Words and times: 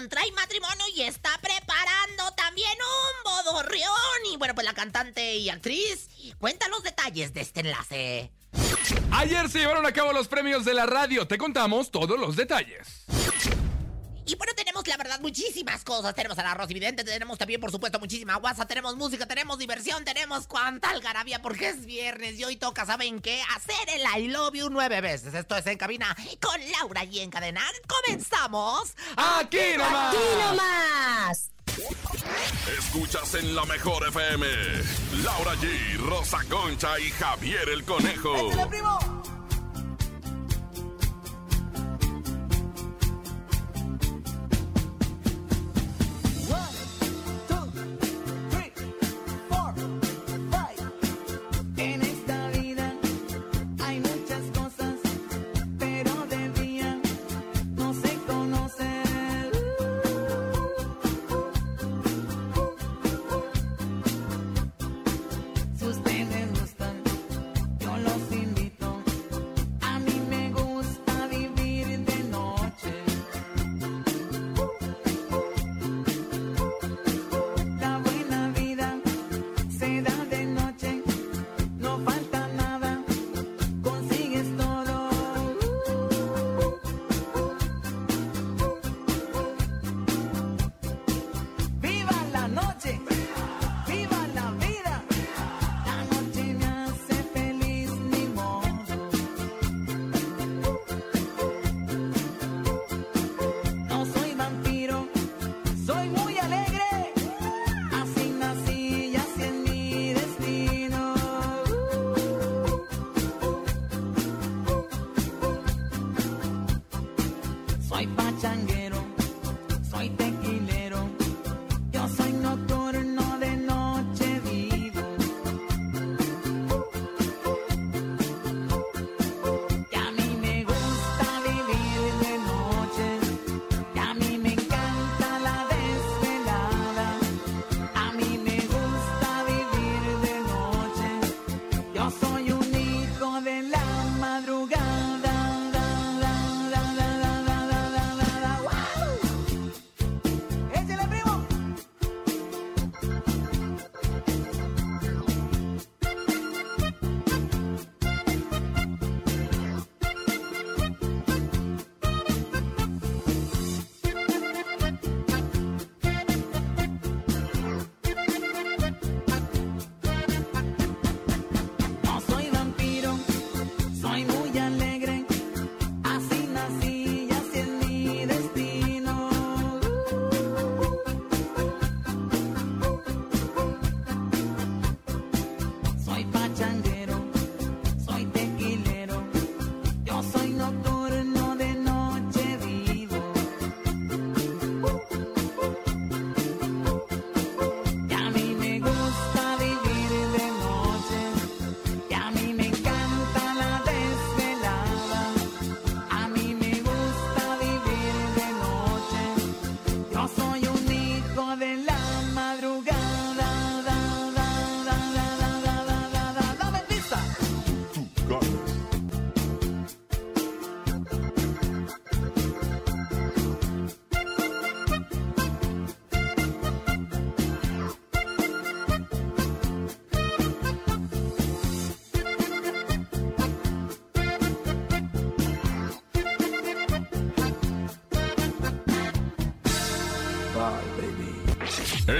contrae 0.00 0.32
matrimonio 0.32 0.86
y 0.96 1.02
está 1.02 1.28
preparando 1.42 2.34
también 2.34 2.72
un 2.72 3.44
bodorrión. 3.44 3.90
Y 4.32 4.38
bueno, 4.38 4.54
pues 4.54 4.64
la 4.64 4.72
cantante 4.72 5.36
y 5.36 5.50
actriz 5.50 6.08
cuenta 6.38 6.68
los 6.68 6.82
detalles 6.82 7.34
de 7.34 7.42
este 7.42 7.60
enlace. 7.60 8.32
Ayer 9.12 9.50
se 9.50 9.58
llevaron 9.58 9.84
a 9.84 9.92
cabo 9.92 10.14
los 10.14 10.26
premios 10.26 10.64
de 10.64 10.72
la 10.72 10.86
radio. 10.86 11.28
Te 11.28 11.36
contamos 11.36 11.90
todos 11.90 12.18
los 12.18 12.34
detalles. 12.34 13.04
Y 14.24 14.36
bueno, 14.36 14.54
tenemos 14.54 14.69
la 14.86 14.96
verdad 14.96 15.20
muchísimas 15.20 15.84
cosas. 15.84 16.14
Tenemos 16.14 16.38
el 16.38 16.46
arroz 16.46 16.70
evidente, 16.70 17.04
tenemos 17.04 17.38
también, 17.38 17.60
por 17.60 17.70
supuesto, 17.70 17.98
muchísima 17.98 18.36
guasa, 18.36 18.66
tenemos 18.66 18.96
música, 18.96 19.26
tenemos 19.26 19.58
diversión, 19.58 20.04
tenemos 20.04 20.46
cuánta 20.46 20.90
algarabía 20.90 21.42
porque 21.42 21.68
es 21.68 21.84
viernes 21.84 22.38
y 22.38 22.44
hoy 22.44 22.56
toca, 22.56 22.86
¿saben 22.86 23.20
qué? 23.20 23.42
Hacer 23.56 23.88
el 23.88 24.02
I 24.22 24.28
Love 24.28 24.54
You 24.54 24.70
nueve 24.70 25.00
veces. 25.00 25.34
Esto 25.34 25.56
es 25.56 25.66
En 25.66 25.78
Cabina 25.78 26.16
con 26.40 26.60
Laura 26.72 27.04
y 27.04 27.20
Encadenar. 27.20 27.72
¡Comenzamos! 27.86 28.94
¡Aquí 29.16 29.58
nomás! 29.76 30.14
¡Aquí 30.14 30.18
nomás! 30.40 31.50
Escuchas 32.78 33.34
en 33.34 33.54
la 33.54 33.64
mejor 33.64 34.06
FM. 34.08 34.46
Laura 35.22 35.54
G, 35.54 35.96
Rosa 35.98 36.38
Concha 36.48 36.98
y 36.98 37.10
Javier 37.10 37.68
el 37.68 37.84
Conejo. 37.84 38.34
¡Échale, 38.50 38.66
primo! 38.66 39.39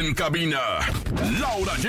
En 0.00 0.14
cabina, 0.14 0.60
Laura 1.38 1.74
G. 1.74 1.84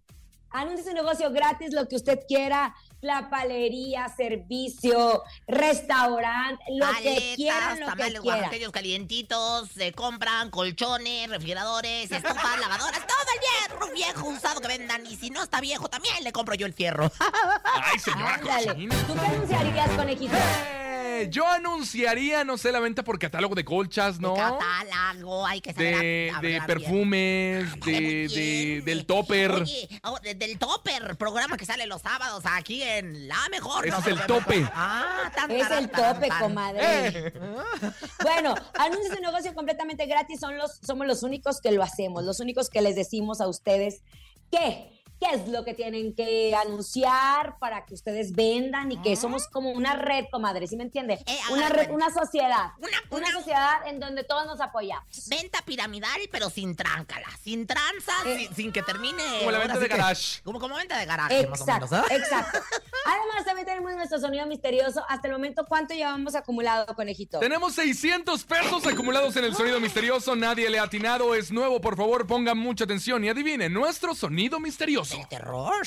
Anuncie 0.51 0.83
su 0.83 0.93
negocio 0.93 1.31
gratis, 1.31 1.73
lo 1.73 1.87
que 1.87 1.95
usted 1.95 2.19
quiera. 2.27 2.75
La 3.01 3.29
palería, 3.31 4.07
servicio, 4.15 5.23
restaurante, 5.47 6.63
lo 6.69 6.85
que 7.01 7.33
quieran, 7.35 7.79
lo 7.79 7.85
que 7.87 7.91
tamales 7.91 8.19
quieran. 8.21 8.39
oaxaqueños 8.41 8.71
calientitos, 8.71 9.69
se 9.75 9.91
compran 9.93 10.49
colchones, 10.51 11.29
refrigeradores, 11.29 12.11
estufas, 12.11 12.59
lavadoras, 12.59 13.01
todo 13.07 13.17
el 13.33 13.41
hierro 13.41 13.93
viejo 13.95 14.27
usado 14.29 14.61
que 14.61 14.67
vendan. 14.67 15.05
Y 15.07 15.15
si 15.15 15.29
no 15.31 15.41
está 15.41 15.59
viejo, 15.61 15.89
también 15.89 16.13
le 16.23 16.31
compro 16.31 16.53
yo 16.55 16.65
el 16.67 16.73
fierro. 16.73 17.11
Ay, 17.83 17.97
señora 17.99 18.35
Ándale. 18.35 18.87
¿Tú 19.07 19.13
qué 19.15 19.19
anunciarías, 19.25 19.89
conejito? 19.91 20.35
Eh, 20.35 21.27
Yo 21.31 21.45
anunciaría, 21.47 22.43
no 22.43 22.57
sé, 22.57 22.71
la 22.71 22.79
venta 22.79 23.03
por 23.03 23.17
catálogo 23.19 23.53
de 23.55 23.65
colchas, 23.65 24.19
¿no? 24.19 24.33
De 24.33 24.39
catálogo, 24.39 25.45
hay 25.45 25.59
que 25.61 25.73
saber 25.73 25.95
De, 25.95 26.33
bien. 26.41 26.65
perfumes, 26.65 27.79
de, 27.81 28.27
de- 28.27 28.81
del 28.85 29.05
topper. 29.05 29.51
Oye, 29.51 29.87
oh, 30.03 30.19
de- 30.19 30.35
del 30.35 30.57
topper, 30.57 31.17
programa 31.17 31.57
que 31.57 31.65
sale 31.65 31.85
los 31.87 32.01
sábados 32.01 32.43
aquí 32.45 32.81
en 32.83 32.90
La 33.01 33.47
Mejor. 33.49 33.87
Ese 33.87 33.91
¿no? 33.91 33.99
es 33.99 34.07
el 34.07 34.25
tope. 34.25 34.69
Ah, 34.73 35.31
tan, 35.35 35.51
Es 35.51 35.71
el 35.71 35.89
tope, 35.89 36.27
tan. 36.27 36.39
comadre. 36.41 37.07
Eh. 37.07 37.33
Bueno, 38.23 38.53
anuncie 38.77 39.15
su 39.15 39.21
negocio 39.21 39.53
completamente 39.53 40.05
gratis. 40.05 40.39
Son 40.39 40.57
los, 40.57 40.79
somos 40.85 41.07
los 41.07 41.23
únicos 41.23 41.61
que 41.61 41.71
lo 41.71 41.83
hacemos, 41.83 42.23
los 42.23 42.39
únicos 42.39 42.69
que 42.69 42.81
les 42.81 42.95
decimos 42.95 43.41
a 43.41 43.47
ustedes 43.47 44.03
qué. 44.51 45.00
¿Qué 45.21 45.35
es 45.35 45.47
lo 45.49 45.63
que 45.63 45.75
tienen 45.75 46.15
que 46.15 46.55
anunciar 46.55 47.59
para 47.59 47.85
que 47.85 47.93
ustedes 47.93 48.31
vendan 48.33 48.91
y 48.91 48.99
que 49.03 49.15
somos 49.15 49.47
como 49.47 49.69
una 49.69 49.93
red, 49.95 50.25
comadre, 50.31 50.65
¿sí 50.65 50.75
me 50.75 50.83
entiende? 50.83 51.19
Eh, 51.27 51.37
una 51.51 51.69
red, 51.69 51.91
una 51.91 52.09
sociedad. 52.11 52.71
Una- 52.79 52.97
Una 53.11 53.27
una- 53.27 53.31
sociedad 53.31 53.87
en 53.87 53.99
donde 53.99 54.23
todos 54.23 54.47
nos 54.47 54.59
apoyamos. 54.61 55.29
Venta 55.29 55.61
piramidal, 55.63 56.19
pero 56.31 56.49
sin 56.49 56.75
tráncala, 56.75 57.27
sin 57.43 57.67
tranzas, 57.67 58.25
Eh, 58.25 58.45
sin, 58.47 58.55
sin 58.55 58.71
que 58.71 58.81
termine. 58.81 59.21
Como 59.39 59.51
la 59.51 59.59
venta 59.59 59.77
de 59.77 59.87
que- 59.87 59.95
garage. 59.95 60.41
Como, 60.43 60.59
como 60.59 60.75
venta 60.75 60.97
de 60.97 61.05
garaje, 61.05 61.45
más 61.47 61.61
o 61.61 61.63
Exacto, 61.65 61.87
menos. 61.91 62.05
¿ah? 62.09 62.15
exacto. 62.15 62.59
Además, 63.05 63.45
también 63.45 63.67
tenemos 63.67 63.93
nuestro 63.93 64.19
sonido 64.19 64.47
misterioso. 64.47 65.03
Hasta 65.07 65.27
el 65.27 65.33
momento, 65.33 65.65
¿cuánto 65.67 65.93
llevamos 65.93 66.33
acumulado, 66.33 66.87
conejito? 66.95 67.37
Tenemos 67.39 67.75
600 67.75 68.43
pesos 68.43 68.87
acumulados 68.87 69.35
en 69.35 69.45
el 69.45 69.55
sonido 69.55 69.79
misterioso. 69.79 70.35
Nadie 70.35 70.67
le 70.69 70.79
ha 70.79 70.83
atinado. 70.83 71.35
Es 71.35 71.51
nuevo. 71.51 71.79
Por 71.79 71.95
favor, 71.95 72.25
pongan 72.25 72.57
mucha 72.57 72.85
atención 72.85 73.23
y 73.23 73.29
adivinen 73.29 73.71
nuestro 73.71 74.15
sonido 74.15 74.59
misterioso. 74.59 75.10
El 75.13 75.27
terror. 75.27 75.85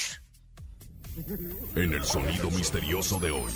En 1.76 1.92
el 1.92 2.04
sonido 2.04 2.50
misterioso 2.50 3.18
de 3.20 3.30
hoy. 3.30 3.52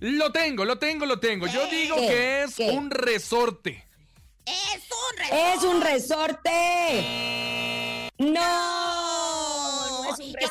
Lo 0.00 0.32
tengo, 0.32 0.64
lo 0.64 0.78
tengo, 0.78 1.04
lo 1.04 1.20
tengo. 1.20 1.46
Yo 1.46 1.66
digo 1.66 1.96
¿Qué? 1.96 2.06
que 2.08 2.42
es 2.44 2.54
¿Qué? 2.56 2.70
un 2.70 2.90
resorte. 2.90 3.86
Es 4.46 4.88
un 4.90 5.16
resorte. 5.18 5.52
¡Es 5.52 5.62
un 5.62 5.80
resorte! 5.82 6.50
¡No! 8.18 9.19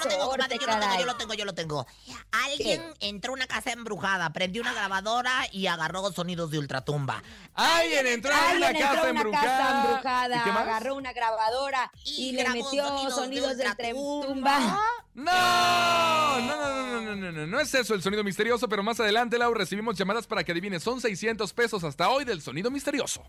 Yo 0.04 0.06
lo 0.06 0.10
tengo, 0.10 0.30
comadre, 0.32 0.58
yo 0.60 0.66
lo 0.68 0.78
tengo, 0.80 0.96
yo 1.00 1.06
lo 1.06 1.16
tengo, 1.18 1.34
yo 1.34 1.46
lo 1.46 1.54
tengo. 1.54 1.88
Alguien 2.32 2.84
entró 3.00 3.32
a 3.32 3.36
una 3.36 3.48
casa 3.48 3.72
embrujada, 3.72 4.32
prendió 4.32 4.62
una 4.62 4.74
grabadora 4.74 5.46
y 5.52 5.68
agarró 5.68 6.12
sonidos 6.12 6.52
de 6.52 6.60
ultratumba. 6.60 7.22
Alguien 7.54 8.08
entró 8.08 8.32
a 8.34 8.38
una 8.38 8.50
Alguien 8.68 8.76
entró 8.76 8.88
casa 8.88 9.02
una 9.02 9.10
embrujada. 9.10 9.58
casa 9.58 9.82
embrujada, 9.88 10.36
¿Y 10.38 10.44
qué 10.44 10.52
más? 10.52 10.62
agarró 10.64 10.96
una 10.96 11.14
grabadora 11.14 11.92
y, 12.06 12.30
Y 12.30 12.32
le 12.34 12.44
grabó 12.44 12.56
metió 12.64 12.84
sonidos 12.88 13.16
de 13.16 13.22
sonidos 13.22 13.58
de 13.58 13.68
ultratumba. 13.68 14.28
tumba. 14.28 14.80
No, 15.16 16.40
no, 16.40 16.42
no, 16.42 17.02
no, 17.02 17.02
no, 17.02 17.16
no, 17.16 17.32
no, 17.32 17.48
no 17.48 17.60
es 17.60 17.74
eso 17.74 17.94
el 17.94 18.02
sonido 18.02 18.24
misterioso, 18.24 18.70
pero 18.70 18.84
más 18.84 19.00
adelante, 19.00 19.38
Lau, 19.38 19.54
recibimos 19.54 19.98
llamadas 19.98 20.28
para 20.28 20.44
que 20.44 20.52
adivines. 20.52 20.82
Son 20.84 21.02
600 21.02 21.52
pesos 21.54 21.84
hasta 21.84 22.10
hoy 22.10 22.24
del 22.26 22.42
sonido 22.42 22.72
misterioso. 22.72 23.24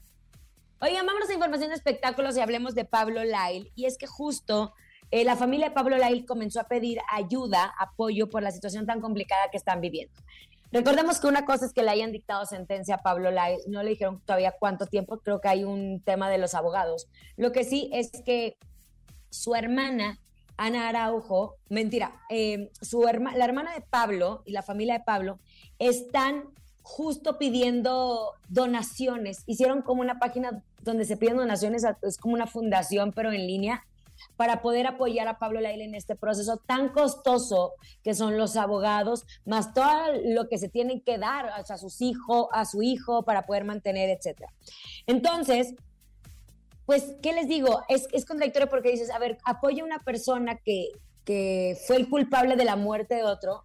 Oigan, 0.81 1.05
vámonos 1.05 1.29
a 1.29 1.35
información 1.35 1.71
de 1.71 1.77
espectáculos 1.77 2.37
y 2.37 2.41
hablemos 2.41 2.75
de 2.75 2.85
Pablo 2.85 3.23
Lyle. 3.25 3.71
Y 3.75 3.87
es 3.87 3.99
que 3.99 4.07
justo 4.07 4.73
eh, 5.11 5.25
la 5.25 5.37
familia 5.37 5.69
de 5.69 5.75
Pablo 5.75 5.97
Lyle 5.99 6.25
comenzó 6.27 6.61
a 6.61 6.65
pedir 6.65 6.99
ayuda, 7.11 7.75
apoyo 7.79 8.29
por 8.31 8.43
la 8.43 8.51
situación 8.51 8.87
tan 8.87 9.01
complicada 9.01 9.51
que 9.51 9.57
están 9.57 9.81
viviendo. 9.81 10.15
Recordemos 10.73 11.19
que 11.19 11.27
una 11.27 11.45
cosa 11.45 11.67
es 11.67 11.73
que 11.73 11.83
le 11.83 11.91
hayan 11.91 12.13
dictado 12.13 12.47
sentencia 12.47 12.95
a 12.97 13.03
Pablo 13.03 13.31
Lyle, 13.31 13.59
no 13.67 13.83
le 13.83 13.91
dijeron 13.91 14.21
todavía 14.25 14.55
cuánto 14.59 14.87
tiempo, 14.87 15.19
creo 15.19 15.41
que 15.41 15.49
hay 15.49 15.65
un 15.65 16.01
tema 16.01 16.31
de 16.31 16.39
los 16.39 16.55
abogados. 16.55 17.09
Lo 17.37 17.51
que 17.51 17.65
sí 17.65 17.91
es 17.93 18.11
que 18.25 18.57
su 19.31 19.57
hermana, 19.57 20.19
Ana 20.57 20.89
Araujo, 20.89 21.57
mentira, 21.69 22.21
eh, 22.29 22.71
su 22.81 23.01
herma- 23.03 23.35
la 23.35 23.47
hermana 23.47 23.75
de 23.75 23.81
Pablo 23.81 24.43
y 24.47 24.53
la 24.53 24.63
familia 24.63 24.95
de 24.99 25.05
Pablo 25.05 25.41
están 25.81 26.45
justo 26.83 27.37
pidiendo 27.39 28.35
donaciones. 28.49 29.43
Hicieron 29.47 29.83
como 29.83 30.03
una 30.03 30.19
página 30.19 30.63
donde 30.83 31.05
se 31.05 31.17
piden 31.17 31.37
donaciones, 31.37 31.85
es 32.03 32.17
como 32.17 32.35
una 32.35 32.47
fundación, 32.47 33.13
pero 33.13 33.33
en 33.33 33.47
línea, 33.47 33.85
para 34.37 34.63
poder 34.63 34.87
apoyar 34.87 35.29
a 35.29 35.39
Pablo 35.39 35.61
Laile 35.61 35.85
en 35.85 35.95
este 35.95 36.17
proceso 36.17 36.59
tan 36.67 36.91
costoso 36.91 37.73
que 38.03 38.15
son 38.15 38.39
los 38.39 38.57
abogados, 38.57 39.25
más 39.45 39.73
todo 39.75 40.13
lo 40.25 40.49
que 40.49 40.59
se 40.59 40.69
tienen 40.69 41.01
que 41.01 41.19
dar 41.19 41.47
a 41.49 41.77
sus 41.79 42.01
hijos, 42.01 42.47
a 42.53 42.65
su 42.65 42.83
hijo 42.83 43.25
para 43.25 43.47
poder 43.47 43.65
mantener, 43.65 44.11
etcétera. 44.11 44.53
Entonces, 45.07 45.75
pues, 46.87 47.15
¿qué 47.23 47.33
les 47.33 47.47
digo? 47.47 47.83
Es, 47.89 48.09
es 48.13 48.25
contradictorio 48.25 48.69
porque 48.69 48.91
dices, 48.91 49.11
a 49.11 49.19
ver, 49.21 49.39
apoya 49.45 49.83
a 49.83 49.87
una 49.87 50.01
persona 50.01 50.57
que, 50.57 50.89
que 51.25 51.79
fue 51.87 51.97
el 51.97 52.09
culpable 52.09 52.57
de 52.57 52.65
la 52.65 52.75
muerte 52.75 53.15
de 53.15 53.23
otro, 53.23 53.65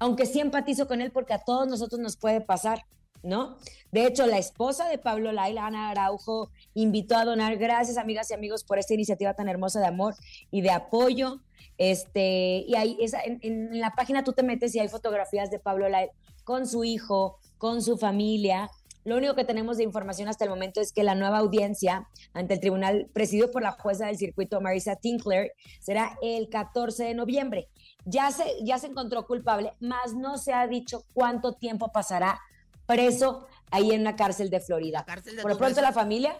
aunque 0.00 0.26
sí 0.26 0.40
empatizo 0.40 0.88
con 0.88 1.00
él 1.00 1.12
porque 1.12 1.34
a 1.34 1.44
todos 1.44 1.68
nosotros 1.68 2.00
nos 2.00 2.16
puede 2.16 2.40
pasar, 2.40 2.84
¿no? 3.22 3.58
De 3.90 4.06
hecho, 4.06 4.26
la 4.26 4.38
esposa 4.38 4.88
de 4.88 4.98
Pablo 4.98 5.32
Laila, 5.32 5.66
Ana 5.66 5.90
Araujo, 5.90 6.50
invitó 6.74 7.16
a 7.16 7.24
donar, 7.24 7.56
gracias 7.56 7.96
amigas 7.96 8.30
y 8.30 8.34
amigos 8.34 8.64
por 8.64 8.78
esta 8.78 8.94
iniciativa 8.94 9.34
tan 9.34 9.48
hermosa 9.48 9.80
de 9.80 9.86
amor 9.86 10.14
y 10.50 10.60
de 10.60 10.70
apoyo. 10.70 11.40
Este, 11.78 12.64
y 12.66 12.74
ahí 12.74 12.96
esa, 13.00 13.20
en, 13.24 13.80
la 13.80 13.92
página 13.92 14.24
tú 14.24 14.32
te 14.32 14.42
metes 14.42 14.74
y 14.74 14.80
hay 14.80 14.88
fotografías 14.88 15.50
de 15.50 15.58
Pablo 15.58 15.88
Laila 15.88 16.12
con 16.44 16.66
su 16.66 16.84
hijo, 16.84 17.38
con 17.56 17.82
su 17.82 17.96
familia. 17.96 18.70
Lo 19.04 19.16
único 19.16 19.34
que 19.34 19.44
tenemos 19.44 19.78
de 19.78 19.84
información 19.84 20.28
hasta 20.28 20.44
el 20.44 20.50
momento 20.50 20.80
es 20.80 20.92
que 20.92 21.02
la 21.02 21.14
nueva 21.14 21.38
audiencia 21.38 22.08
ante 22.34 22.54
el 22.54 22.60
tribunal 22.60 23.08
presidido 23.14 23.50
por 23.50 23.62
la 23.62 23.72
jueza 23.72 24.06
del 24.06 24.18
circuito 24.18 24.60
Marisa 24.60 24.96
Tinkler 24.96 25.52
será 25.80 26.18
el 26.20 26.48
14 26.50 27.04
de 27.04 27.14
noviembre. 27.14 27.68
Ya 28.04 28.30
se, 28.32 28.44
ya 28.62 28.78
se 28.78 28.88
encontró 28.88 29.26
culpable, 29.26 29.72
más 29.80 30.14
no 30.14 30.36
se 30.36 30.52
ha 30.52 30.66
dicho 30.66 31.04
cuánto 31.14 31.54
tiempo 31.54 31.90
pasará 31.92 32.38
preso 32.88 33.46
ahí 33.70 33.92
en 33.92 34.02
la 34.02 34.16
cárcel 34.16 34.50
de 34.50 34.60
Florida. 34.60 35.00
La 35.00 35.04
cárcel 35.04 35.36
de 35.36 35.42
Por 35.42 35.52
lo 35.52 35.58
pronto 35.58 35.80
la 35.80 35.92
familia 35.92 36.34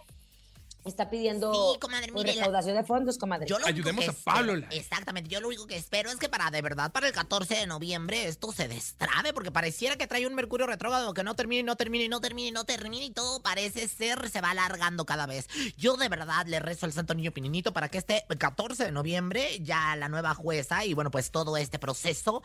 está 0.88 1.10
pidiendo 1.10 1.52
Sí, 1.74 1.78
comadre, 1.80 2.12
pues, 2.12 2.24
mire, 2.24 2.36
la- 2.36 2.42
recaudación 2.46 2.76
de 2.76 2.84
fondos, 2.84 3.18
comadre. 3.18 3.46
Yo 3.46 3.56
Ayudemos 3.64 4.08
a 4.08 4.12
Pablo. 4.12 4.54
Exactamente, 4.70 5.28
yo 5.30 5.40
lo 5.40 5.48
único 5.48 5.66
que 5.66 5.76
espero 5.76 6.10
es 6.10 6.16
que 6.16 6.28
para 6.28 6.50
de 6.50 6.62
verdad, 6.62 6.90
para 6.92 7.06
el 7.06 7.12
14 7.12 7.54
de 7.54 7.66
noviembre, 7.66 8.26
esto 8.26 8.50
se 8.52 8.66
destrabe, 8.68 9.32
porque 9.32 9.50
pareciera 9.50 9.96
que 9.96 10.06
trae 10.06 10.26
un 10.26 10.34
mercurio 10.34 10.66
retrógrado 10.66 11.12
que 11.14 11.22
no 11.22 11.34
termina 11.36 11.60
y 11.60 11.64
no 11.64 11.76
termina 11.76 12.04
y 12.04 12.08
no 12.08 12.20
termina 12.20 12.48
y 12.48 12.52
no 12.52 12.64
termina 12.64 13.04
y 13.04 13.10
todo 13.10 13.40
parece 13.42 13.88
ser, 13.88 14.28
se 14.30 14.40
va 14.40 14.50
alargando 14.50 15.04
cada 15.06 15.26
vez. 15.26 15.48
Yo 15.76 15.96
de 15.96 16.08
verdad 16.08 16.46
le 16.46 16.60
rezo 16.60 16.86
al 16.86 16.92
Santo 16.92 17.14
Niño 17.14 17.32
Pininito 17.32 17.72
para 17.72 17.88
que 17.88 17.98
este 17.98 18.24
14 18.38 18.84
de 18.84 18.92
noviembre 18.92 19.58
ya 19.60 19.94
la 19.96 20.08
nueva 20.08 20.34
jueza 20.34 20.84
y 20.84 20.94
bueno, 20.94 21.10
pues 21.10 21.30
todo 21.30 21.56
este 21.56 21.78
proceso 21.78 22.42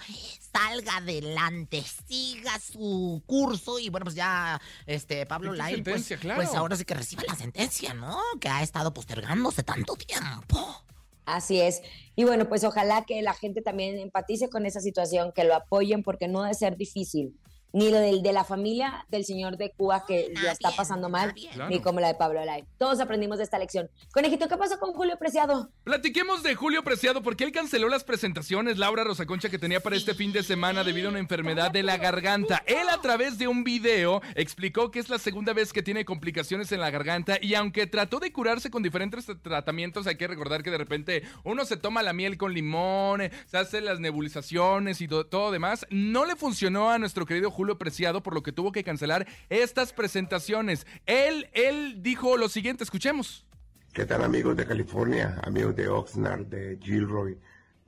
salga 0.51 0.97
adelante, 0.97 1.83
siga 2.07 2.59
su 2.59 3.23
curso 3.25 3.79
y 3.79 3.89
bueno, 3.89 4.05
pues 4.05 4.15
ya 4.15 4.59
este 4.85 5.25
Pablo 5.25 5.49
¿Y 5.53 5.53
qué 5.53 5.57
Lai, 5.57 5.71
pues, 5.73 5.83
sentencia? 5.85 6.17
Claro. 6.17 6.41
pues 6.41 6.55
ahora 6.55 6.75
sí 6.75 6.85
que 6.85 6.93
reciba 6.93 7.23
la 7.27 7.35
sentencia, 7.35 7.93
¿no? 7.93 8.19
Que 8.39 8.49
ha 8.49 8.61
estado 8.61 8.93
postergándose 8.93 9.63
tanto 9.63 9.95
tiempo. 9.95 10.83
Así 11.25 11.61
es. 11.61 11.81
Y 12.15 12.25
bueno, 12.25 12.49
pues 12.49 12.63
ojalá 12.63 13.05
que 13.05 13.21
la 13.21 13.33
gente 13.33 13.61
también 13.61 13.97
empatice 13.97 14.49
con 14.49 14.65
esa 14.65 14.81
situación, 14.81 15.31
que 15.33 15.43
lo 15.45 15.55
apoyen 15.55 16.03
porque 16.03 16.27
no 16.27 16.41
debe 16.41 16.53
ser 16.53 16.77
difícil. 16.77 17.39
Ni 17.73 17.89
lo 17.89 17.97
del, 17.99 18.21
de 18.21 18.31
la 18.33 18.43
familia 18.43 19.05
del 19.09 19.25
señor 19.25 19.57
de 19.57 19.71
Cuba 19.71 20.05
que 20.07 20.29
Nadie, 20.33 20.45
ya 20.45 20.51
está 20.51 20.69
pasando 20.71 21.09
mal. 21.09 21.33
Claro. 21.33 21.69
ni 21.69 21.79
como 21.81 21.99
la 21.99 22.07
de 22.07 22.13
Pablo 22.15 22.45
Lai. 22.45 22.63
Todos 22.77 22.99
aprendimos 22.99 23.39
de 23.39 23.43
esta 23.45 23.57
lección. 23.57 23.89
Conejito, 24.13 24.47
¿qué 24.47 24.57
pasó 24.57 24.77
con 24.79 24.93
Julio 24.93 25.17
Preciado? 25.17 25.69
Platiquemos 25.83 26.43
de 26.43 26.53
Julio 26.53 26.83
Preciado 26.83 27.23
porque 27.23 27.43
él 27.43 27.51
canceló 27.51 27.89
las 27.89 28.03
presentaciones, 28.03 28.77
Laura 28.77 29.03
Rosaconcha, 29.03 29.49
que 29.49 29.57
tenía 29.57 29.79
para 29.79 29.95
este 29.95 30.13
fin 30.13 30.31
de 30.31 30.43
semana 30.43 30.83
debido 30.83 31.07
a 31.07 31.11
una 31.11 31.19
enfermedad 31.19 31.71
de 31.71 31.81
la 31.81 31.97
garganta. 31.97 32.61
Él 32.67 32.87
a 32.89 33.01
través 33.01 33.39
de 33.39 33.47
un 33.47 33.63
video 33.63 34.21
explicó 34.35 34.91
que 34.91 34.99
es 34.99 35.09
la 35.09 35.17
segunda 35.17 35.53
vez 35.53 35.73
que 35.73 35.81
tiene 35.81 36.05
complicaciones 36.05 36.71
en 36.71 36.79
la 36.79 36.91
garganta 36.91 37.39
y 37.41 37.55
aunque 37.55 37.87
trató 37.87 38.19
de 38.19 38.31
curarse 38.31 38.69
con 38.69 38.83
diferentes 38.83 39.25
tratamientos, 39.41 40.05
hay 40.05 40.15
que 40.17 40.27
recordar 40.27 40.61
que 40.61 40.69
de 40.69 40.77
repente 40.77 41.23
uno 41.43 41.65
se 41.65 41.77
toma 41.77 42.03
la 42.03 42.13
miel 42.13 42.37
con 42.37 42.53
limón, 42.53 43.21
se 43.47 43.57
hace 43.57 43.81
las 43.81 43.99
nebulizaciones 43.99 45.01
y 45.01 45.07
to- 45.07 45.25
todo 45.25 45.51
demás, 45.51 45.87
no 45.89 46.25
le 46.25 46.35
funcionó 46.35 46.91
a 46.91 46.99
nuestro 46.99 47.25
querido 47.25 47.49
Julio 47.49 47.62
Preciado 47.77 48.21
por 48.21 48.33
lo 48.33 48.43
que 48.43 48.51
tuvo 48.51 48.71
que 48.71 48.83
cancelar 48.83 49.27
estas 49.49 49.93
presentaciones. 49.93 50.85
Él, 51.05 51.49
él 51.53 52.03
dijo 52.03 52.37
lo 52.37 52.49
siguiente, 52.49 52.83
escuchemos. 52.83 53.45
¿Qué 53.93 54.05
tal 54.05 54.23
amigos 54.23 54.55
de 54.57 54.65
California, 54.65 55.39
amigos 55.43 55.75
de 55.75 55.87
Oxnard, 55.87 56.45
de 56.47 56.77
Gilroy, 56.81 57.37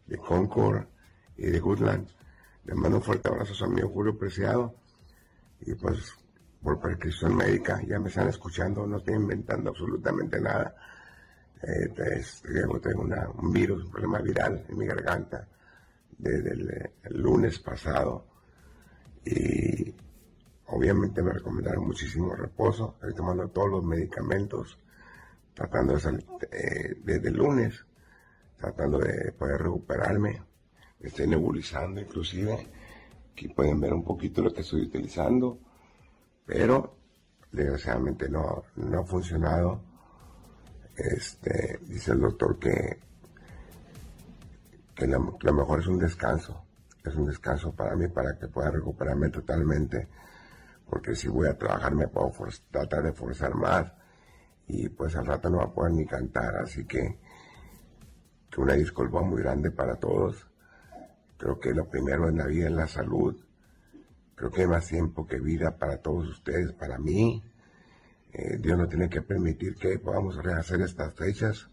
de 0.08 0.18
Concord 0.18 0.86
y 1.38 1.48
de 1.48 1.60
Goodland? 1.60 2.08
Les 2.66 2.76
mando 2.76 2.98
un 2.98 3.04
fuerte 3.04 3.28
abrazo 3.28 3.54
a 3.54 3.56
su 3.56 3.66
amigo 3.66 3.90
Julio 3.90 4.18
Preciado. 4.18 4.76
Y 5.62 5.74
pues 5.76 6.14
por 6.62 6.80
prescripción 6.80 7.36
médica 7.36 7.82
ya 7.88 8.00
me 8.00 8.10
están 8.10 8.28
escuchando, 8.28 8.88
no 8.88 8.98
estoy 8.98 9.16
inventando 9.16 9.70
absolutamente 9.70 10.42
nada. 10.42 10.76
Eh, 11.62 11.90
pues, 11.96 12.42
tengo 12.82 13.02
un 13.38 13.54
virus, 13.54 13.84
un 13.86 13.92
problema 13.92 14.20
viral 14.20 14.66
en 14.68 14.78
mi 14.78 14.86
garganta 14.86 15.48
desde 16.18 16.92
el 17.04 17.22
lunes 17.22 17.60
pasado. 17.60 18.35
Y 19.26 19.94
obviamente 20.68 21.24
me 21.24 21.34
recomendaron 21.34 21.88
muchísimo 21.88 22.36
reposo. 22.36 22.96
Estoy 22.96 23.16
tomando 23.16 23.48
todos 23.50 23.70
los 23.70 23.84
medicamentos 23.84 24.80
tratando 25.56 25.94
de 25.94 26.00
salir 26.00 26.26
eh, 26.52 26.96
desde 27.04 27.32
lunes, 27.32 27.86
tratando 28.58 29.00
de 29.00 29.32
poder 29.32 29.64
recuperarme. 29.64 30.44
Me 31.00 31.08
estoy 31.08 31.28
nebulizando 31.28 32.02
inclusive. 32.02 32.68
Aquí 33.32 33.48
pueden 33.48 33.80
ver 33.80 33.94
un 33.94 34.04
poquito 34.04 34.42
lo 34.42 34.54
que 34.54 34.62
estoy 34.62 34.84
utilizando, 34.84 35.60
pero 36.46 36.98
desgraciadamente 37.52 38.30
no, 38.30 38.64
no 38.76 39.00
ha 39.00 39.06
funcionado. 39.06 39.82
Este, 40.96 41.80
dice 41.82 42.12
el 42.12 42.22
doctor 42.22 42.58
que, 42.58 43.00
que 44.96 45.08
lo, 45.08 45.38
lo 45.42 45.54
mejor 45.54 45.82
es 45.82 45.88
un 45.88 46.00
descanso, 46.00 46.65
es 47.10 47.16
un 47.16 47.26
descanso 47.26 47.74
para 47.74 47.96
mí 47.96 48.08
para 48.08 48.38
que 48.38 48.48
pueda 48.48 48.72
recuperarme 48.72 49.30
totalmente, 49.30 50.08
porque 50.90 51.16
si 51.16 51.28
voy 51.28 51.48
a 51.48 51.58
trabajar 51.58 51.94
me 51.94 52.08
puedo 52.08 52.32
tratar 52.72 53.04
de 53.04 53.14
forzar 53.14 53.56
más 53.56 53.92
y 54.68 54.90
pues 54.90 55.16
al 55.16 55.26
rato 55.26 55.50
no 55.50 55.58
va 55.58 55.66
a 55.66 55.74
poder 55.74 55.94
ni 55.94 56.06
cantar, 56.06 56.56
así 56.58 56.86
que, 56.86 57.20
que 58.50 58.62
una 58.62 58.74
disculpa 58.74 59.22
muy 59.22 59.42
grande 59.42 59.72
para 59.72 59.96
todos. 59.96 60.48
Creo 61.38 61.60
que 61.60 61.74
lo 61.74 61.88
primero 61.88 62.30
en 62.30 62.38
la 62.38 62.48
vida 62.48 62.68
es 62.68 62.72
la 62.72 62.88
salud. 62.88 63.36
Creo 64.36 64.52
que 64.52 64.62
hay 64.62 64.68
más 64.68 64.88
tiempo 64.88 65.28
que 65.28 65.40
vida 65.40 65.78
para 65.78 65.98
todos 65.98 66.28
ustedes, 66.30 66.72
para 66.74 66.98
mí. 66.98 67.44
Eh, 68.34 68.58
Dios 68.60 68.78
no 68.78 68.88
tiene 68.88 69.10
que 69.10 69.22
permitir 69.22 69.76
que 69.76 70.00
podamos 70.00 70.36
rehacer 70.44 70.82
estas 70.82 71.14
fechas. 71.14 71.70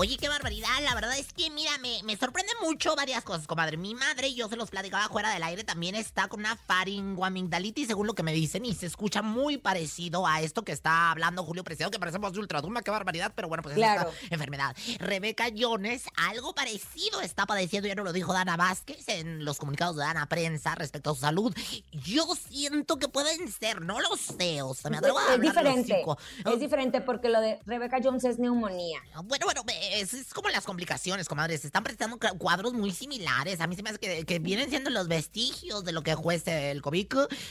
Oye, 0.00 0.16
qué 0.16 0.28
barbaridad. 0.28 0.68
La 0.84 0.94
verdad 0.94 1.18
es 1.18 1.32
que, 1.32 1.50
mira, 1.50 1.76
me, 1.78 2.00
me 2.04 2.16
sorprende 2.16 2.52
mucho 2.62 2.94
varias 2.94 3.24
cosas, 3.24 3.48
comadre. 3.48 3.76
Mi 3.76 3.96
madre, 3.96 4.32
yo 4.32 4.48
se 4.48 4.54
los 4.54 4.70
platicaba 4.70 5.08
fuera 5.08 5.34
del 5.34 5.42
aire, 5.42 5.64
también 5.64 5.96
está 5.96 6.28
con 6.28 6.38
una 6.38 6.54
faringoamigdalitis, 6.54 7.88
según 7.88 8.06
lo 8.06 8.14
que 8.14 8.22
me 8.22 8.32
dicen, 8.32 8.64
y 8.64 8.76
se 8.76 8.86
escucha 8.86 9.22
muy 9.22 9.58
parecido 9.58 10.24
a 10.24 10.40
esto 10.40 10.62
que 10.62 10.70
está 10.70 11.10
hablando 11.10 11.42
Julio 11.42 11.64
Preciado, 11.64 11.90
que 11.90 11.98
parecemos 11.98 12.32
de 12.32 12.38
ultratumba, 12.38 12.82
qué 12.82 12.92
barbaridad, 12.92 13.32
pero 13.34 13.48
bueno, 13.48 13.64
pues 13.64 13.76
es 13.76 13.82
esta 13.82 14.08
enfermedad. 14.30 14.76
Rebeca 15.00 15.46
Jones, 15.58 16.04
algo 16.14 16.54
parecido 16.54 17.20
está 17.20 17.44
padeciendo, 17.44 17.88
ya 17.88 17.96
no 17.96 18.04
lo 18.04 18.12
dijo 18.12 18.32
Dana 18.32 18.56
Vázquez 18.56 19.08
en 19.08 19.44
los 19.44 19.58
comunicados 19.58 19.96
de 19.96 20.02
Dana 20.02 20.28
Prensa 20.28 20.76
respecto 20.76 21.10
a 21.10 21.14
su 21.16 21.22
salud. 21.22 21.52
Yo 21.90 22.24
siento 22.36 23.00
que 23.00 23.08
pueden 23.08 23.50
ser, 23.50 23.80
no 23.80 23.98
lo 23.98 24.16
sé, 24.16 24.62
o 24.62 24.74
sea, 24.74 24.92
me 24.92 24.98
atrevo 24.98 25.18
a 25.18 25.22
es 25.22 25.30
hablar 25.30 25.48
diferente. 25.48 26.04
Es 26.46 26.60
diferente 26.60 27.00
porque 27.00 27.28
lo 27.30 27.40
de 27.40 27.58
Rebecca 27.66 27.98
Jones 28.00 28.22
es 28.22 28.38
neumonía. 28.38 29.00
Bueno, 29.24 29.46
bueno, 29.46 29.64
es, 29.92 30.14
es 30.14 30.34
como 30.34 30.48
las 30.48 30.64
complicaciones, 30.64 31.28
comadre. 31.28 31.58
Se 31.58 31.66
están 31.66 31.82
presentando 31.82 32.18
cuadros 32.38 32.72
muy 32.74 32.92
similares. 32.92 33.60
A 33.60 33.66
mí 33.66 33.76
se 33.76 33.82
me 33.82 33.90
hace 33.90 33.98
que, 33.98 34.24
que 34.24 34.38
vienen 34.38 34.68
siendo 34.70 34.90
los 34.90 35.08
vestigios 35.08 35.84
de 35.84 35.92
lo 35.92 36.02
que 36.02 36.16
fue 36.16 36.34
este, 36.34 36.70
el 36.70 36.82
COVID. 36.82 36.98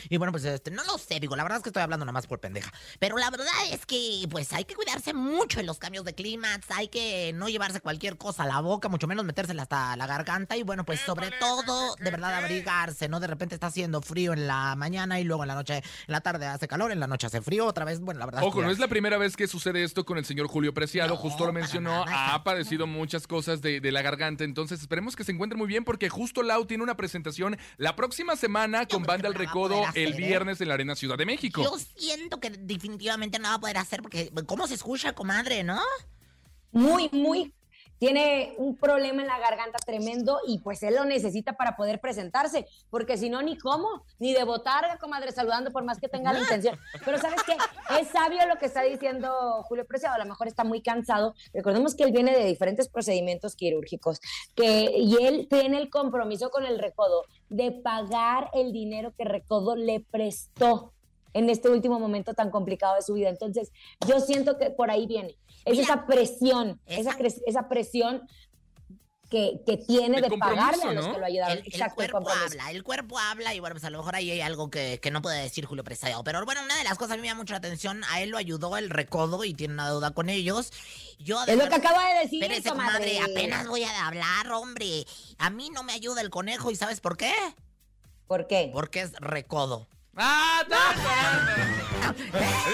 Y 0.10 0.18
bueno, 0.18 0.32
pues 0.32 0.44
este, 0.46 0.72
no 0.72 0.84
lo 0.84 0.98
sé, 0.98 1.20
digo, 1.20 1.36
la 1.36 1.44
verdad 1.44 1.58
es 1.58 1.64
que 1.64 1.70
estoy 1.70 1.84
hablando 1.84 2.06
nomás 2.06 2.28
por 2.28 2.40
pendeja. 2.40 2.72
Pero 3.00 3.18
la 3.18 3.30
verdad 3.30 3.48
es 3.72 3.86
que, 3.86 4.28
pues, 4.30 4.54
hay 4.54 4.66
que 4.66 4.76
cuidarse 4.76 5.14
mucho 5.14 5.60
en 5.60 5.66
los 5.66 5.80
cambios 5.80 6.06
de 6.06 6.14
clima. 6.14 6.60
Hay 6.70 6.88
que 6.90 7.32
no 7.34 7.50
llevarse 7.50 7.82
cualquier 7.82 8.18
cosa 8.18 8.44
a 8.44 8.48
la 8.48 8.60
boca, 8.62 8.90
mucho 8.90 9.08
menos 9.08 9.26
metérsela 9.26 9.64
hasta 9.64 9.96
la 9.96 10.08
garganta. 10.08 10.56
Y 10.58 10.64
bueno, 10.64 10.86
pues, 10.86 11.00
sobre 11.02 11.32
todo, 11.40 11.96
de 11.96 12.12
verdad, 12.12 12.36
abrigarse, 12.36 13.08
¿no? 13.08 13.20
De 13.20 13.28
repente 13.28 13.56
está 13.56 13.68
haciendo 13.68 14.02
frío 14.02 14.34
en 14.34 14.48
la 14.48 14.76
mañana 14.76 15.20
y 15.20 15.24
luego 15.24 15.44
en 15.44 15.48
la 15.48 15.56
noche, 15.56 15.78
en 15.78 15.84
la 16.08 16.22
tarde 16.22 16.46
hace 16.46 16.68
calor, 16.68 16.92
en 16.92 17.00
la 17.00 17.08
noche 17.08 17.28
hace 17.28 17.42
frío. 17.42 17.66
Otra 17.66 17.86
vez, 17.86 18.00
bueno, 18.00 18.20
la 18.20 18.26
verdad. 18.26 18.44
Ojo, 18.44 18.62
no 18.62 18.70
es 18.70 18.80
la 18.80 18.88
primera 18.88 19.18
vez 19.18 19.36
que 19.36 19.48
sucede 19.48 19.84
esto 19.84 20.06
con 20.06 20.18
el 20.18 20.26
señor 20.26 20.48
Julio 20.48 20.74
Preciado, 20.74 21.10
No, 21.10 21.18
justo 21.18 21.46
lo 21.46 21.54
mencionó, 21.54 22.06
nada, 22.06 22.27
ha 22.34 22.44
padecido 22.44 22.88
muchas 22.88 23.28
cosas 23.28 23.62
de, 23.62 23.80
de 23.80 23.92
la 23.92 24.02
garganta, 24.02 24.44
entonces 24.44 24.82
esperemos 24.82 25.16
que 25.16 25.24
se 25.24 25.32
encuentre 25.32 25.58
muy 25.58 25.68
bien 25.68 25.84
porque 25.84 26.10
justo 26.10 26.44
Lau 26.44 26.66
tiene 26.66 26.84
una 26.84 26.98
presentación 26.98 27.58
la 27.78 27.96
próxima 27.96 28.36
semana 28.36 28.86
con 28.86 29.04
Banda 29.04 29.28
El 29.28 29.34
no 29.34 29.40
la 29.40 29.46
va 29.46 29.52
a 29.52 29.54
Recodo 29.54 29.84
el 29.94 30.14
¿eh? 30.14 30.18
viernes 30.18 30.62
en 30.62 30.68
la 30.68 30.76
Arena 30.76 30.96
Ciudad 30.96 31.18
de 31.18 31.26
México. 31.26 31.64
Yo 31.64 31.78
siento 31.96 32.40
que 32.40 32.50
definitivamente 32.50 33.40
no 33.40 33.50
va 33.50 33.56
a 33.56 33.60
poder 33.60 33.78
hacer 33.78 34.02
porque 34.02 34.32
¿cómo 34.46 34.68
se 34.68 34.76
escucha, 34.76 35.14
comadre, 35.14 35.64
no? 35.64 35.82
Muy, 36.72 37.10
muy. 37.12 37.54
Tiene 38.00 38.54
un 38.58 38.76
problema 38.76 39.22
en 39.22 39.28
la 39.28 39.40
garganta 39.40 39.80
tremendo 39.86 40.40
y 40.48 40.60
pues 40.60 40.84
él 40.84 40.96
lo 40.96 41.06
necesita 41.06 41.54
para 41.54 41.76
poder 41.76 42.00
presentarse, 42.00 42.68
porque 42.90 43.18
si 43.18 43.30
no, 43.30 43.42
ni 43.42 43.58
cómo, 43.58 44.04
ni 44.20 44.34
de 44.34 44.44
botarga, 44.44 44.98
comadre, 44.98 45.32
saludando 45.32 45.72
por 45.72 45.84
más 45.84 46.00
que 46.00 46.08
tenga 46.08 46.34
la 46.34 46.40
intención. 46.40 46.78
Pero 47.04 47.18
¿sabes 47.18 47.42
qué? 47.44 47.56
Es 48.00 48.10
sabio 48.10 48.46
lo 48.48 48.58
que 48.58 48.66
está 48.66 48.82
diciendo 48.84 49.64
Julio 49.64 49.86
Preciado, 49.86 50.16
a 50.16 50.20
lo 50.20 50.26
mejor 50.26 50.48
está 50.48 50.64
muy 50.64 50.82
cansado. 50.82 51.34
Recordemos 51.54 51.96
que 51.96 52.04
él 52.04 52.12
viene 52.12 52.38
de 52.38 52.46
diferentes 52.46 52.88
procedimientos 52.88 53.56
quirúrgicos 53.56 54.20
que, 54.56 54.92
y 54.98 55.24
él 55.26 55.48
tiene 55.50 55.78
el 55.78 55.90
compromiso 55.90 56.50
con 56.50 56.66
el 56.66 56.80
Recodo 56.80 57.24
de 57.50 57.72
pagar 57.72 58.50
el 58.54 58.72
dinero 58.72 59.14
que 59.18 59.24
Recodo 59.24 59.76
le 59.76 60.02
prestó 60.02 60.94
en 61.34 61.50
este 61.50 61.70
último 61.70 62.00
momento 62.00 62.34
tan 62.34 62.52
complicado 62.52 62.96
de 62.96 63.02
su 63.02 63.14
vida. 63.14 63.30
Entonces, 63.30 63.72
yo 64.08 64.20
siento 64.20 64.58
que 64.58 64.70
por 64.70 64.92
ahí 64.92 65.08
viene. 65.08 65.38
Es 65.66 65.74
Mira, 65.74 65.84
esa 65.84 66.06
presión, 66.06 66.80
esa, 66.86 67.68
presión 67.68 68.28
que, 69.30 69.60
que 69.66 69.76
tiene 69.76 70.22
De 70.22 70.38
pagarle 70.38 70.84
a 70.84 70.94
los 70.94 71.08
¿no? 71.08 71.14
que 71.14 71.20
lo 71.20 71.26
ayudaron. 71.26 71.58
El, 71.58 71.64
el 71.66 71.68
Exacto, 71.68 72.02
el 72.02 72.12
cuerpo 72.12 72.30
habla, 72.30 72.72
el 72.72 72.84
cuerpo 72.84 73.20
habla 73.20 73.54
y 73.54 73.60
bueno, 73.60 73.74
pues 73.76 73.84
a 73.84 73.90
lo 73.90 73.98
mejor 73.98 74.16
ahí 74.16 74.32
hay 74.32 74.40
algo 74.40 74.70
que, 74.70 75.00
que 75.02 75.12
no 75.12 75.22
puede 75.22 75.42
decir 75.42 75.66
Julio 75.66 75.84
Preciado. 75.84 76.24
Pero 76.24 76.46
bueno, 76.46 76.62
una 76.64 76.78
de 76.78 76.86
las 76.86 76.98
cosas 76.98 77.14
a 77.14 77.16
mí 77.18 77.22
me 77.22 77.28
llama 77.28 77.42
mucho 77.42 77.54
la 77.54 77.58
atención, 77.58 78.04
a 78.10 78.22
él 78.22 78.30
lo 78.30 78.38
ayudó 78.38 78.78
el 78.78 78.90
recodo 78.90 79.44
y 79.44 79.54
tiene 79.54 79.74
una 79.74 79.90
deuda 79.90 80.12
con 80.12 80.30
ellos. 80.30 80.72
Yo 81.20 81.46
de 81.46 81.54
Es 81.54 81.60
lo 81.60 81.68
que 81.68 81.76
acaba 81.76 82.08
de 82.14 82.20
decir, 82.22 82.42
Espérese, 82.42 82.70
comadre. 82.70 83.16
comadre, 83.16 83.20
apenas 83.20 83.68
voy 83.68 83.84
a 83.84 84.08
hablar, 84.08 84.50
hombre. 84.54 85.06
A 85.38 85.50
mí 85.50 85.70
no 85.72 85.84
me 85.84 85.92
ayuda 85.92 86.22
el 86.22 86.30
conejo 86.30 86.72
y 86.72 86.78
¿sabes 86.78 87.02
por 87.02 87.18
qué? 87.18 87.34
¿Por 88.28 88.48
qué? 88.48 88.70
Porque 88.72 89.02
es 89.02 89.12
recodo. 89.20 89.88
Ah. 90.18 90.64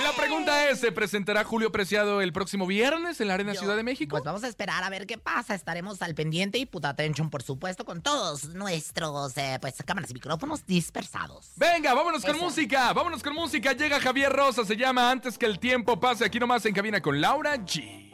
La 0.03 0.11
pregunta 0.15 0.69
es, 0.69 0.79
¿se 0.79 0.91
presentará 0.91 1.43
Julio 1.43 1.71
Preciado 1.71 2.21
el 2.21 2.31
próximo 2.33 2.65
viernes 2.67 3.19
en 3.21 3.27
la 3.27 3.33
Arena 3.35 3.53
Yo- 3.53 3.59
Ciudad 3.61 3.75
de 3.75 3.83
México? 3.83 4.11
Pues 4.11 4.23
vamos 4.23 4.43
a 4.43 4.47
esperar 4.47 4.83
a 4.83 4.89
ver 4.89 5.05
qué 5.05 5.17
pasa. 5.17 5.53
Estaremos 5.55 6.01
al 6.01 6.15
pendiente 6.15 6.57
y 6.57 6.65
puta 6.65 6.89
atención, 6.89 7.29
por 7.29 7.43
supuesto, 7.43 7.85
con 7.85 8.01
todos 8.01 8.45
nuestros 8.49 9.35
eh, 9.37 9.57
pues 9.61 9.75
cámaras 9.85 10.11
y 10.11 10.13
micrófonos 10.13 10.65
dispersados. 10.65 11.51
Venga, 11.55 11.93
vámonos 11.93 12.23
con 12.23 12.37
música, 12.39 12.93
vámonos 12.93 13.21
con 13.23 13.33
música. 13.33 13.73
Llega 13.73 13.99
Javier 13.99 14.31
Rosa, 14.31 14.65
se 14.65 14.77
llama 14.77 15.11
Antes 15.11 15.37
que 15.37 15.45
el 15.45 15.59
tiempo 15.59 15.99
pase 15.99 16.25
aquí 16.25 16.39
nomás 16.39 16.65
en 16.65 16.73
cabina 16.73 17.01
con 17.01 17.19
Laura 17.19 17.55
G. 17.57 18.11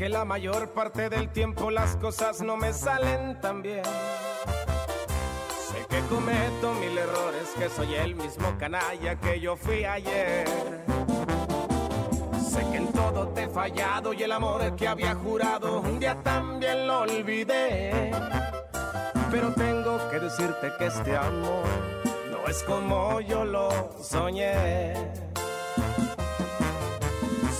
que 0.00 0.08
la 0.08 0.24
mayor 0.24 0.70
parte 0.70 1.10
del 1.10 1.28
tiempo 1.28 1.70
las 1.70 1.94
cosas 1.96 2.40
no 2.40 2.56
me 2.56 2.72
salen 2.72 3.38
tan 3.38 3.60
bien. 3.60 3.84
Sé 5.68 5.84
que 5.90 6.00
cometo 6.08 6.72
mil 6.80 6.96
errores, 6.96 7.50
que 7.58 7.68
soy 7.68 7.96
el 7.96 8.14
mismo 8.14 8.56
canalla 8.58 9.16
que 9.16 9.38
yo 9.38 9.58
fui 9.58 9.84
ayer. 9.84 10.46
Sé 12.50 12.60
que 12.70 12.78
en 12.78 12.90
todo 12.94 13.28
te 13.28 13.42
he 13.42 13.48
fallado 13.50 14.14
y 14.14 14.22
el 14.22 14.32
amor 14.32 14.74
que 14.74 14.88
había 14.88 15.14
jurado 15.14 15.82
un 15.82 15.98
día 15.98 16.16
también 16.22 16.86
lo 16.86 17.00
olvidé. 17.00 18.10
Pero 19.30 19.52
tengo 19.52 19.98
que 20.10 20.18
decirte 20.18 20.72
que 20.78 20.86
este 20.86 21.14
amor 21.14 21.66
no 22.30 22.48
es 22.48 22.62
como 22.62 23.20
yo 23.20 23.44
lo 23.44 23.68
soñé. 24.02 24.94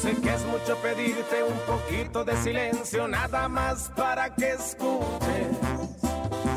Sé 0.00 0.14
que 0.14 0.30
es 0.30 0.44
mucho 0.46 0.76
pedirte 0.78 1.44
un 1.44 1.58
poquito 1.66 2.24
de 2.24 2.34
silencio, 2.38 3.06
nada 3.06 3.50
más 3.50 3.92
para 3.94 4.34
que 4.34 4.52
escuches. 4.52 5.58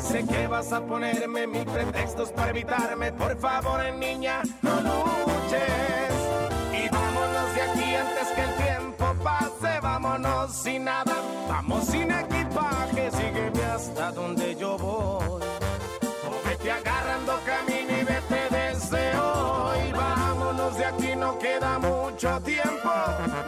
Sé 0.00 0.24
que 0.26 0.46
vas 0.46 0.72
a 0.72 0.80
ponerme 0.80 1.46
mil 1.46 1.66
pretextos 1.66 2.30
para 2.30 2.50
evitarme, 2.50 3.12
por 3.12 3.38
favor, 3.38 3.80
niña, 3.96 4.40
no 4.62 4.76
luches. 4.80 6.14
Y 6.72 6.88
vámonos 6.88 7.54
de 7.54 7.62
aquí 7.62 7.94
antes 7.94 8.28
que 8.28 8.40
el 8.40 8.54
tiempo 8.54 9.14
pase, 9.22 9.78
vámonos 9.82 10.56
sin 10.62 10.84
nada, 10.84 11.14
vamos 11.46 11.84
sin 11.84 12.10
equipaje, 12.10 13.10
sígueme 13.10 13.64
hasta 13.64 14.10
donde 14.12 14.53
no 21.24 21.38
queda 21.38 21.78
mucho 21.78 22.38
tiempo. 22.42 22.92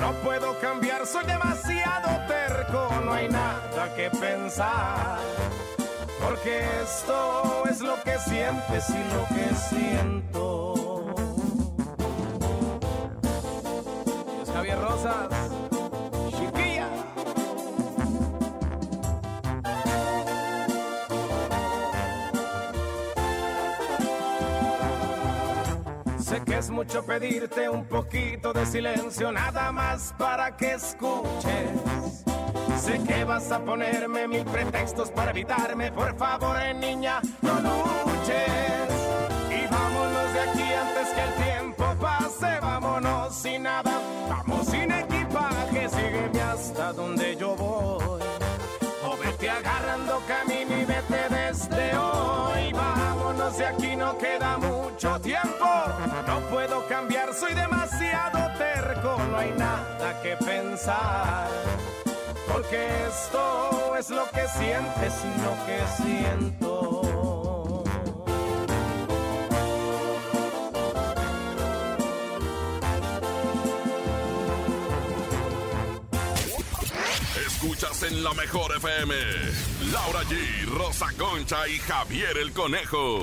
No 0.00 0.12
puedo 0.24 0.58
cambiar, 0.60 1.06
soy 1.06 1.26
demasiado 1.26 2.08
terco. 2.26 2.88
No 3.04 3.12
hay 3.12 3.28
nada 3.28 3.94
que 3.94 4.08
pensar. 4.10 5.18
Porque 6.22 6.54
esto 6.82 7.64
es 7.70 7.80
lo 7.80 7.96
que 8.02 8.18
sientes 8.18 8.84
y 8.88 9.02
lo 9.14 9.22
que 9.34 9.46
siento. 9.70 11.14
Javier 14.54 14.80
Rosas, 14.80 15.28
mucho 26.76 27.06
pedirte 27.06 27.70
un 27.70 27.86
poquito 27.86 28.52
de 28.52 28.66
silencio, 28.66 29.32
nada 29.32 29.72
más 29.72 30.14
para 30.18 30.54
que 30.58 30.74
escuches. 30.74 31.70
Sé 32.78 33.02
que 33.02 33.24
vas 33.24 33.50
a 33.50 33.60
ponerme 33.60 34.28
mil 34.28 34.44
pretextos 34.44 35.10
para 35.10 35.30
evitarme, 35.30 35.90
por 35.90 36.14
favor, 36.18 36.54
eh, 36.60 36.74
niña, 36.74 37.22
no 37.40 37.54
luches. 37.54 38.90
Y 39.50 39.66
vámonos 39.72 40.32
de 40.34 40.40
aquí 40.40 40.72
antes 40.74 41.08
que 41.14 41.22
el 41.22 41.34
tiempo 41.46 41.94
pase, 41.98 42.60
vámonos 42.60 42.95
No 55.60 56.40
puedo 56.50 56.86
cambiar, 56.86 57.32
soy 57.34 57.54
demasiado 57.54 58.38
terco. 58.58 59.16
No 59.30 59.38
hay 59.38 59.52
nada 59.52 60.20
que 60.22 60.36
pensar. 60.36 61.48
Porque 62.52 63.06
esto 63.06 63.96
es 63.98 64.10
lo 64.10 64.28
que 64.30 64.46
sientes 64.48 65.14
y 65.24 65.40
lo 65.42 65.56
que 65.66 65.80
siento. 66.02 67.02
Escuchas 77.46 78.02
en 78.02 78.22
la 78.22 78.32
mejor 78.34 78.76
FM. 78.76 79.14
Laura 79.92 80.22
G, 80.24 80.66
Rosa 80.76 81.06
Concha 81.16 81.66
y 81.68 81.78
Javier 81.78 82.36
el 82.38 82.52
Conejo. 82.52 83.22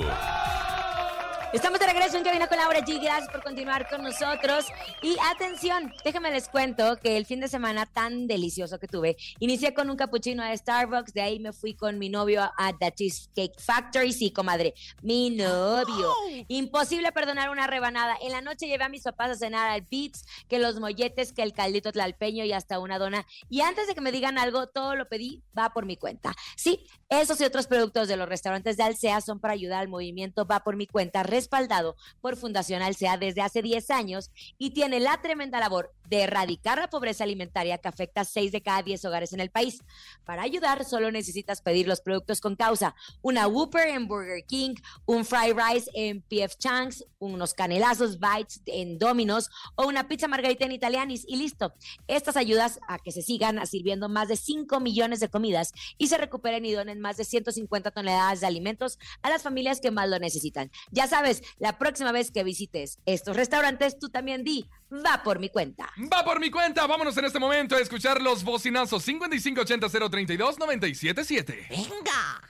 Estamos 1.54 1.78
de 1.78 1.86
regreso 1.86 2.16
en 2.16 2.24
Cabina 2.24 2.48
con 2.48 2.58
Laura 2.58 2.80
G. 2.80 3.00
Gracias 3.00 3.30
por 3.30 3.40
continuar 3.40 3.88
con 3.88 4.02
nosotros. 4.02 4.66
Y 5.02 5.16
atención, 5.30 5.92
déjenme 6.04 6.32
les 6.32 6.48
cuento 6.48 6.96
que 6.96 7.16
el 7.16 7.26
fin 7.26 7.38
de 7.38 7.46
semana 7.46 7.86
tan 7.86 8.26
delicioso 8.26 8.80
que 8.80 8.88
tuve, 8.88 9.16
inicié 9.38 9.72
con 9.72 9.88
un 9.88 9.96
capuchino 9.96 10.42
de 10.42 10.56
Starbucks, 10.56 11.14
de 11.14 11.22
ahí 11.22 11.38
me 11.38 11.52
fui 11.52 11.74
con 11.74 11.96
mi 11.96 12.08
novio 12.08 12.42
a 12.42 12.72
The 12.76 12.90
Cheesecake 12.90 13.60
Factory. 13.60 14.12
Sí, 14.12 14.32
comadre, 14.32 14.74
mi 15.00 15.30
novio. 15.30 16.12
Imposible 16.48 17.12
perdonar 17.12 17.50
una 17.50 17.68
rebanada. 17.68 18.16
En 18.20 18.32
la 18.32 18.40
noche 18.40 18.66
llevé 18.66 18.82
a 18.82 18.88
mis 18.88 19.04
papás 19.04 19.30
a 19.30 19.36
cenar 19.36 19.70
al 19.70 19.86
Beats, 19.88 20.24
que 20.48 20.58
los 20.58 20.80
molletes, 20.80 21.32
que 21.32 21.44
el 21.44 21.52
caldito 21.52 21.92
tlalpeño 21.92 22.44
y 22.44 22.52
hasta 22.52 22.80
una 22.80 22.98
dona. 22.98 23.26
Y 23.48 23.60
antes 23.60 23.86
de 23.86 23.94
que 23.94 24.00
me 24.00 24.10
digan 24.10 24.38
algo, 24.38 24.66
todo 24.66 24.96
lo 24.96 25.08
pedí, 25.08 25.44
va 25.56 25.70
por 25.70 25.86
mi 25.86 25.96
cuenta. 25.96 26.34
Sí, 26.56 26.84
esos 27.08 27.40
y 27.40 27.44
otros 27.44 27.66
productos 27.66 28.08
de 28.08 28.16
los 28.16 28.28
restaurantes 28.28 28.76
de 28.76 28.82
Alsea 28.82 29.20
son 29.20 29.40
para 29.40 29.54
ayudar 29.54 29.80
al 29.80 29.88
movimiento 29.88 30.46
Va 30.46 30.60
por 30.60 30.76
mi 30.76 30.86
cuenta, 30.86 31.22
respaldado 31.22 31.96
por 32.20 32.36
Fundación 32.36 32.82
Alsea 32.82 33.16
desde 33.16 33.40
hace 33.40 33.62
10 33.62 33.90
años 33.90 34.30
y 34.58 34.70
tiene 34.70 35.00
la 35.00 35.20
tremenda 35.22 35.60
labor 35.60 35.92
de 36.08 36.22
erradicar 36.22 36.78
la 36.78 36.90
pobreza 36.90 37.24
alimentaria 37.24 37.78
que 37.78 37.88
afecta 37.88 38.22
a 38.22 38.24
6 38.24 38.52
de 38.52 38.62
cada 38.62 38.82
10 38.82 39.04
hogares 39.06 39.32
en 39.32 39.40
el 39.40 39.50
país. 39.50 39.82
Para 40.24 40.42
ayudar, 40.42 40.84
solo 40.84 41.10
necesitas 41.10 41.62
pedir 41.62 41.88
los 41.88 42.00
productos 42.00 42.40
con 42.40 42.56
causa: 42.56 42.94
una 43.22 43.46
Whopper 43.46 43.88
en 43.88 44.06
Burger 44.06 44.44
King, 44.46 44.74
un 45.06 45.24
Fried 45.24 45.56
Rice 45.56 45.90
en 45.94 46.22
PF 46.22 46.56
Chang's, 46.58 47.04
unos 47.18 47.54
canelazos 47.54 48.18
Bites 48.18 48.62
en 48.66 48.98
Domino's 48.98 49.50
o 49.76 49.86
una 49.86 50.08
pizza 50.08 50.28
margarita 50.28 50.64
en 50.64 50.72
Italianis 50.72 51.24
y 51.26 51.36
listo. 51.36 51.72
Estas 52.06 52.36
ayudas 52.36 52.80
a 52.86 52.98
que 52.98 53.12
se 53.12 53.22
sigan 53.22 53.66
sirviendo 53.66 54.08
más 54.08 54.28
de 54.28 54.36
5 54.36 54.80
millones 54.80 55.20
de 55.20 55.28
comidas 55.28 55.72
y 55.96 56.08
se 56.08 56.18
recuperen 56.18 56.64
y 56.66 56.72
donen 56.72 56.93
más 57.00 57.16
de 57.16 57.24
150 57.24 57.90
toneladas 57.90 58.40
de 58.40 58.46
alimentos 58.46 58.98
a 59.22 59.30
las 59.30 59.42
familias 59.42 59.80
que 59.80 59.90
más 59.90 60.08
lo 60.08 60.18
necesitan. 60.18 60.70
Ya 60.90 61.06
sabes, 61.06 61.42
la 61.58 61.78
próxima 61.78 62.12
vez 62.12 62.30
que 62.30 62.44
visites 62.44 62.98
estos 63.06 63.36
restaurantes, 63.36 63.98
tú 63.98 64.08
también 64.08 64.44
di, 64.44 64.68
va 64.90 65.22
por 65.22 65.38
mi 65.38 65.48
cuenta. 65.48 65.90
Va 66.12 66.24
por 66.24 66.40
mi 66.40 66.50
cuenta, 66.50 66.86
vámonos 66.86 67.16
en 67.16 67.24
este 67.24 67.38
momento 67.38 67.76
a 67.76 67.80
escuchar 67.80 68.20
los 68.20 68.44
bocinazos 68.44 69.08
5580-032-977. 69.08 71.68
¡Venga! 71.70 72.42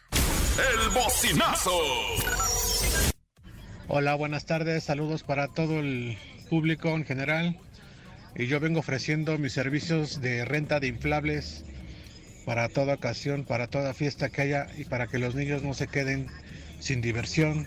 El 0.56 0.88
bocinazo. 0.90 1.72
Hola, 3.88 4.14
buenas 4.14 4.46
tardes, 4.46 4.84
saludos 4.84 5.24
para 5.24 5.48
todo 5.48 5.80
el 5.80 6.16
público 6.48 6.90
en 6.90 7.04
general. 7.04 7.58
Y 8.36 8.46
yo 8.46 8.60
vengo 8.60 8.80
ofreciendo 8.80 9.38
mis 9.38 9.52
servicios 9.52 10.20
de 10.20 10.44
renta 10.44 10.80
de 10.80 10.88
inflables 10.88 11.64
para 12.44 12.68
toda 12.68 12.94
ocasión, 12.94 13.44
para 13.44 13.66
toda 13.68 13.94
fiesta 13.94 14.28
que 14.30 14.42
haya 14.42 14.66
y 14.76 14.84
para 14.84 15.06
que 15.06 15.18
los 15.18 15.34
niños 15.34 15.62
no 15.62 15.74
se 15.74 15.86
queden 15.88 16.28
sin 16.80 17.00
diversión. 17.00 17.66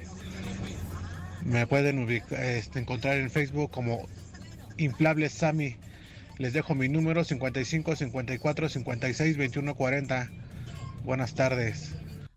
Me 1.43 1.65
pueden 1.67 1.99
ubica- 2.05 2.39
este, 2.41 2.79
encontrar 2.79 3.17
en 3.17 3.31
Facebook 3.31 3.71
como 3.71 4.07
Inflables 4.77 5.33
Sami. 5.33 5.77
Les 6.37 6.53
dejo 6.53 6.75
mi 6.75 6.87
número 6.89 7.23
55 7.23 7.95
54 7.95 8.69
56 8.69 9.37
21 9.37 9.75
40. 9.75 10.29
Buenas 11.03 11.33
tardes. 11.33 11.91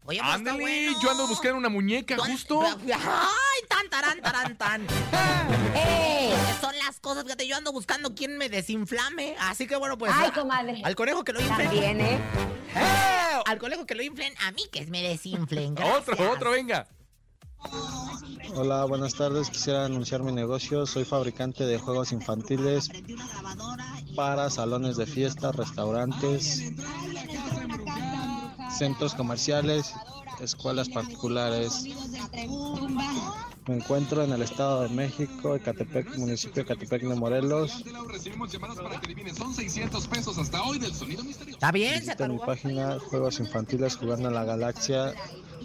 Oye, 0.07 0.20
pues, 0.20 0.33
Ándale, 0.35 0.61
bueno. 0.61 0.98
yo 1.03 1.11
ando 1.11 1.26
buscando 1.29 1.59
una 1.59 1.68
muñeca 1.68 2.16
justo. 2.16 2.62
¡Ay, 2.87 3.61
tan, 3.68 3.90
tarán, 3.90 4.20
tarán, 4.22 4.57
tan! 4.57 4.83
¡Eh! 5.76 6.33
Son 6.61 6.74
las 6.90 6.98
cosas, 6.98 7.22
fíjate, 7.22 7.46
yo 7.46 7.57
ando 7.57 7.70
buscando 7.70 8.16
quién 8.16 8.37
me 8.37 8.48
desinflame. 8.48 9.37
Así 9.38 9.68
que 9.68 9.76
bueno, 9.76 9.96
pues. 9.96 10.12
Ay, 10.12 10.33
comadre. 10.33 10.83
Al 10.83 10.96
conejo 10.96 11.22
que 11.22 11.33
lo 11.33 11.40
inflen. 11.40 11.68
También, 11.68 12.00
¿eh? 12.00 12.18
¡Eh! 12.74 13.42
Al 13.46 13.59
conejo 13.59 13.87
que 13.87 13.94
lo 13.94 14.03
inflen, 14.03 14.35
a 14.44 14.50
mí 14.50 14.62
que 14.72 14.85
me 14.87 15.00
desinflen. 15.00 15.74
Gracias. 15.76 16.09
Otro, 16.09 16.33
otro, 16.33 16.50
venga. 16.50 16.88
Hola, 18.57 18.87
buenas 18.87 19.14
tardes. 19.14 19.50
Quisiera 19.50 19.85
anunciar 19.85 20.24
mi 20.24 20.33
negocio. 20.33 20.85
Soy 20.85 21.05
fabricante 21.05 21.64
de 21.64 21.79
juegos 21.79 22.11
infantiles 22.11 22.90
para 24.16 24.50
salones 24.50 24.96
de 24.96 25.07
fiesta, 25.07 25.53
restaurantes, 25.53 26.72
centros 28.76 29.14
comerciales, 29.14 29.94
escuelas 30.40 30.88
particulares. 30.88 31.85
Me 33.66 33.76
encuentro 33.76 34.24
en 34.24 34.33
el 34.33 34.42
Estado 34.42 34.83
de 34.83 34.88
México, 34.88 35.55
Ecatepec, 35.55 36.16
municipio 36.16 36.57
de 36.57 36.61
Ecatepec 36.62 37.03
de 37.03 37.14
Morelos. 37.14 37.85
Recibimos 38.09 38.50
llamadas 38.50 38.76
para 38.79 39.00
que 39.00 39.07
adivinen. 39.07 39.35
Son 39.35 39.55
600 39.55 40.07
pesos 40.09 40.38
hasta 40.38 40.62
hoy 40.64 40.79
del 40.79 40.94
sonido 40.94 41.22
misterioso. 41.22 41.57
Está 41.57 41.70
bien, 41.70 41.94
se 41.94 42.00
Visita 42.00 42.29
mi 42.29 42.38
página 42.38 42.98
Juegos 42.98 43.38
Infantiles 43.38 43.96
Jugando 43.96 44.29
en 44.29 44.35
la 44.35 44.44
Galaxia. 44.44 45.14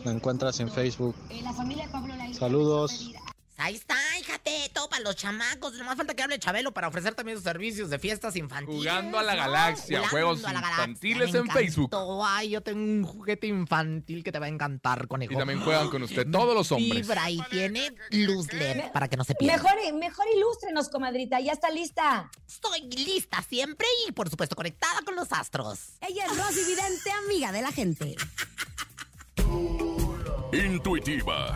Me 0.04 0.12
encuentras 0.12 0.60
en 0.60 0.70
Facebook. 0.70 1.16
Saludos. 2.34 3.12
Ahí 3.58 3.76
está, 3.76 3.96
fíjate, 4.18 4.70
todo 4.74 4.89
para 4.89 5.02
los 5.04 5.15
chamacos. 5.15 5.74
Nomás 5.76 5.96
falta 5.96 6.13
que 6.13 6.24
hable 6.24 6.38
Chabelo 6.39 6.74
para 6.74 6.89
ofrecer 6.89 7.15
también 7.15 7.38
sus 7.38 7.46
servicios 7.46 7.89
de 7.89 8.00
fiestas 8.00 8.36
infantiles. 8.36 8.80
Jugando 8.80 9.18
a 9.18 9.24
la 9.24 9.34
¿no? 9.36 9.41
galaxia, 9.44 10.00
Jugando 10.00 10.10
juegos 10.10 10.44
a 10.44 10.54
la 10.54 10.62
galaxia, 10.62 10.86
infantiles 10.86 11.32
me 11.34 11.39
en 11.39 11.48
Facebook. 11.48 11.96
Ay, 12.26 12.50
yo 12.50 12.62
tengo 12.62 12.82
un 12.82 13.04
juguete 13.06 13.48
infantil 13.48 14.24
que 14.24 14.32
te 14.32 14.39
va 14.39 14.48
a 14.48 14.50
encantar, 14.50 15.08
conejo. 15.08 15.34
Y 15.34 15.38
también 15.38 15.62
juegan 15.62 15.89
con 15.89 16.04
usted 16.04 16.30
todos 16.30 16.54
los 16.54 16.72
hombres. 16.72 17.08
Vibra 17.08 17.30
y 17.30 17.41
tiene 17.50 17.94
luz 18.12 18.52
LED 18.52 18.91
para 18.91 19.08
que 19.08 19.15
no 19.15 19.24
se 19.24 19.36
pierda. 19.36 19.56
Mejor, 19.56 19.94
mejor 19.94 20.26
ilústrenos, 20.36 20.89
comadrita. 20.89 21.39
Ya 21.39 21.54
está 21.54 21.70
lista. 21.72 22.30
Estoy 22.48 22.82
lista 22.82 23.41
siempre 23.48 23.88
y, 24.08 24.12
por 24.12 24.30
supuesto, 24.30 24.56
conectada 24.56 25.02
con 25.04 25.15
los 25.15 25.32
astros. 25.32 25.94
Ella 26.02 26.26
es 26.26 26.38
Rosy 26.38 26.63
Vidente, 26.65 27.12
amiga 27.26 27.52
de 27.54 27.62
la 27.62 27.72
gente. 27.72 28.15
Intuitiva, 30.52 31.56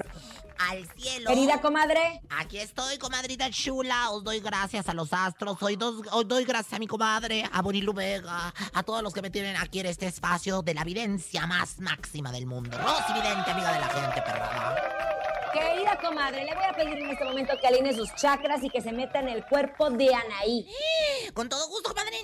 al 0.69 0.87
cielo. 0.97 1.29
Querida 1.29 1.61
comadre. 1.61 2.21
Aquí 2.29 2.57
estoy, 2.57 2.97
comadrita 2.97 3.49
chula. 3.49 4.09
Os 4.11 4.23
doy 4.23 4.39
gracias 4.39 4.87
a 4.89 4.93
los 4.93 5.11
astros. 5.13 5.61
Hoy 5.61 5.75
dos- 5.75 6.05
os 6.11 6.27
doy 6.27 6.43
gracias 6.45 6.73
a 6.73 6.79
mi 6.79 6.87
comadre, 6.87 7.43
a 7.51 7.61
Bonilu 7.61 7.93
Vega, 7.93 8.53
a 8.73 8.83
todos 8.83 9.01
los 9.03 9.13
que 9.13 9.21
me 9.21 9.29
tienen 9.29 9.55
aquí 9.57 9.79
en 9.79 9.85
este 9.87 10.07
espacio 10.07 10.61
de 10.61 10.73
la 10.73 10.81
evidencia 10.81 11.45
más 11.47 11.79
máxima 11.79 12.31
del 12.31 12.45
mundo. 12.45 12.77
Rosy 12.77 13.13
Vidente, 13.13 13.51
amiga 13.51 13.73
de 13.73 13.79
la 13.79 13.87
gente, 13.87 14.21
perrada. 14.21 15.10
Querida 15.53 15.97
comadre, 16.01 16.45
le 16.45 16.55
voy 16.55 16.63
a 16.63 16.73
pedir 16.73 16.97
en 16.97 17.09
este 17.09 17.25
momento 17.25 17.53
que 17.59 17.67
alinee 17.67 17.93
sus 17.93 18.13
chakras 18.15 18.63
y 18.63 18.69
que 18.69 18.81
se 18.81 18.91
meta 18.91 19.19
en 19.19 19.29
el 19.29 19.45
cuerpo 19.45 19.89
de 19.89 20.13
Anaí. 20.13 20.67
Con 21.33 21.49
todo 21.49 21.67
gusto, 21.67 21.89
comadre. 21.89 22.17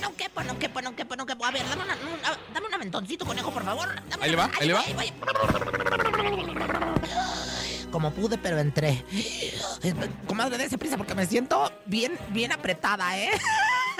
No 0.00 0.16
quepo, 0.16 0.42
no 0.42 0.58
quepo, 0.58 0.82
no 0.82 0.96
quepo, 0.96 1.16
no 1.16 1.26
quepo. 1.26 1.44
A 1.44 1.50
ver, 1.50 1.62
dame, 1.68 1.84
una- 1.84 1.94
una- 1.96 2.38
dame 2.52 2.66
un 2.66 2.74
aventoncito, 2.74 3.24
conejo, 3.24 3.50
por 3.52 3.64
favor. 3.64 3.88
Dame 4.08 4.24
Ahí 4.24 4.30
le 4.30 4.36
va, 4.36 4.50
ahí 4.60 4.66
le 4.68 4.74
va. 4.74 4.82
Como 7.92 8.10
pude, 8.10 8.38
pero 8.38 8.58
entré. 8.58 9.04
Comadre, 10.26 10.58
dése 10.58 10.78
prisa 10.78 10.96
porque 10.96 11.14
me 11.14 11.26
siento 11.26 11.70
bien, 11.86 12.18
bien 12.30 12.50
apretada, 12.50 13.16
¿eh? 13.18 13.28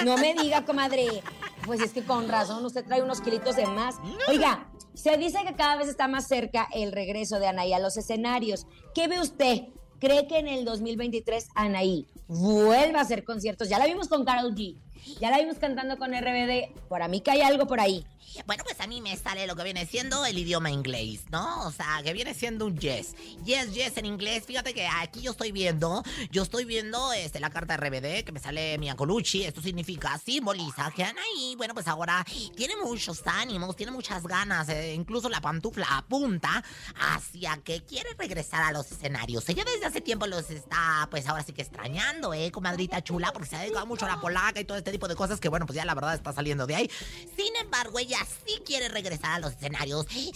No 0.04 0.16
me 0.16 0.34
diga, 0.34 0.64
comadre. 0.64 1.22
Pues 1.66 1.80
es 1.80 1.92
que 1.92 2.02
con 2.02 2.28
razón, 2.28 2.64
usted 2.64 2.84
trae 2.84 3.02
unos 3.02 3.20
kilitos 3.20 3.54
de 3.54 3.66
más. 3.66 3.96
Oiga, 4.28 4.66
se 4.94 5.16
dice 5.16 5.38
que 5.46 5.54
cada 5.54 5.76
vez 5.76 5.88
está 5.88 6.08
más 6.08 6.26
cerca 6.26 6.68
el 6.72 6.90
regreso 6.90 7.38
de 7.38 7.46
Anaí 7.46 7.72
a 7.72 7.78
los 7.78 7.96
escenarios. 7.96 8.66
¿Qué 8.94 9.06
ve 9.06 9.20
usted? 9.20 9.64
¿Cree 10.00 10.26
que 10.26 10.38
en 10.38 10.48
el 10.48 10.64
2023 10.64 11.48
Anaí 11.54 12.08
vuelva 12.26 12.98
a 13.00 13.02
hacer 13.02 13.22
conciertos? 13.24 13.68
Ya 13.68 13.78
la 13.78 13.86
vimos 13.86 14.08
con 14.08 14.24
Carol 14.24 14.54
G. 14.54 14.76
Ya 15.20 15.30
la 15.30 15.38
vimos 15.38 15.58
cantando 15.58 15.98
con 15.98 16.12
RBD. 16.12 16.74
Para 16.88 17.08
mí 17.08 17.20
que 17.20 17.30
hay 17.30 17.42
algo 17.42 17.66
por 17.66 17.78
ahí. 17.78 18.04
Bueno, 18.46 18.64
pues 18.64 18.80
a 18.80 18.86
mí 18.86 19.00
me 19.00 19.16
sale 19.16 19.46
lo 19.46 19.54
que 19.56 19.62
viene 19.64 19.86
siendo 19.86 20.24
el 20.24 20.38
idioma 20.38 20.70
inglés, 20.70 21.20
¿no? 21.30 21.66
O 21.66 21.72
sea, 21.72 22.00
que 22.02 22.12
viene 22.12 22.34
siendo 22.34 22.66
un 22.66 22.78
yes. 22.78 23.14
Yes, 23.44 23.74
yes 23.74 23.96
en 23.96 24.06
inglés. 24.06 24.44
Fíjate 24.46 24.72
que 24.74 24.86
aquí 24.86 25.20
yo 25.20 25.32
estoy 25.32 25.52
viendo, 25.52 26.02
yo 26.30 26.42
estoy 26.42 26.64
viendo 26.64 27.12
este, 27.12 27.40
la 27.40 27.50
carta 27.50 27.76
RBD 27.76 28.24
que 28.24 28.32
me 28.32 28.40
sale 28.40 28.78
Mia 28.78 28.94
Colucci. 28.96 29.44
Esto 29.44 29.60
significa, 29.60 30.18
simboliza 30.18 30.90
que 30.94 31.04
Anaí, 31.04 31.54
bueno, 31.56 31.74
pues 31.74 31.86
ahora 31.88 32.24
tiene 32.56 32.74
muchos 32.76 33.22
ánimos, 33.26 33.76
tiene 33.76 33.92
muchas 33.92 34.22
ganas. 34.24 34.68
eh, 34.68 34.94
incluso 34.94 35.28
la 35.28 35.40
pantufla 35.40 35.86
apunta 35.90 36.64
hacia 36.98 37.58
que 37.58 37.82
quiere 37.82 38.10
regresar 38.18 38.62
a 38.62 38.72
los 38.72 38.90
escenarios. 38.90 39.48
Ella 39.48 39.64
desde 39.64 39.86
hace 39.86 40.00
tiempo 40.00 40.26
los 40.26 40.50
está, 40.50 41.06
pues 41.10 41.26
ahora 41.28 41.42
sí 41.42 41.52
que 41.52 41.62
extrañando, 41.62 42.34
¿eh? 42.34 42.50
Comadrita 42.50 43.02
chula, 43.02 43.32
porque 43.32 43.48
se 43.48 43.56
ha 43.56 43.60
dedicado 43.60 43.86
mucho 43.86 44.06
a 44.06 44.08
la 44.08 44.20
polaca 44.20 44.60
y 44.60 44.64
todo 44.64 44.78
este 44.78 44.90
tipo 44.90 45.06
de 45.08 45.16
cosas 45.16 45.38
que, 45.40 45.48
bueno, 45.48 45.66
pues 45.66 45.76
ya 45.76 45.84
la 45.84 45.94
verdad 45.94 46.14
está 46.14 46.32
saliendo 46.32 46.66
de 46.66 46.74
ahí. 46.74 46.90
Sin 47.36 47.54
embargo, 47.56 47.98
ella 47.98 48.11
sí 48.46 48.62
quiere 48.64 48.88
regresar 48.88 49.32
a 49.32 49.38
los 49.40 49.52
escenarios. 49.52 50.06
Sí 50.08 50.32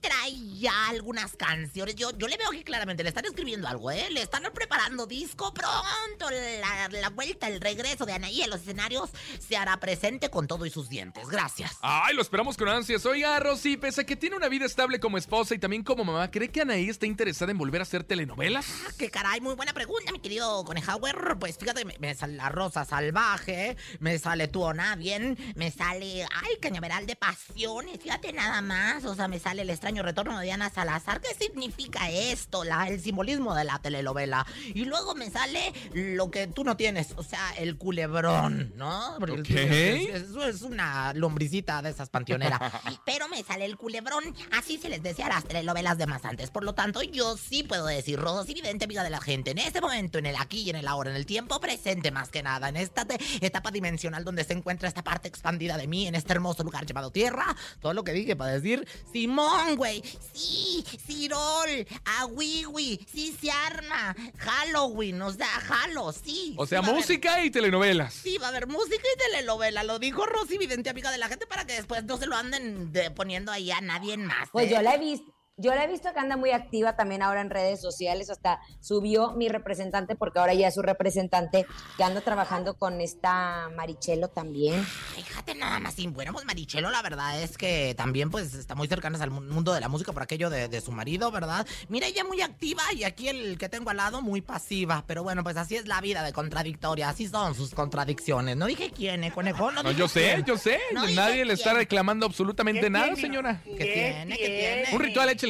trae 0.00 0.32
ya 0.58 0.88
algunas 0.88 1.36
canciones. 1.36 1.94
Yo, 1.96 2.10
yo 2.16 2.28
le 2.28 2.36
veo 2.36 2.50
que 2.50 2.64
claramente 2.64 3.02
le 3.02 3.08
están 3.08 3.24
escribiendo 3.24 3.68
algo, 3.68 3.90
¿eh? 3.90 4.08
Le 4.10 4.22
están 4.22 4.42
preparando 4.52 5.06
disco 5.06 5.52
pronto. 5.54 6.30
La, 6.30 6.88
la 6.88 7.10
vuelta, 7.10 7.48
el 7.48 7.60
regreso 7.60 8.06
de 8.06 8.12
Anaí 8.12 8.42
a 8.42 8.46
los 8.46 8.60
escenarios 8.60 9.10
se 9.46 9.56
hará 9.56 9.78
presente 9.80 10.30
con 10.30 10.46
todo 10.46 10.66
y 10.66 10.70
sus 10.70 10.88
dientes. 10.88 11.28
Gracias. 11.28 11.76
Ay, 11.80 12.14
lo 12.14 12.22
esperamos 12.22 12.56
con 12.56 12.68
ansias. 12.68 13.04
Oiga, 13.06 13.38
Rosy, 13.40 13.76
pese 13.76 14.02
a 14.02 14.04
que 14.04 14.16
tiene 14.16 14.36
una 14.36 14.48
vida 14.48 14.66
estable 14.66 15.00
como 15.00 15.18
esposa 15.18 15.54
y 15.54 15.58
también 15.58 15.82
como 15.82 16.04
mamá, 16.04 16.30
¿cree 16.30 16.50
que 16.50 16.60
Anaí 16.60 16.88
está 16.88 17.06
interesada 17.06 17.50
en 17.50 17.58
volver 17.58 17.80
a 17.80 17.84
hacer 17.84 18.04
telenovelas? 18.04 18.66
Ah, 18.86 18.92
qué 18.98 19.10
caray, 19.10 19.40
muy 19.40 19.54
buena 19.54 19.72
pregunta, 19.72 20.12
mi 20.12 20.20
querido 20.20 20.64
Conejauer. 20.64 21.36
Pues 21.38 21.56
fíjate, 21.58 21.84
me, 21.84 21.96
me 21.98 22.14
sale 22.14 22.34
la 22.34 22.48
rosa 22.48 22.84
salvaje, 22.84 23.76
me 24.00 24.18
sale 24.18 24.48
tú 24.48 24.62
o 24.62 24.74
nadie, 24.74 25.36
me 25.54 25.70
sale, 25.70 26.22
ay, 26.24 26.56
cañaveral 26.60 27.06
de 27.06 27.13
pasiones, 27.14 27.98
fíjate 28.00 28.32
nada 28.32 28.60
más. 28.62 29.04
O 29.04 29.14
sea, 29.14 29.28
me 29.28 29.38
sale 29.38 29.62
el 29.62 29.70
extraño 29.70 30.02
retorno 30.02 30.38
de 30.38 30.44
Diana 30.46 30.70
Salazar. 30.70 31.20
¿Qué 31.20 31.34
significa 31.34 32.10
esto? 32.10 32.64
La, 32.64 32.88
el 32.88 33.00
simbolismo 33.00 33.54
de 33.54 33.64
la 33.64 33.78
telenovela. 33.78 34.46
Y 34.74 34.84
luego 34.84 35.14
me 35.14 35.30
sale 35.30 35.72
lo 35.92 36.30
que 36.30 36.46
tú 36.46 36.64
no 36.64 36.76
tienes, 36.76 37.12
o 37.16 37.22
sea, 37.22 37.52
el 37.58 37.76
culebrón, 37.76 38.72
¿no? 38.76 39.16
Porque 39.18 39.32
el- 39.34 39.40
Ok. 39.40 39.50
es, 39.50 40.22
es- 40.22 40.54
es 40.54 40.62
una 40.62 41.12
lombricita 41.14 41.80
de 41.82 41.90
esas 41.90 42.08
panteoneras. 42.10 42.60
Pero 43.06 43.28
me 43.28 43.42
sale 43.42 43.64
el 43.64 43.76
culebrón. 43.76 44.22
Así 44.52 44.78
se 44.78 44.88
les 44.88 45.02
decía 45.02 45.26
a 45.26 45.30
las 45.30 45.44
telenovelas 45.44 45.98
de 45.98 46.06
más 46.06 46.24
antes. 46.24 46.50
Por 46.50 46.64
lo 46.64 46.74
tanto, 46.74 47.02
yo 47.02 47.36
sí 47.36 47.62
puedo 47.62 47.86
decir, 47.86 48.18
Rosy 48.18 48.54
Vidente, 48.54 48.84
amiga 48.84 49.02
de 49.02 49.10
la 49.10 49.20
gente, 49.20 49.50
en 49.52 49.58
este 49.58 49.80
momento, 49.80 50.18
en 50.18 50.26
el 50.26 50.36
aquí 50.36 50.62
y 50.62 50.70
en 50.70 50.76
el 50.76 50.88
ahora, 50.88 51.10
en 51.10 51.16
el 51.16 51.26
tiempo 51.26 51.60
presente 51.60 52.10
más 52.10 52.28
que 52.30 52.42
nada, 52.42 52.68
en 52.68 52.76
esta 52.76 53.06
etapa 53.40 53.70
dimensional 53.70 54.24
donde 54.24 54.44
se 54.44 54.52
encuentra 54.52 54.88
esta 54.88 55.02
parte 55.04 55.28
expandida 55.28 55.76
de 55.76 55.86
mí, 55.86 56.06
en 56.06 56.14
este 56.14 56.32
hermoso 56.32 56.62
lugar 56.62 56.86
llamado 56.86 57.03
Tierra, 57.10 57.56
todo 57.80 57.92
lo 57.94 58.04
que 58.04 58.12
dije 58.12 58.36
para 58.36 58.52
decir, 58.52 58.86
Simón, 59.12 59.76
güey, 59.76 60.02
sí, 60.32 60.84
Cirol, 61.06 61.86
Awiwi, 62.20 63.06
sí 63.12 63.36
se 63.40 63.50
arma, 63.50 64.14
Halloween, 64.38 65.20
o 65.22 65.32
sea, 65.32 65.48
Halo, 65.68 66.12
sí. 66.12 66.54
O 66.58 66.66
sea, 66.66 66.80
sí 66.80 66.84
haber- 66.84 66.96
música 67.00 67.44
y 67.44 67.50
telenovelas. 67.50 68.14
Sí, 68.14 68.38
va 68.38 68.46
a 68.46 68.48
haber 68.50 68.66
música 68.66 69.02
y 69.14 69.18
telenovela. 69.18 69.82
Lo 69.84 69.98
dijo 69.98 70.24
Rosy 70.26 70.58
Vidente, 70.58 70.90
amiga 70.90 71.10
de 71.10 71.18
la 71.18 71.28
gente, 71.28 71.46
para 71.46 71.64
que 71.66 71.74
después 71.74 72.04
no 72.04 72.16
se 72.16 72.26
lo 72.26 72.36
anden 72.36 72.92
de- 72.92 73.10
poniendo 73.10 73.52
ahí 73.52 73.70
a 73.70 73.80
nadie 73.80 74.16
más. 74.16 74.48
Pues 74.52 74.66
¿eh? 74.68 74.70
yo 74.74 74.82
la 74.82 74.94
he 74.94 74.98
visto. 74.98 75.33
Yo 75.56 75.72
la 75.72 75.84
he 75.84 75.86
visto 75.86 76.12
que 76.12 76.18
anda 76.18 76.36
muy 76.36 76.50
activa 76.50 76.96
también 76.96 77.22
ahora 77.22 77.40
en 77.40 77.48
redes 77.48 77.80
sociales, 77.80 78.28
hasta 78.28 78.58
subió 78.80 79.34
mi 79.34 79.48
representante, 79.48 80.16
porque 80.16 80.40
ahora 80.40 80.52
ya 80.52 80.66
es 80.66 80.74
su 80.74 80.82
representante, 80.82 81.64
que 81.96 82.02
anda 82.02 82.20
trabajando 82.22 82.74
con 82.74 83.00
esta 83.00 83.68
Marichelo 83.76 84.26
también. 84.26 84.84
Fíjate 84.84 85.54
nada 85.54 85.78
más, 85.78 85.96
y 86.00 86.08
bueno, 86.08 86.32
pues 86.32 86.44
Marichelo, 86.44 86.90
la 86.90 87.02
verdad 87.02 87.40
es 87.40 87.56
que 87.56 87.94
también 87.96 88.32
pues 88.32 88.52
está 88.54 88.74
muy 88.74 88.88
cercana 88.88 89.16
al 89.22 89.30
mu- 89.30 89.42
mundo 89.42 89.72
de 89.72 89.80
la 89.80 89.86
música 89.88 90.12
por 90.12 90.24
aquello 90.24 90.50
de, 90.50 90.66
de 90.66 90.80
su 90.80 90.90
marido, 90.90 91.30
¿verdad? 91.30 91.64
Mira, 91.88 92.08
ella 92.08 92.24
muy 92.24 92.40
activa 92.40 92.82
y 92.92 93.04
aquí 93.04 93.28
el 93.28 93.56
que 93.56 93.68
tengo 93.68 93.90
al 93.90 93.98
lado 93.98 94.22
muy 94.22 94.40
pasiva, 94.40 95.04
pero 95.06 95.22
bueno, 95.22 95.44
pues 95.44 95.56
así 95.56 95.76
es 95.76 95.86
la 95.86 96.00
vida 96.00 96.24
de 96.24 96.32
contradictoria, 96.32 97.10
así 97.10 97.28
son 97.28 97.54
sus 97.54 97.74
contradicciones. 97.74 98.56
No 98.56 98.66
dije 98.66 98.90
quién, 98.90 99.22
¿eh, 99.22 99.30
conejo? 99.30 99.70
No, 99.70 99.84
No, 99.84 99.90
dije 99.90 100.00
yo 100.00 100.08
sé, 100.08 100.32
quién. 100.32 100.44
yo 100.46 100.58
sé. 100.58 100.80
No 100.92 101.06
Nadie 101.10 101.44
le 101.44 101.52
está 101.52 101.74
reclamando 101.74 102.26
absolutamente 102.26 102.80
¿Qué 102.80 102.90
nada, 102.90 103.04
tiene? 103.14 103.20
señora. 103.20 103.60
¿Qué 103.64 103.70
tiene? 103.84 104.36
¿Qué 104.36 104.46
tiene? 104.48 104.96
Un 104.96 105.00
ritual, 105.00 105.28
échale. 105.28 105.43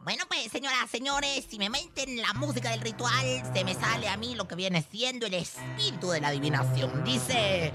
Bueno, 0.00 0.24
pues, 0.28 0.52
señoras, 0.52 0.90
señores, 0.90 1.46
si 1.48 1.58
me 1.58 1.70
meten 1.70 2.18
la 2.18 2.34
música 2.34 2.70
del 2.70 2.82
ritual, 2.82 3.42
se 3.54 3.64
me 3.64 3.74
sale 3.74 4.08
a 4.08 4.16
mí 4.18 4.34
lo 4.34 4.46
que 4.46 4.54
viene 4.54 4.84
siendo 4.90 5.26
el 5.26 5.34
espíritu 5.34 6.10
de 6.10 6.20
la 6.20 6.28
adivinación. 6.28 7.02
Dice, 7.02 7.72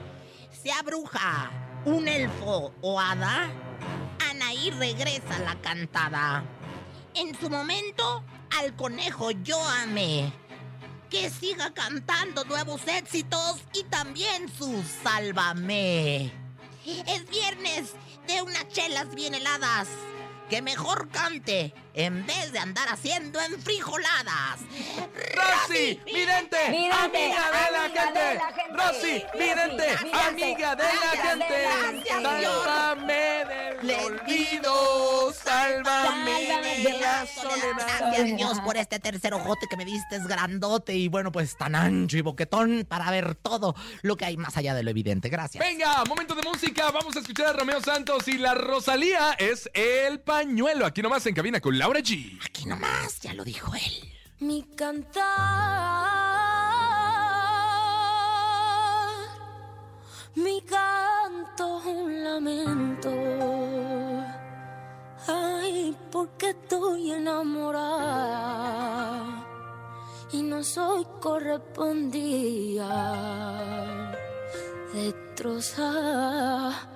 sea 0.63 0.83
bruja, 0.83 1.51
un 1.85 2.07
elfo 2.07 2.75
o 2.81 2.99
hada, 2.99 3.49
Anaí 4.29 4.69
regresa 4.71 5.39
la 5.39 5.59
cantada. 5.61 6.43
En 7.15 7.39
su 7.39 7.49
momento, 7.49 8.23
al 8.59 8.75
conejo 8.75 9.31
yo 9.31 9.59
amé. 9.67 10.31
Que 11.09 11.31
siga 11.31 11.73
cantando 11.73 12.43
nuevos 12.43 12.81
éxitos 12.87 13.63
y 13.73 13.83
también 13.85 14.51
su 14.55 14.83
Sálvame. 15.03 16.31
Es 16.85 17.27
viernes 17.29 17.93
de 18.27 18.43
unas 18.43 18.67
chelas 18.69 19.13
bien 19.15 19.33
heladas. 19.33 19.87
que 20.49 20.61
mejor 20.61 21.09
cante 21.09 21.73
en 21.95 22.25
vez 22.25 22.51
de 22.51 22.60
andar 22.60 22.89
haciendo 22.89 23.39
enfrijoladas. 23.41 24.60
Rosy, 25.34 25.99
vidente, 26.05 26.58
amiga 26.91 27.51
de 27.51 27.71
la 27.71 27.89
gente. 27.89 28.36
la. 28.36 28.86
Rosy, 28.86 29.23
vidente, 29.34 29.95
amiga 30.13 30.75
de 30.75 30.84
la 30.84 31.21
gente. 31.21 31.63
la. 32.21 32.55
Sálvame 32.65 33.45
del 33.81 33.91
olvido, 33.99 35.34
sálvame 35.34 36.81
de 36.84 36.99
la 36.99 37.25
soledad. 37.25 38.12
Gracias 38.12 38.38
Dios 38.38 38.60
por 38.60 38.77
este 38.77 38.99
tercer 38.99 39.34
ojote 39.34 39.67
que 39.69 39.77
me 39.77 39.86
diste, 39.86 40.17
es 40.17 40.27
grandote 40.27 40.93
y 40.95 41.08
bueno, 41.08 41.31
pues 41.31 41.55
tan 41.55 41.75
ancho 41.75 42.17
y 42.17 42.21
boquetón 42.21 42.86
para 42.88 43.10
ver 43.12 43.36
todo 43.36 43.75
lo 44.01 44.17
que 44.17 44.25
hay 44.25 44.38
más 44.38 44.58
allá 44.58 44.73
de 44.73 44.84
lo 44.84 44.89
evidente. 44.89 45.29
Gracias. 45.29 45.63
Venga, 45.63 46.03
momento 46.05 46.36
de 46.36 46.43
música. 46.43 46.91
Vamos 46.91 47.15
a 47.15 47.19
escuchar 47.19 47.47
a 47.47 47.53
Romeo 47.53 47.81
Santos 47.81 48.27
y 48.27 48.38
la 48.38 48.53
Rosalía 48.53 49.31
es 49.38 49.69
el 49.73 50.19
pañuelo. 50.19 50.86
Aquí 50.86 51.01
nomás 51.01 51.25
en 51.25 51.36
cabina 51.36 51.62
con 51.62 51.77
Laura 51.86 52.02
G. 52.02 52.39
Aquí 52.43 52.65
nomás, 52.65 53.21
ya 53.21 53.32
lo 53.36 53.43
dijo 53.43 53.71
él. 53.76 54.12
Mi 54.39 54.63
cantar, 54.76 55.21
mi 60.34 60.62
canto 60.62 61.78
un 61.86 62.24
lamento. 62.24 63.12
Ay, 65.28 65.95
porque 66.12 66.50
estoy 66.50 67.12
enamorada 67.12 67.86
y 70.32 70.41
no 70.41 70.63
soy 70.63 71.06
correspondida. 71.21 74.12
Destrozada, 74.91 76.94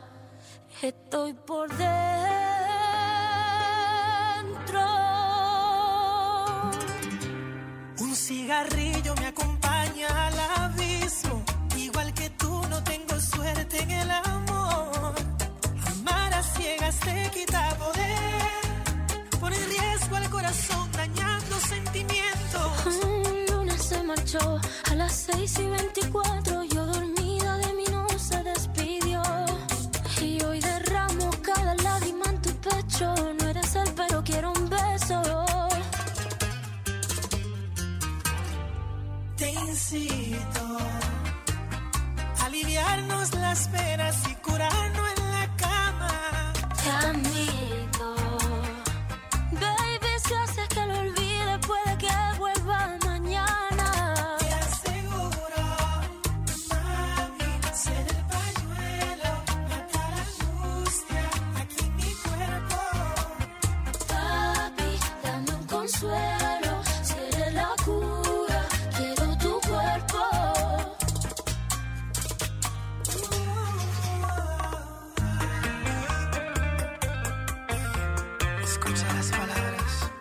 Escucha 78.89 79.13
las 79.13 79.29
palabras. 79.29 80.11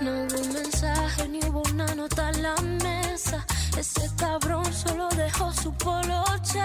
No 0.00 0.10
hubo 0.22 0.40
un 0.40 0.52
mensaje 0.54 1.28
ni 1.28 1.40
hubo 1.44 1.62
una 1.74 1.94
nota 1.94 2.30
en 2.30 2.42
la 2.44 2.54
mesa. 2.82 3.44
Ese 3.76 4.10
cabrón 4.16 4.64
solo 4.72 5.10
dejó 5.10 5.52
su 5.52 5.70
poloche. 5.74 6.62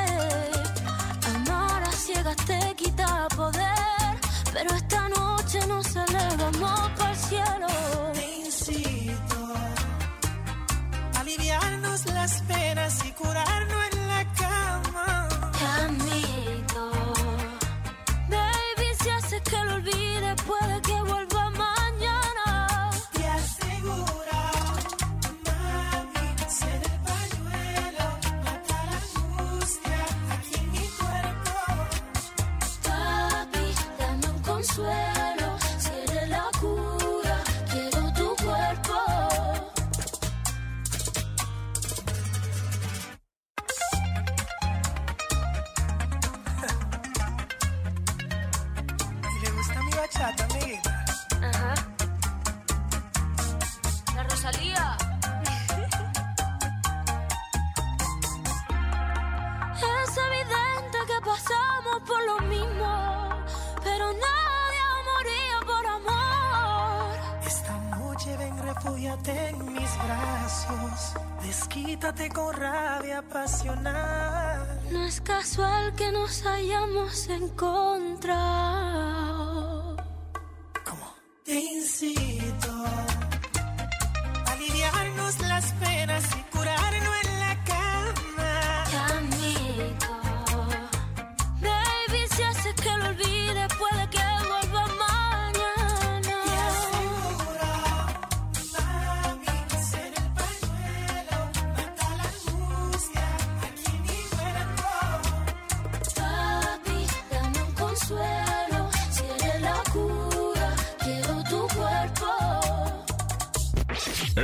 Amar 1.35 1.83
a 1.83 1.91
ciegas 1.91 2.37
te 2.45 2.73
quita 2.77 3.27
poder. 3.35 4.15
Pero 4.53 4.73
esta 4.75 5.09
noche 5.09 5.59
nos 5.67 5.93
elevamos 5.93 6.89
para 6.97 7.11
el 7.11 7.17
cielo. 7.17 7.72
Aliviarnos 12.23 12.31
las 12.31 12.41
penas 12.43 13.05
y 13.05 13.11
curarnos 13.11 13.52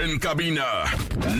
En 0.09 0.17
cabina, 0.17 0.65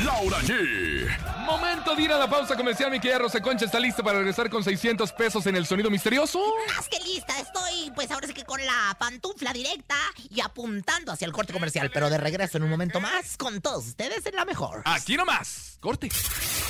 Laura 0.06 0.38
G. 0.42 1.44
Momento 1.44 1.96
de 1.96 2.04
ir 2.04 2.12
a 2.12 2.20
la 2.20 2.30
pausa 2.30 2.56
comercial. 2.56 2.92
Mi 2.92 3.00
querida 3.00 3.18
Rosa 3.18 3.42
Concha 3.42 3.66
está 3.66 3.80
lista 3.80 4.04
para 4.04 4.20
regresar 4.20 4.48
con 4.52 4.64
600 4.64 5.12
pesos 5.14 5.48
en 5.48 5.56
el 5.56 5.66
sonido 5.66 5.90
misterioso. 5.90 6.40
Más 6.76 6.88
que 6.88 7.00
lista, 7.00 7.34
estoy 7.40 7.92
pues 7.96 8.12
ahora 8.12 8.28
sí 8.28 8.34
que 8.34 8.44
con 8.44 8.64
la 8.64 8.96
pantufla 9.00 9.54
directa 9.54 9.96
y 10.30 10.42
apuntando 10.42 11.12
hacia 11.12 11.26
el 11.26 11.32
corte 11.32 11.52
comercial, 11.52 11.90
pero 11.92 12.12
de 12.12 12.20
regreso 12.20 12.58
en 12.58 12.64
un 12.64 12.70
momento 12.70 13.00
más 13.00 13.38
con 13.38 13.60
todos 13.60 13.88
ustedes 13.88 14.24
en 14.28 14.36
la 14.36 14.46
mejor. 14.46 14.84
Aquí 14.86 15.18
nomás. 15.18 15.80
Corte. 15.80 16.10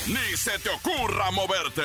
Ni 0.08 0.38
se 0.38 0.58
te 0.60 0.70
ocurra 0.70 1.32
moverte. 1.32 1.84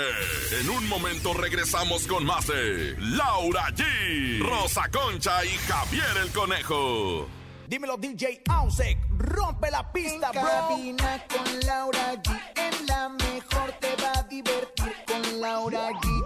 En 0.61 0.71
un 0.71 0.89
momento 0.89 1.35
regresamos 1.35 2.07
con 2.07 2.25
más 2.25 2.47
de 2.47 2.95
Laura 3.01 3.67
G, 3.71 4.39
Rosa 4.49 4.89
Concha 4.93 5.45
y 5.45 5.59
Javier 5.67 6.19
el 6.23 6.31
Conejo. 6.31 7.29
Dímelo 7.67 7.97
DJ 7.97 8.43
Ausek, 8.51 8.99
rompe 9.17 9.71
la 9.71 9.91
pista, 9.91 10.31
en 10.35 10.41
bro. 10.41 10.51
Cabina 10.69 11.25
con 11.29 11.61
Laura 11.61 12.13
G, 12.23 12.41
en 12.57 12.87
la 12.87 13.09
mejor 13.09 13.73
te 13.81 13.97
va 14.03 14.13
a 14.19 14.23
divertir 14.25 14.93
con 15.07 15.41
Laura 15.41 15.89
G. 15.91 16.25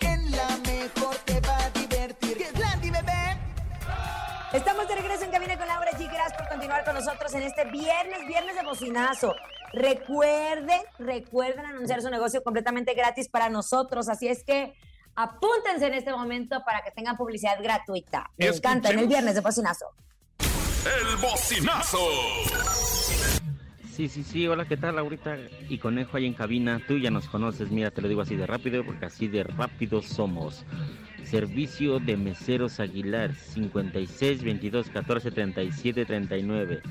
En 0.00 0.30
la 0.30 0.56
mejor 0.66 1.14
te 1.26 1.40
va 1.40 1.56
a 1.58 1.70
divertir. 1.70 2.46
¡Landy, 2.58 2.90
bebé! 2.90 3.36
Estamos 4.54 4.88
de 4.88 4.94
regreso 4.94 5.24
en 5.24 5.30
Cabina 5.30 5.58
con 5.58 5.68
Laura 5.68 5.90
G. 5.92 6.10
Gracias 6.10 6.38
por 6.38 6.48
continuar 6.48 6.84
con 6.86 6.94
nosotros 6.94 7.34
en 7.34 7.42
este 7.42 7.66
viernes, 7.66 8.26
viernes 8.26 8.56
de 8.56 8.62
bocinazo. 8.62 9.34
Recuerden, 9.74 10.80
recuerden 10.98 11.66
anunciar 11.66 12.00
su 12.00 12.08
negocio 12.08 12.42
completamente 12.42 12.94
gratis 12.94 13.28
para 13.28 13.50
nosotros. 13.50 14.08
Así 14.08 14.26
es 14.28 14.42
que 14.42 14.74
apúntense 15.14 15.86
en 15.86 15.94
este 15.94 16.12
momento 16.12 16.62
para 16.64 16.82
que 16.82 16.90
tengan 16.90 17.16
publicidad 17.16 17.62
gratuita. 17.62 18.30
Me 18.36 18.46
encanta 18.46 18.90
en 18.90 19.00
el 19.00 19.08
viernes 19.08 19.34
de 19.34 19.40
bocinazo. 19.40 19.86
El 20.84 21.16
bocinazo. 21.16 21.98
Sí, 23.92 24.08
sí, 24.08 24.24
sí, 24.24 24.48
hola, 24.48 24.64
¿qué 24.64 24.78
tal, 24.78 24.96
Laurita? 24.96 25.36
Y 25.68 25.78
Conejo 25.78 26.16
ahí 26.16 26.24
en 26.24 26.32
cabina, 26.32 26.80
tú 26.88 26.96
ya 26.96 27.10
nos 27.10 27.28
conoces, 27.28 27.70
mira, 27.70 27.90
te 27.90 28.00
lo 28.00 28.08
digo 28.08 28.22
así 28.22 28.36
de 28.36 28.46
rápido, 28.46 28.84
porque 28.84 29.04
así 29.04 29.28
de 29.28 29.44
rápido 29.44 30.00
somos. 30.00 30.64
Servicio 31.24 31.98
de 31.98 32.16
Meseros 32.16 32.80
Aguilar, 32.80 33.34
56 33.34 34.42
22 34.42 34.88
14 34.88 35.30
37 35.30 36.06
39. 36.06 36.82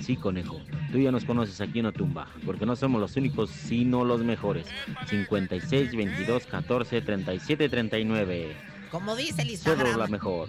Sí, 0.00 0.16
Conejo, 0.16 0.60
tú 0.92 0.98
ya 0.98 1.10
nos 1.12 1.24
conoces 1.24 1.60
aquí 1.60 1.80
en 1.80 1.86
Otumba, 1.86 2.28
porque 2.46 2.64
no 2.64 2.76
somos 2.76 3.00
los 3.00 3.16
únicos, 3.16 3.50
sino 3.50 4.04
los 4.04 4.22
mejores. 4.22 4.66
56 5.06 5.94
22 5.94 6.46
14 6.46 7.00
37 7.02 7.68
39. 7.68 8.56
Como 8.90 9.16
dice 9.16 9.42
el 9.42 9.56
Solo 9.58 9.76
la 9.76 9.84
Instagram. 9.84 10.10
mejor. 10.10 10.48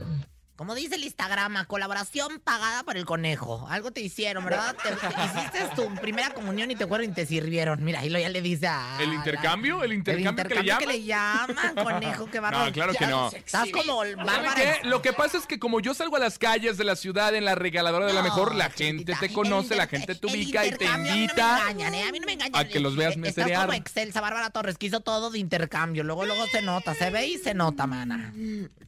Como 0.59 0.75
dice 0.75 0.95
el 0.95 1.05
Instagram, 1.05 1.65
colaboración 1.67 2.41
pagada 2.43 2.83
por 2.83 2.97
el 2.97 3.05
conejo. 3.05 3.65
Algo 3.69 3.91
te 3.91 4.01
hicieron, 4.01 4.43
¿verdad? 4.43 4.75
Te, 4.75 4.89
hiciste 4.91 5.73
tu 5.73 5.87
primera 6.01 6.31
comunión 6.31 6.69
y 6.69 6.75
te 6.75 6.85
fueron 6.85 7.09
y 7.09 7.13
te 7.13 7.25
sirvieron. 7.25 7.81
Mira, 7.81 8.01
ahí 8.01 8.09
lo 8.09 8.19
ya 8.19 8.27
le 8.27 8.41
dice 8.41 8.67
a... 8.67 8.97
¿El 8.99 9.13
intercambio? 9.13 9.85
¿El 9.85 9.93
intercambio, 9.93 10.43
que 10.43 10.55
le 10.55 10.63
llaman? 10.65 10.79
que 10.79 10.87
le 10.87 11.03
llaman, 11.05 11.75
conejo, 11.81 12.25
qué 12.25 12.41
bárbaro. 12.41 12.65
No, 12.65 12.71
claro 12.73 12.93
que 12.93 13.07
no. 13.07 13.31
Estás 13.31 13.69
como 13.71 14.03
el 14.03 14.17
¿Sabe 14.17 14.25
bárbaro. 14.25 14.55
qué? 14.57 14.89
Lo 14.89 15.01
que 15.01 15.13
pasa 15.13 15.37
es 15.37 15.45
que 15.45 15.59
como 15.59 15.79
yo 15.79 15.93
salgo 15.93 16.17
a 16.17 16.19
las 16.19 16.37
calles 16.37 16.77
de 16.77 16.83
la 16.83 16.97
ciudad 16.97 17.33
en 17.35 17.45
la 17.45 17.55
regaladora 17.55 18.05
de 18.05 18.11
la 18.11 18.21
mejor, 18.21 18.53
la 18.53 18.69
gente 18.69 19.15
te 19.17 19.31
conoce, 19.31 19.77
la 19.77 19.87
gente 19.87 20.13
te 20.13 20.27
ubica 20.27 20.65
y 20.65 20.71
te 20.71 20.83
intercambio, 20.83 20.93
a 20.93 20.97
mí 20.97 21.07
no 21.07 21.15
me 21.15 21.21
invita 21.21 21.59
engañan, 21.71 21.93
¿eh? 21.93 22.03
A 22.03 22.11
mí 22.11 22.19
no 22.19 22.25
me 22.25 22.33
engañan. 22.33 22.55
a 22.57 22.67
que 22.67 22.81
los 22.81 22.97
veas 22.97 23.11
Estás 23.11 23.21
meserear. 23.21 23.67
como 23.67 23.77
Excelsa 23.77 24.19
Bárbara 24.19 24.49
Torres, 24.49 24.77
que 24.77 24.87
hizo 24.87 24.99
todo 24.99 25.29
de 25.29 25.39
intercambio. 25.39 26.03
Luego, 26.03 26.25
luego 26.25 26.45
se 26.47 26.61
nota, 26.61 26.93
se 26.95 27.11
ve 27.11 27.27
y 27.27 27.37
se 27.37 27.53
nota, 27.53 27.87
mana. 27.87 28.33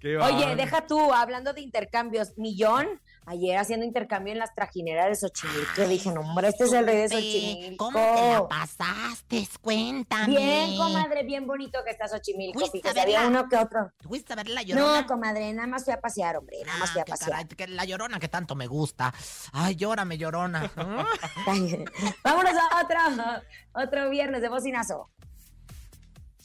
Qué 0.01 0.17
Oye, 0.17 0.57
deja 0.57 0.85
tú, 0.85 1.13
hablando 1.13 1.53
de 1.53 1.60
intercambios, 1.61 2.37
Millón, 2.37 2.87
ayer 3.25 3.57
haciendo 3.57 3.85
intercambio 3.85 4.33
en 4.33 4.39
las 4.39 4.53
trajineras 4.53 5.07
de 5.07 5.15
Xochimilco, 5.15 5.87
dije, 5.87 6.11
no, 6.11 6.21
hombre, 6.21 6.49
este 6.49 6.65
es 6.65 6.73
el 6.73 6.85
rey 6.85 6.97
de 6.97 7.09
Xochimilco. 7.09 7.85
¿Cómo 7.85 7.99
te 7.99 8.31
la 8.33 8.47
pasaste? 8.47 9.47
Cuéntame. 9.61 10.35
Bien, 10.35 10.77
comadre, 10.77 11.23
bien 11.23 11.47
bonito 11.47 11.79
que 11.85 11.91
está 11.91 12.07
Xochimilco. 12.07 12.59
Fuiste 12.59 12.79
a 12.79 12.81
Fíjese, 12.81 12.99
había 13.01 13.21
verla. 13.21 13.39
uno 13.41 13.49
que 13.49 13.55
otro. 13.57 13.91
¿Fuiste 14.01 14.33
a 14.33 14.35
ver 14.35 14.49
la 14.49 14.61
llorona? 14.63 15.01
No, 15.01 15.07
comadre, 15.07 15.53
nada 15.53 15.67
más 15.67 15.83
fui 15.85 15.93
a 15.93 16.01
pasear, 16.01 16.37
hombre, 16.37 16.57
nada 16.65 16.79
más 16.79 16.91
fui 16.91 17.01
a 17.01 17.05
pasear. 17.05 17.47
que 17.47 17.67
la 17.67 17.85
llorona 17.85 18.19
que 18.19 18.27
tanto 18.27 18.55
me 18.55 18.67
gusta. 18.67 19.13
Ay, 19.53 19.75
llórame, 19.75 20.17
llorona. 20.17 20.71
Vámonos 22.23 22.53
a 22.53 22.81
otro, 22.83 22.97
otro 23.73 24.09
viernes 24.09 24.41
de 24.41 24.49
bocinazo. 24.49 25.09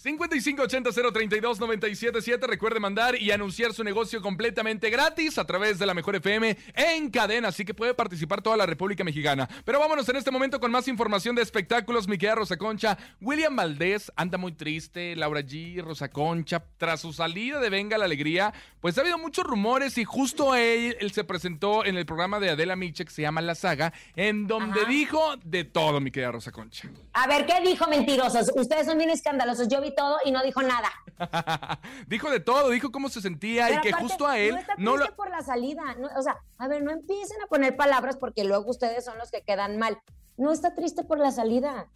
5580-032-977. 0.06 2.46
Recuerde 2.46 2.78
mandar 2.78 3.20
y 3.20 3.32
anunciar 3.32 3.72
su 3.72 3.82
negocio 3.82 4.22
completamente 4.22 4.88
gratis 4.88 5.36
a 5.38 5.44
través 5.44 5.80
de 5.80 5.86
la 5.86 5.94
Mejor 5.94 6.14
FM 6.16 6.56
en 6.74 7.10
cadena. 7.10 7.48
Así 7.48 7.64
que 7.64 7.74
puede 7.74 7.94
participar 7.94 8.40
toda 8.40 8.56
la 8.56 8.66
República 8.66 9.02
Mexicana. 9.02 9.48
Pero 9.64 9.80
vámonos 9.80 10.08
en 10.08 10.14
este 10.16 10.30
momento 10.30 10.60
con 10.60 10.70
más 10.70 10.86
información 10.86 11.34
de 11.34 11.42
espectáculos. 11.42 12.06
Mi 12.06 12.18
querida 12.18 12.36
Rosa 12.36 12.56
Concha. 12.56 12.96
William 13.20 13.56
Valdés 13.56 14.12
anda 14.14 14.38
muy 14.38 14.52
triste. 14.52 15.16
Laura 15.16 15.40
G, 15.40 15.82
Rosa 15.82 16.08
Concha. 16.08 16.62
Tras 16.76 17.00
su 17.00 17.12
salida 17.12 17.58
de 17.58 17.70
Venga 17.70 17.98
la 17.98 18.04
Alegría, 18.04 18.54
pues 18.80 18.96
ha 18.98 19.00
habido 19.00 19.18
muchos 19.18 19.44
rumores 19.44 19.98
y 19.98 20.04
justo 20.04 20.54
él, 20.54 20.96
él 21.00 21.10
se 21.10 21.24
presentó 21.24 21.84
en 21.84 21.96
el 21.96 22.06
programa 22.06 22.38
de 22.38 22.50
Adela 22.50 22.76
Miche 22.76 23.04
que 23.04 23.10
se 23.10 23.22
llama 23.22 23.42
La 23.42 23.56
Saga, 23.56 23.92
en 24.14 24.46
donde 24.46 24.84
dijo 24.86 25.34
de 25.44 25.64
todo, 25.64 26.00
mi 26.00 26.12
querida 26.12 26.30
Rosa 26.30 26.52
Concha. 26.52 26.88
A 27.12 27.26
ver, 27.26 27.44
¿qué 27.46 27.60
dijo 27.60 27.88
mentirosos? 27.88 28.52
Ustedes 28.54 28.86
son 28.86 28.98
bien 28.98 29.10
escandalosos. 29.10 29.66
Yo 29.68 29.80
vi 29.80 29.95
todo 29.96 30.18
y 30.24 30.30
no 30.30 30.42
dijo 30.42 30.62
nada. 30.62 30.90
dijo 32.06 32.30
de 32.30 32.40
todo, 32.40 32.70
dijo 32.70 32.92
cómo 32.92 33.08
se 33.08 33.20
sentía 33.20 33.66
y 33.68 33.70
Pero 33.70 33.82
que 33.82 33.88
aparte, 33.88 34.06
justo 34.08 34.26
a 34.26 34.38
él 34.38 34.54
no 34.54 34.60
está 34.60 34.74
no 34.78 34.90
lo... 34.92 34.96
triste 34.98 35.16
por 35.16 35.30
la 35.30 35.42
salida. 35.42 35.82
no, 35.98 36.08
o 36.16 36.22
sea, 36.22 36.36
a 36.58 36.68
ver, 36.68 36.82
no 36.82 36.92
empiecen 36.92 37.40
a 37.42 37.46
poner 37.46 37.76
palabras 37.76 38.16
porque 38.16 38.44
luego 38.44 38.70
ustedes 38.70 39.04
son 39.04 39.18
los 39.18 39.30
que 39.30 39.42
quedan 39.42 39.78
mal. 39.78 39.98
No 40.36 40.52
está 40.52 40.74
triste 40.74 41.02
por 41.02 41.18
la 41.18 41.32
salida. 41.32 41.88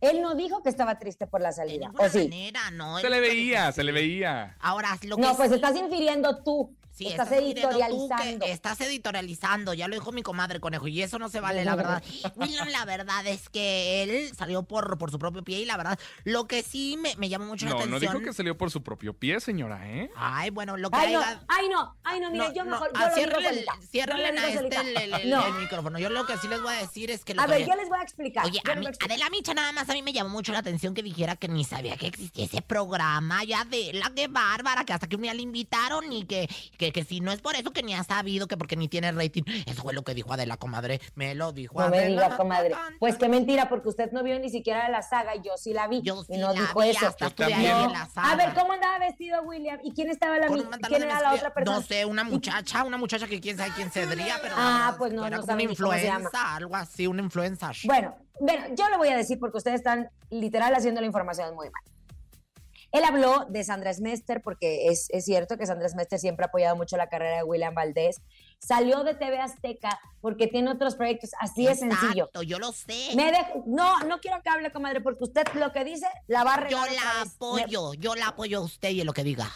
Él 0.00 0.20
no 0.22 0.34
dijo 0.34 0.62
que 0.62 0.68
estaba 0.68 0.98
triste 0.98 1.26
por 1.26 1.40
la 1.40 1.52
salida. 1.52 1.90
¿O 1.98 2.08
sí? 2.08 2.18
manera, 2.28 2.70
no. 2.70 2.98
Se 2.98 3.10
le 3.10 3.20
veía, 3.20 3.72
se 3.72 3.82
le 3.82 3.90
veía. 3.92 4.56
Ahora, 4.60 4.98
lo 5.02 5.16
que 5.16 5.22
No, 5.22 5.30
sí- 5.30 5.34
pues 5.36 5.52
estás 5.52 5.76
infiriendo 5.76 6.42
tú. 6.42 6.74
Sí, 6.94 7.08
estás 7.08 7.28
tú 7.28 7.34
editorializando. 7.34 8.46
que 8.46 8.52
estás 8.52 8.80
editorializando, 8.80 9.74
ya 9.74 9.88
lo 9.88 9.94
dijo 9.94 10.12
mi 10.12 10.22
comadre 10.22 10.60
conejo, 10.60 10.86
y 10.86 11.02
eso 11.02 11.18
no 11.18 11.28
se 11.28 11.40
vale, 11.40 11.64
la 11.64 11.74
verdad. 11.74 12.02
William, 12.36 12.68
la 12.68 12.84
verdad 12.84 13.26
es 13.26 13.48
que 13.48 14.02
él 14.04 14.32
salió 14.36 14.62
por, 14.62 14.96
por 14.96 15.10
su 15.10 15.18
propio 15.18 15.42
pie 15.42 15.58
y 15.60 15.64
la 15.64 15.76
verdad, 15.76 15.98
lo 16.22 16.46
que 16.46 16.62
sí 16.62 16.96
me, 16.96 17.16
me 17.16 17.28
llamó 17.28 17.46
mucho 17.46 17.64
la 17.66 17.72
No, 17.72 17.76
no 17.78 17.82
atención. 17.96 18.12
dijo 18.14 18.24
que 18.24 18.32
salió 18.32 18.56
por 18.56 18.70
su 18.70 18.82
propio 18.82 19.12
pie, 19.12 19.40
señora, 19.40 19.90
¿eh? 19.90 20.08
Ay, 20.16 20.50
bueno, 20.50 20.76
lo 20.76 20.88
que 20.90 20.96
Ay, 20.98 21.12
no, 21.14 21.20
haya- 21.20 21.42
ay, 21.48 21.68
no, 21.68 21.96
ay, 22.04 22.20
no, 22.20 22.30
mire, 22.30 22.44
No, 22.48 22.54
yo 22.54 22.64
no, 22.64 22.70
mejor, 22.70 22.90
ah, 22.94 23.10
yo 23.16 23.26
lo 23.26 23.38
digo 23.40 23.50
ciérrenle 23.90 24.28
el- 24.28 24.38
a 24.38 24.48
este 24.48 24.76
el, 25.04 25.14
el- 25.14 25.30
No. 25.30 25.46
el 25.46 25.54
micrófono. 25.54 25.98
Yo 25.98 26.10
lo 26.10 26.24
que 26.26 26.36
sí 26.38 26.46
les 26.48 26.62
voy 26.62 26.74
a 26.74 26.78
decir 26.78 27.10
es 27.10 27.24
que 27.24 27.34
lo 27.34 27.42
A 27.42 27.46
que 27.46 27.50
ver, 27.52 27.62
había- 27.62 27.74
yo 27.74 27.80
les 27.80 27.88
voy 27.88 27.98
a 27.98 28.02
explicar. 28.02 28.46
Oye, 28.46 28.60
a 28.64 28.74
mí, 28.76 28.86
explicar. 28.86 29.10
Adela 29.16 29.30
Micha 29.30 29.52
nada 29.54 29.72
más 29.72 29.88
a 29.88 29.92
mí 29.94 30.02
me 30.02 30.12
llamó 30.12 30.30
mucho 30.30 30.52
la 30.52 30.60
atención 30.60 30.94
que 30.94 31.02
dijera 31.02 31.34
que 31.36 31.48
ni 31.48 31.64
sabía 31.64 31.96
que 31.96 32.06
existía 32.06 32.44
ese 32.44 32.62
programa 32.62 33.42
ya 33.44 33.64
de 33.64 33.92
la 33.94 34.10
que 34.10 34.28
bárbara, 34.28 34.84
que 34.84 34.92
hasta 34.92 35.08
que 35.08 35.16
un 35.16 35.22
día 35.22 35.34
le 35.34 35.42
invitaron 35.42 36.12
y 36.12 36.24
que, 36.24 36.48
que, 36.78 36.83
que 36.92 37.04
si 37.04 37.20
no 37.20 37.32
es 37.32 37.40
por 37.40 37.54
eso 37.56 37.70
que 37.72 37.82
ni 37.82 37.94
ha 37.94 38.04
sabido, 38.04 38.46
que 38.46 38.56
porque 38.56 38.76
ni 38.76 38.88
tiene 38.88 39.12
rating. 39.12 39.42
Eso 39.66 39.82
fue 39.82 39.92
lo 39.92 40.02
que 40.02 40.14
dijo 40.14 40.32
Adela, 40.32 40.56
comadre. 40.56 41.00
Me 41.14 41.34
lo 41.34 41.52
dijo 41.52 41.80
No 41.80 41.88
me 41.88 41.98
Adela. 41.98 42.24
diga, 42.24 42.36
comadre. 42.36 42.74
Pues 42.98 43.16
qué 43.16 43.28
mentira, 43.28 43.68
porque 43.68 43.88
usted 43.88 44.10
no 44.12 44.22
vio 44.22 44.38
ni 44.38 44.50
siquiera 44.50 44.88
la 44.88 45.02
saga, 45.02 45.34
yo 45.36 45.52
sí 45.56 45.72
la 45.72 45.88
vi. 45.88 46.02
y 46.04 46.38
no 46.38 46.52
la 46.52 46.60
dijo 46.60 46.80
vi, 46.80 46.88
eso. 46.90 47.06
hasta 47.06 47.28
No. 47.48 47.92
la 47.92 48.06
saga. 48.06 48.32
A 48.32 48.36
ver, 48.36 48.54
¿cómo 48.54 48.72
andaba 48.72 48.98
vestido 48.98 49.42
William? 49.42 49.78
¿Y 49.82 49.92
quién 49.92 50.10
estaba 50.10 50.38
la 50.38 50.46
Con 50.46 50.56
mi- 50.56 50.62
un 50.64 50.70
pantalón 50.70 50.98
¿Quién 50.98 51.10
era 51.10 51.20
la 51.20 51.34
otra 51.34 51.52
persona? 51.54 51.78
No 51.78 51.82
sé, 51.84 52.04
una 52.04 52.24
muchacha, 52.24 52.84
una 52.84 52.96
muchacha 52.96 53.26
que 53.26 53.40
quién 53.40 53.56
sabe 53.56 53.70
quién 53.74 53.90
sería, 53.90 54.38
pero 54.42 54.54
Ah, 54.56 54.94
pues 54.98 55.12
no, 55.12 55.26
era 55.26 55.36
no 55.36 55.42
como 55.42 55.54
una 55.54 55.62
influenza, 55.62 56.54
algo 56.56 56.76
así, 56.76 57.06
una 57.06 57.22
influenza. 57.22 57.70
Bueno, 57.84 58.16
bueno, 58.40 58.64
yo 58.76 58.88
lo 58.88 58.98
voy 58.98 59.08
a 59.08 59.16
decir 59.16 59.38
porque 59.38 59.58
ustedes 59.58 59.76
están 59.76 60.08
literal 60.30 60.74
haciendo 60.74 61.00
la 61.00 61.06
información 61.06 61.54
muy 61.54 61.70
mal. 61.70 61.82
Él 62.94 63.02
habló 63.02 63.44
de 63.48 63.64
Sandra 63.64 63.92
Smester 63.92 64.40
porque 64.40 64.86
es, 64.86 65.08
es 65.10 65.24
cierto 65.24 65.58
que 65.58 65.66
Sandra 65.66 65.88
Smester 65.88 66.18
siempre 66.20 66.44
ha 66.44 66.48
apoyado 66.48 66.76
mucho 66.76 66.96
la 66.96 67.08
carrera 67.08 67.38
de 67.38 67.42
William 67.42 67.74
Valdés. 67.74 68.20
Salió 68.60 69.02
de 69.02 69.14
TV 69.14 69.40
Azteca 69.40 69.98
porque 70.20 70.46
tiene 70.46 70.70
otros 70.70 70.94
proyectos, 70.94 71.30
así 71.40 71.66
es 71.66 71.80
sencillo. 71.80 72.30
Yo 72.46 72.58
lo 72.60 72.70
sé. 72.70 73.10
Me 73.16 73.32
dej- 73.32 73.64
no, 73.66 73.98
no 74.06 74.20
quiero 74.20 74.40
que 74.42 74.48
hable, 74.48 74.70
comadre, 74.70 75.00
porque 75.00 75.24
usted 75.24 75.42
lo 75.54 75.72
que 75.72 75.82
dice 75.84 76.06
la 76.28 76.44
va 76.44 76.54
a 76.54 76.68
Yo 76.68 76.78
la. 76.78 77.24
Me- 77.56 77.62
apoyo, 77.62 77.94
yo 77.94 78.14
la 78.14 78.28
apoyo 78.28 78.58
a 78.58 78.62
usted 78.62 78.90
y 78.90 79.00
en 79.00 79.06
lo 79.06 79.12
que 79.12 79.24
diga. 79.24 79.48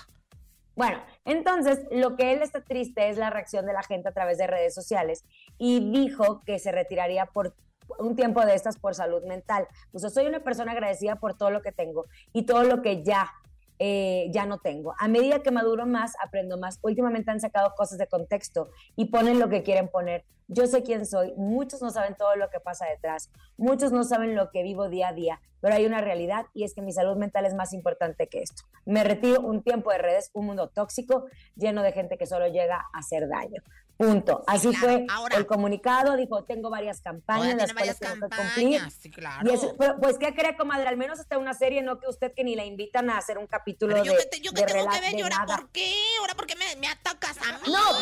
Bueno, 0.74 1.00
entonces 1.24 1.80
lo 1.92 2.16
que 2.16 2.32
él 2.32 2.42
está 2.42 2.60
triste 2.62 3.08
es 3.08 3.16
la 3.18 3.30
reacción 3.30 3.66
de 3.66 3.72
la 3.72 3.82
gente 3.84 4.08
a 4.08 4.12
través 4.12 4.38
de 4.38 4.46
redes 4.48 4.74
sociales 4.74 5.24
y 5.58 5.90
dijo 5.90 6.42
que 6.44 6.58
se 6.58 6.70
retiraría 6.72 7.26
por 7.26 7.54
un 7.98 8.16
tiempo 8.16 8.44
de 8.44 8.54
estas 8.54 8.78
por 8.78 8.94
salud 8.94 9.24
mental. 9.24 9.66
Sea, 9.94 10.10
soy 10.10 10.26
una 10.26 10.40
persona 10.40 10.72
agradecida 10.72 11.16
por 11.16 11.36
todo 11.36 11.50
lo 11.50 11.62
que 11.62 11.72
tengo 11.72 12.06
y 12.32 12.42
todo 12.42 12.64
lo 12.64 12.82
que 12.82 13.02
ya, 13.02 13.30
eh, 13.78 14.28
ya 14.30 14.46
no 14.46 14.58
tengo. 14.58 14.94
A 14.98 15.08
medida 15.08 15.42
que 15.42 15.50
maduro 15.50 15.86
más, 15.86 16.14
aprendo 16.22 16.58
más. 16.58 16.78
Últimamente 16.82 17.30
han 17.30 17.40
sacado 17.40 17.74
cosas 17.76 17.98
de 17.98 18.06
contexto 18.06 18.70
y 18.96 19.06
ponen 19.06 19.38
lo 19.38 19.48
que 19.48 19.62
quieren 19.62 19.88
poner. 19.88 20.24
Yo 20.50 20.66
sé 20.66 20.82
quién 20.82 21.04
soy, 21.04 21.34
muchos 21.36 21.82
no 21.82 21.90
saben 21.90 22.14
todo 22.16 22.34
lo 22.34 22.48
que 22.48 22.58
pasa 22.58 22.86
detrás, 22.86 23.30
muchos 23.58 23.92
no 23.92 24.02
saben 24.02 24.34
lo 24.34 24.50
que 24.50 24.62
vivo 24.62 24.88
día 24.88 25.08
a 25.08 25.12
día, 25.12 25.42
pero 25.60 25.74
hay 25.74 25.84
una 25.84 26.00
realidad 26.00 26.46
y 26.54 26.64
es 26.64 26.74
que 26.74 26.80
mi 26.80 26.90
salud 26.90 27.18
mental 27.18 27.44
es 27.44 27.52
más 27.52 27.74
importante 27.74 28.28
que 28.28 28.40
esto. 28.40 28.62
Me 28.86 29.04
retiro 29.04 29.42
un 29.42 29.62
tiempo 29.62 29.90
de 29.90 29.98
redes, 29.98 30.30
un 30.32 30.46
mundo 30.46 30.70
tóxico, 30.70 31.26
lleno 31.54 31.82
de 31.82 31.92
gente 31.92 32.16
que 32.16 32.24
solo 32.24 32.46
llega 32.46 32.76
a 32.76 32.98
hacer 32.98 33.28
daño. 33.28 33.62
Punto. 33.98 34.44
Así 34.46 34.68
claro. 34.70 34.86
fue 34.86 35.06
Ahora- 35.10 35.36
el 35.36 35.46
comunicado, 35.46 36.16
dijo, 36.16 36.44
tengo 36.44 36.70
varias 36.70 37.00
campañas, 37.00 37.56
las 37.56 37.74
varias 37.74 37.96
cuales 37.98 37.98
que 37.98 38.06
cumplir. 38.28 38.30
campañas, 38.78 38.94
sí, 39.02 39.10
claro. 39.10 39.50
Y 39.50 39.54
eso- 39.54 39.74
pero, 39.76 39.96
pues, 40.00 40.18
¿qué 40.18 40.32
cree, 40.34 40.56
comadre? 40.56 40.86
Al 40.88 40.96
menos 40.96 41.18
hasta 41.18 41.36
una 41.36 41.52
serie, 41.52 41.82
no 41.82 41.98
que 41.98 42.06
usted 42.06 42.32
que 42.32 42.44
ni 42.44 42.54
la 42.54 42.64
invitan 42.64 43.10
a 43.10 43.18
hacer 43.18 43.38
un 43.38 43.48
capítulo 43.48 43.92
Pero 43.94 44.04
yo 44.04 44.12
de, 44.12 44.18
que, 44.18 44.26
te- 44.26 44.40
yo 44.40 44.52
de 44.52 44.64
que 44.64 44.72
tengo 44.72 44.88
que 44.88 45.00
ver, 45.00 45.14
¿y 45.18 45.20
ahora 45.22 45.44
por 45.46 45.68
qué? 45.70 45.92
¿Ahora 46.20 46.34
por 46.34 46.46
qué 46.46 46.54
me, 46.54 46.76
me 46.76 46.86
atacas 46.86 47.36
a 47.38 47.52
mí? 47.58 47.72
No, 47.72 47.92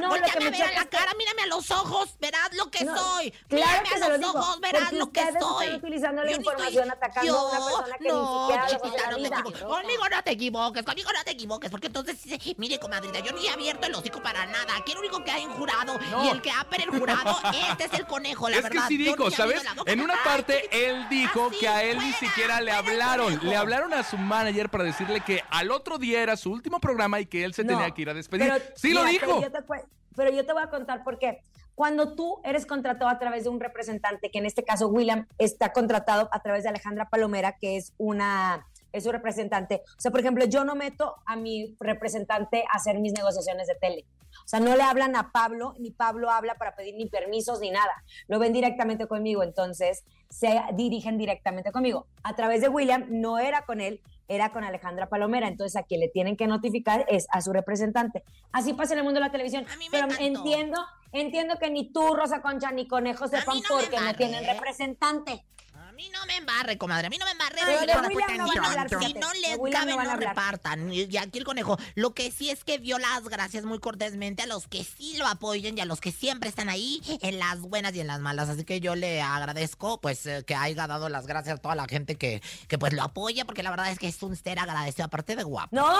no, 0.00 0.16
lo 0.16 0.22
que 0.24 0.40
me 0.40 0.46
a 0.46 0.50
ver 0.50 0.62
a 0.62 0.72
la 0.72 0.86
cara, 0.86 1.12
mírame 1.18 1.42
a 1.42 1.46
los 1.48 1.70
ojos, 1.70 2.16
verás 2.18 2.48
lo 2.56 2.70
que 2.70 2.84
No, 2.86 2.96
soy. 2.96 3.30
Claro 3.48 3.82
mírame 3.82 3.88
que 3.90 3.94
a 3.94 3.98
lo 3.98 4.08
los 4.08 4.18
digo, 4.20 4.30
ojos, 4.40 4.60
verás 4.60 4.92
lo 4.94 5.12
que 5.12 5.20
soy. 5.20 5.66
están 5.66 5.74
utilizando 5.76 6.24
la 6.24 6.30
Yo 6.30 6.36
ni 6.38 6.42
información 6.44 6.84
estoy- 6.88 6.96
atacando 6.96 7.38
a 7.38 7.48
una 7.50 7.58
yo- 7.58 7.66
persona 7.76 7.96
que 7.98 8.04
ni 8.04 8.08
no, 8.10 8.40
siquiera 8.40 8.62
conoce 8.78 8.98
la 8.98 9.10
no 9.10 9.16
te 9.18 9.26
equivoques. 9.28 9.62
Conmigo 9.62 10.08
no 10.08 10.22
te 10.24 10.30
equivoques, 10.30 10.82
conmigo 10.82 11.10
no 11.12 11.24
te 11.24 11.30
equivoques, 11.32 11.70
porque 11.70 11.86
entonces, 11.88 12.16
mire, 12.56 12.78
comadrita, 12.78 13.18
yo 13.20 13.32
ni 13.32 13.46
he 13.46 13.50
abierto 13.50 13.86
el 13.86 13.94
hocico 13.94 14.22
para 14.22 14.46
nada. 14.46 14.76
Aquí 14.78 14.92
el 14.92 14.98
único 14.98 15.22
que 15.22 15.30
hay 15.30 15.41
un 15.46 15.52
jurado 15.52 15.98
No. 16.10 16.24
y 16.24 16.28
el 16.28 16.42
que 16.42 16.50
ha 16.50 16.64
perjurado, 16.64 17.36
este 17.70 17.84
es 17.84 17.92
el 17.94 18.06
conejo, 18.06 18.48
la 18.48 18.56
es 18.56 18.62
verdad. 18.62 18.82
que 18.82 18.88
sí 18.88 18.96
dijo, 18.96 19.30
¿sabes? 19.30 19.62
En 19.86 20.00
una 20.00 20.14
Ay, 20.14 20.20
parte 20.24 20.86
él 20.88 21.08
dijo 21.08 21.48
así, 21.48 21.58
que 21.60 21.68
a 21.68 21.82
él 21.84 21.98
ni 21.98 22.12
siquiera 22.12 22.60
le 22.60 22.72
hablaron. 22.72 23.38
Le 23.42 23.56
hablaron 23.56 23.92
a 23.94 24.02
su 24.02 24.16
manager 24.18 24.68
para 24.70 24.84
decirle 24.84 25.20
que 25.20 25.42
al 25.50 25.70
otro 25.70 25.98
día 25.98 26.22
era 26.22 26.36
su 26.36 26.50
último 26.52 26.80
programa 26.80 27.20
y 27.20 27.26
que 27.26 27.44
él 27.44 27.54
se 27.54 27.64
No, 27.64 27.70
tenía 27.76 27.90
que 27.92 28.02
ir 28.02 28.10
a 28.10 28.14
despedir. 28.14 28.48
pero, 28.50 28.64
sí 28.76 28.92
lo 28.92 29.04
dijo. 29.04 29.26
Pero 29.26 29.40
yo, 29.40 29.50
te, 29.52 29.84
pero 30.16 30.30
yo 30.30 30.46
te 30.46 30.52
voy 30.52 30.62
a 30.62 30.70
contar 30.70 31.02
por 31.04 31.18
qué. 31.18 31.40
Cuando 31.74 32.14
tú 32.14 32.40
eres 32.44 32.66
contratado 32.66 33.10
a 33.10 33.18
través 33.18 33.44
de 33.44 33.48
un 33.50 33.58
representante, 33.58 34.30
que 34.30 34.38
en 34.38 34.46
este 34.46 34.62
caso 34.62 34.88
William 34.88 35.26
está 35.38 35.72
contratado 35.72 36.28
a 36.30 36.40
través 36.42 36.64
de 36.64 36.68
Alejandra 36.68 37.08
Palomera, 37.08 37.56
que 37.58 37.76
es 37.76 37.94
una 37.96 38.66
es 38.92 39.04
su 39.04 39.10
representante. 39.12 39.80
O 39.96 40.00
sea, 40.02 40.10
por 40.10 40.20
ejemplo, 40.20 40.44
yo 40.44 40.64
no 40.64 40.74
meto 40.74 41.14
a 41.24 41.34
mi 41.34 41.74
representante 41.80 42.62
a 42.70 42.76
hacer 42.76 42.98
mis 42.98 43.14
negociaciones 43.14 43.66
de 43.66 43.74
tele. 43.76 44.04
O 44.44 44.48
sea, 44.48 44.60
no 44.60 44.74
le 44.76 44.82
hablan 44.82 45.16
a 45.16 45.32
Pablo, 45.32 45.74
ni 45.78 45.90
Pablo 45.90 46.30
habla 46.30 46.54
para 46.56 46.74
pedir 46.74 46.94
ni 46.94 47.06
permisos 47.06 47.60
ni 47.60 47.70
nada. 47.70 47.92
Lo 48.28 48.38
ven 48.38 48.52
directamente 48.52 49.06
conmigo, 49.06 49.42
entonces 49.42 50.04
se 50.30 50.60
dirigen 50.74 51.18
directamente 51.18 51.72
conmigo. 51.72 52.06
A 52.22 52.34
través 52.34 52.60
de 52.60 52.68
William 52.68 53.06
no 53.08 53.38
era 53.38 53.62
con 53.62 53.80
él, 53.80 54.00
era 54.28 54.50
con 54.50 54.64
Alejandra 54.64 55.08
Palomera. 55.08 55.46
Entonces, 55.48 55.76
a 55.76 55.82
quien 55.82 56.00
le 56.00 56.08
tienen 56.08 56.36
que 56.36 56.46
notificar 56.46 57.04
es 57.08 57.26
a 57.30 57.40
su 57.40 57.52
representante. 57.52 58.22
Así 58.50 58.72
pasa 58.72 58.94
en 58.94 59.00
el 59.00 59.04
mundo 59.04 59.20
de 59.20 59.26
la 59.26 59.32
televisión. 59.32 59.66
A 59.70 59.76
mí 59.76 59.86
me 59.86 59.90
Pero 59.90 60.06
encantó. 60.06 60.24
entiendo, 60.24 60.80
entiendo 61.12 61.56
que 61.58 61.70
ni 61.70 61.92
tú, 61.92 62.14
Rosa 62.14 62.40
Concha, 62.40 62.70
ni 62.72 62.88
Conejo 62.88 63.28
sepan 63.28 63.56
no 63.56 63.62
porque 63.68 64.00
no 64.00 64.14
tienen 64.14 64.44
representante. 64.46 65.44
A 65.92 65.94
mí 65.94 66.08
no 66.08 66.24
me 66.24 66.38
embarre, 66.38 66.78
comadre. 66.78 67.08
A 67.08 67.10
mí 67.10 67.18
no 67.18 67.26
me 67.26 67.32
embarre. 67.32 67.58
Si 67.58 67.86
de 67.86 67.92
no- 67.94 68.08
William 68.08 68.36
no 68.38 68.48
si 68.48 69.12
no 69.12 69.32
les 69.34 69.58
William 69.58 69.86
cabe, 69.86 70.04
no 70.08 70.16
repartan. 70.16 70.90
Y 70.90 71.02
y 71.02 71.18
aquí 71.18 71.38
el 71.38 71.44
conejo. 71.44 71.76
Lo 71.96 72.14
que 72.14 72.30
sí 72.30 72.48
es 72.48 72.64
que 72.64 72.78
dio 72.78 72.98
las 72.98 73.24
gracias 73.24 73.66
muy 73.66 73.78
cortésmente 73.78 74.42
a 74.42 74.46
los 74.46 74.68
que 74.68 74.84
sí 74.84 75.18
lo 75.18 75.26
apoyen 75.26 75.76
y 75.76 75.82
a 75.82 75.84
los 75.84 76.00
que 76.00 76.10
siempre 76.10 76.48
están 76.48 76.70
ahí 76.70 77.02
en 77.20 77.38
las 77.38 77.60
buenas 77.60 77.94
y 77.94 78.00
en 78.00 78.06
las 78.06 78.20
malas. 78.20 78.48
Así 78.48 78.64
que 78.64 78.80
yo 78.80 78.94
le 78.94 79.20
agradezco, 79.20 80.00
pues, 80.00 80.24
eh, 80.24 80.44
que 80.46 80.54
haya 80.54 80.86
dado 80.86 81.10
las 81.10 81.26
gracias 81.26 81.58
a 81.58 81.60
toda 81.60 81.74
la 81.74 81.84
gente 81.86 82.16
que, 82.16 82.40
que 82.68 82.78
pues, 82.78 82.94
lo 82.94 83.02
apoya, 83.02 83.44
porque 83.44 83.62
la 83.62 83.68
verdad 83.68 83.90
es 83.90 83.98
que 83.98 84.08
es 84.08 84.22
un 84.22 84.34
ser 84.34 84.60
agradecido, 84.60 85.04
aparte 85.04 85.36
de 85.36 85.42
guapo. 85.42 85.76
No, 85.76 85.94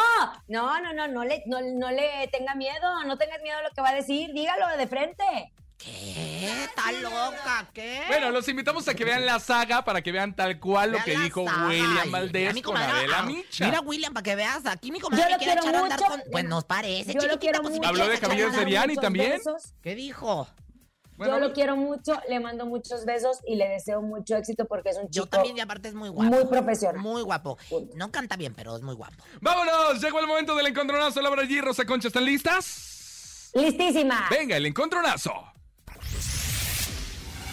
no, 0.49 0.81
no, 0.81 0.95
no, 0.95 1.07
no 1.07 1.23
le, 1.23 1.43
no, 1.45 1.61
no 1.61 1.91
le 1.91 2.29
tenga 2.33 2.55
miedo, 2.55 3.05
no 3.05 3.19
tengas 3.19 3.43
miedo 3.43 3.59
a 3.59 3.63
lo 3.63 3.71
que 3.73 3.83
va 3.83 3.91
a 3.91 3.95
decir, 3.95 4.33
dígalo 4.33 4.75
de 4.79 4.87
frente. 4.87 5.53
¿Qué? 5.85 6.65
¿Está 6.65 6.93
loca? 6.93 7.69
¿Qué? 7.73 8.03
Bueno, 8.09 8.31
los 8.31 8.47
invitamos 8.49 8.87
a 8.89 8.95
que 8.95 9.05
vean 9.05 9.27
la 9.27 9.41
saga 9.41 9.85
para 9.85 10.01
que 10.03 10.13
vean 10.13 10.35
tal 10.37 10.59
cual 10.61 10.91
lo 10.93 10.95
Vean 10.99 11.05
que 11.05 11.15
la 11.15 11.25
dijo 11.25 11.45
saga. 11.47 11.67
William 11.69 12.11
Valdés 12.11 12.55
mi 12.55 12.63
con 12.63 12.75
comadre, 12.75 12.93
Adela 12.99 13.19
ah, 13.19 13.23
Micha. 13.25 13.65
Mira, 13.65 13.81
William, 13.81 14.13
para 14.13 14.23
que 14.25 14.37
veas, 14.37 14.67
aquí 14.67 14.93
mi 14.93 14.99
Yo 14.99 15.05
comadre 15.07 15.25
lo 15.25 15.31
me 15.33 15.45
quiere 15.45 15.61
quiero 15.61 15.63
echar 15.69 15.75
a 15.75 15.85
andar 15.85 16.01
mucho, 16.01 16.11
con... 16.11 16.23
Pues 16.31 16.45
nos 16.45 16.65
parece, 16.65 17.13
yo 17.13 17.15
lo 17.15 17.21
chiquitita, 17.21 17.39
quiero 17.41 17.63
pues, 17.63 17.75
si 17.75 17.81
mucho. 17.81 17.81
me 17.81 17.87
Habló 17.89 17.99
de 18.05 18.05
quieres 18.05 18.19
echar 18.21 18.31
a 18.31 18.33
Camilo 18.33 18.49
andar- 18.49 18.59
Seriani 18.61 18.89
muchos 18.95 19.03
también. 19.03 19.31
besos. 19.33 19.75
¿Qué 19.83 19.95
dijo? 19.95 20.49
Bueno, 21.17 21.35
Yo 21.35 21.41
lo 21.41 21.53
quiero 21.53 21.77
mucho, 21.77 22.21
le 22.29 22.41
mando 22.41 22.67
muchos 22.67 23.05
besos 23.05 23.39
y 23.47 23.55
le 23.57 23.69
deseo 23.69 24.01
mucho 24.03 24.35
éxito 24.37 24.67
porque 24.67 24.89
es 24.91 24.97
un 24.97 25.05
Yo 25.11 25.25
chico 25.25 25.29
también, 25.29 25.57
y 25.57 25.61
aparte 25.61 25.89
es 25.89 25.95
muy 25.95 26.09
guapo. 26.09 26.31
muy 26.35 26.47
profesional. 26.47 27.01
Muy 27.01 27.23
guapo. 27.23 27.59
No 27.95 28.11
canta 28.11 28.37
bien, 28.37 28.55
pero 28.55 28.77
es 28.77 28.83
muy 28.83 28.95
guapo. 28.95 29.23
Vámonos, 29.41 30.01
llegó 30.01 30.19
el 30.21 30.27
momento 30.27 30.55
del 30.57 30.67
encontronazo. 30.69 31.21
Laura 31.23 31.43
G, 31.45 31.61
Rosa 31.61 31.85
Concha, 31.85 32.09
¿están 32.09 32.25
listas? 32.25 33.51
Listísima. 33.55 34.27
Venga, 34.31 34.57
el 34.57 34.67
encontronazo. 34.67 35.33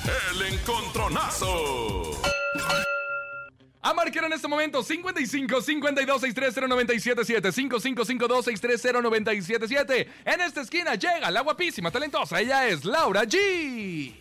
El 0.06 0.54
encontronazo. 0.54 2.12
A 3.82 3.94
marcar 3.94 4.26
en 4.26 4.34
este 4.34 4.48
momento 4.48 4.84
55 4.84 5.62
52 5.62 6.22
630 6.22 6.68
977 6.68 7.52
5552 7.52 8.46
630 8.46 9.02
977 9.02 10.10
En 10.26 10.42
esta 10.42 10.62
esquina 10.62 10.96
llega 10.96 11.32
la 11.32 11.42
guapísima, 11.42 11.90
talentosa. 11.92 12.40
Ella 12.40 12.68
es 12.68 12.86
Laura 12.86 13.24
G. 13.24 14.14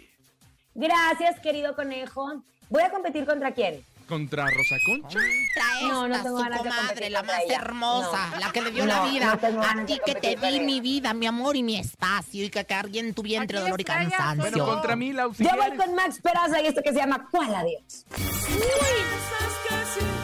Gracias, 0.75 1.41
querido 1.41 1.75
conejo. 1.75 2.43
¿Voy 2.69 2.83
a 2.83 2.91
competir 2.91 3.25
contra 3.27 3.53
quién? 3.53 3.85
Contra 4.09 4.47
Rosa 4.47 4.77
Concha. 4.87 5.19
Contra 5.19 5.89
No, 5.89 6.09
no 6.09 6.17
su 6.17 6.59
comadre, 6.59 7.11
la 7.11 7.23
más 7.23 7.41
ella. 7.47 7.57
hermosa, 7.57 8.31
No. 8.33 8.41
la 8.41 8.53
que 8.53 8.63
le 8.63 8.71
dio 8.71 8.87
No, 8.87 8.95
la 8.95 9.05
vida. 9.11 9.33
a 9.33 9.87
ti 9.87 10.01
que 10.05 10.15
te 10.15 10.37
di 10.37 10.61
mi 10.61 10.81
vida, 10.81 11.13
mi 11.15 11.27
amor 11.27 11.57
y 11.57 11.63
mi 11.63 11.77
espacio 11.77 12.45
y 12.45 12.51
que 12.51 12.65
cargué 12.65 13.01
en 13.01 13.15
tu 13.15 13.23
vientre 13.23 13.61
dolor 13.61 13.81
y 13.81 13.85
cansancio. 13.85 14.51
Bueno, 14.51 14.67
contra 14.67 14.97
mí, 14.97 15.13
si 15.37 15.45
Yo 15.45 15.51
voy 15.57 15.77
con 15.77 15.95
Max 15.95 16.21
Peraza 16.23 16.61
y 16.63 16.67
esto 16.67 16.83
que 16.83 16.93
se 16.93 16.99
llama 16.99 17.29
¿Cuál 17.31 17.55
adiós? 17.55 18.05
Piensas 18.09 20.18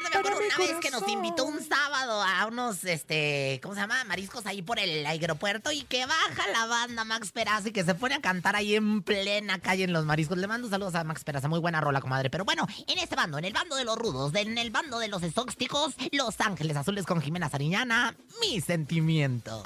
me 0.00 0.08
acuerdo 0.08 0.38
una 0.38 0.56
vez 0.58 0.76
que 0.80 0.90
nos 0.90 1.06
invitó 1.08 1.44
un 1.44 1.62
sábado 1.62 2.22
a 2.22 2.46
unos, 2.46 2.84
este, 2.84 3.60
¿cómo 3.62 3.74
se 3.74 3.80
llama? 3.80 4.04
Mariscos 4.04 4.46
ahí 4.46 4.62
por 4.62 4.78
el 4.78 5.06
aeropuerto 5.06 5.72
y 5.72 5.82
que 5.82 6.06
baja 6.06 6.48
la 6.52 6.66
banda 6.66 7.04
Max 7.04 7.32
Peraza 7.32 7.68
y 7.68 7.72
que 7.72 7.84
se 7.84 7.94
pone 7.94 8.14
a 8.14 8.20
cantar 8.20 8.56
ahí 8.56 8.74
en 8.74 9.02
plena 9.02 9.58
calle 9.58 9.84
en 9.84 9.92
los 9.92 10.04
mariscos. 10.04 10.38
Le 10.38 10.46
mando 10.46 10.68
saludos 10.68 10.94
a 10.94 11.04
Max 11.04 11.24
Peraza, 11.24 11.48
muy 11.48 11.60
buena 11.60 11.80
rola, 11.80 12.00
comadre. 12.00 12.30
Pero 12.30 12.44
bueno, 12.44 12.66
en 12.86 12.98
este 12.98 13.16
bando, 13.16 13.38
en 13.38 13.44
el 13.44 13.52
bando 13.52 13.76
de 13.76 13.84
los 13.84 13.96
rudos, 13.96 14.34
en 14.34 14.58
el 14.58 14.70
bando 14.70 14.98
de 14.98 15.08
los 15.08 15.22
exóticos, 15.22 15.94
Los 16.12 16.40
Ángeles 16.40 16.76
Azules 16.76 17.06
con 17.06 17.20
Jimena 17.20 17.48
Sariñana, 17.48 18.14
mi 18.40 18.60
sentimiento. 18.60 19.62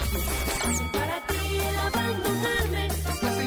Para 0.93 1.26
ti 1.26 1.57
el 1.57 1.78
abandonarme, 1.78 2.89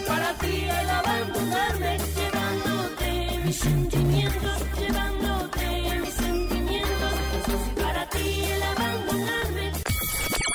para 0.08 0.34
ti 0.38 0.66
el 0.66 0.90
abandonarme, 0.90 1.98
llevándote 2.16 3.42
mis 3.46 3.56
sentimientos, 3.56 4.13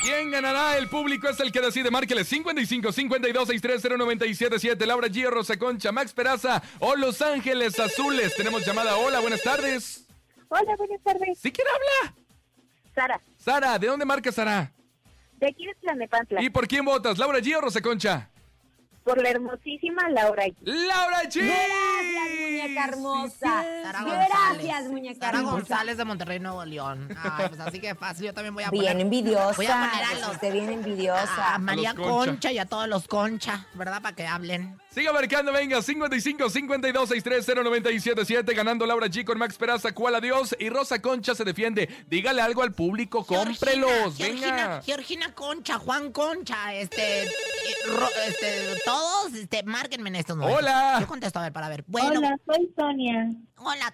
¿Quién 0.03 0.31
ganará? 0.31 0.77
El 0.79 0.89
público 0.89 1.29
es 1.29 1.39
el 1.41 1.53
que 1.53 1.61
decide. 1.61 1.91
Márquele 1.91 2.25
55 2.25 2.93
52 2.93 3.49
630 3.49 3.97
977 3.97 4.87
Laura 4.87 5.09
G, 5.09 5.29
Rosa 5.29 5.59
Concha, 5.59 5.93
Max 5.93 6.13
Peraza 6.13 6.63
o 6.79 6.97
Los 6.97 7.21
Ángeles 7.23 7.79
Azules. 7.79 8.35
Tenemos 8.37 8.65
llamada. 8.67 8.97
Hola, 8.97 9.21
buenas 9.21 9.43
tardes. 9.43 10.07
Hola, 10.49 10.77
buenas 10.77 11.03
tardes. 11.03 11.39
¿Sí 11.39 11.53
quién 11.53 11.67
habla? 11.69 12.15
Sara, 12.95 13.21
Sara, 13.37 13.79
¿de 13.79 13.87
dónde 13.87 14.05
marca 14.05 14.33
Sara? 14.33 14.73
de 15.37 15.47
aquí 15.47 15.67
de 15.67 15.75
Tlanepantla, 15.77 16.43
¿Y 16.43 16.51
por 16.51 16.67
quién 16.67 16.85
votas? 16.85 17.17
¿Laura 17.17 17.39
G 17.39 17.57
o 17.57 17.61
Rosa 17.61 17.81
Concha? 17.81 18.29
Por 19.09 19.23
la 19.23 19.31
hermosísima 19.31 20.09
Laura. 20.11 20.45
¡Laura 20.63 21.23
G! 21.25 21.41
Gracias, 21.43 22.41
muñeca 22.41 22.85
hermosa. 22.85 23.65
Sara 23.83 24.05
Gracias, 24.05 24.85
muñeca 24.91 25.21
Sara 25.27 25.39
hermosa. 25.39 25.57
González 25.57 25.97
de 25.97 26.05
Monterrey, 26.05 26.39
Nuevo 26.41 26.65
León. 26.65 27.09
Ay, 27.23 27.49
pues 27.49 27.61
así 27.61 27.81
que 27.81 27.95
fácil, 27.95 28.27
yo 28.27 28.35
también 28.35 28.55
voy 28.55 28.65
a 28.65 28.69
poner... 28.69 28.85
Bien 28.85 29.01
envidiosa. 29.01 29.55
Voy 29.57 29.67
a 29.67 29.91
poner 29.91 30.05
a 30.05 30.15
los- 30.27 30.35
usted 30.35 30.53
bien 30.53 30.69
envidiosa. 30.71 31.55
A 31.55 31.59
María 31.59 31.95
los 31.95 32.07
Concha. 32.07 32.31
Concha. 32.33 32.53
y 32.53 32.59
a 32.59 32.67
todos 32.67 32.89
los 32.89 33.07
Concha, 33.09 33.67
¿verdad? 33.75 34.03
Para 34.03 34.15
que 34.15 34.27
hablen. 34.27 34.79
Siga 34.91 35.13
marcando, 35.13 35.53
venga, 35.53 35.81
55 35.81 36.51
52 36.51 37.09
630 37.09 37.63
977 37.63 38.55
ganando 38.55 38.85
Laura 38.87 39.07
G 39.07 39.25
con 39.25 39.39
Max 39.39 39.57
Peraza, 39.57 39.93
cuál 39.93 40.15
adiós 40.17 40.57
y 40.59 40.69
Rosa 40.71 41.01
Concha 41.01 41.35
se 41.35 41.45
defiende. 41.45 41.89
Dígale 42.09 42.43
algo 42.43 42.63
al 42.63 42.73
público, 42.73 43.25
cómprelos, 43.25 44.17
Georgina, 44.17 44.47
venga. 44.47 44.83
Georgina 44.85 45.35
Concha, 45.35 45.79
Juan 45.79 46.11
Concha, 46.13 46.75
este, 46.75 47.25
eh, 47.25 47.31
Ro- 47.87 48.09
este, 48.27 48.81
todos, 48.85 48.98
este, 49.35 49.63
márquenme 49.63 50.09
en 50.09 50.17
estos 50.17 50.37
momentos. 50.37 50.63
Hola. 50.63 50.99
Yo 51.01 51.07
contesto, 51.07 51.39
a 51.39 51.43
ver, 51.43 51.53
para 51.53 51.69
ver. 51.69 51.85
Bueno, 51.87 52.19
hola, 52.21 52.37
Hola, 52.47 52.57
soy 52.57 52.73
Sonia. 52.77 53.33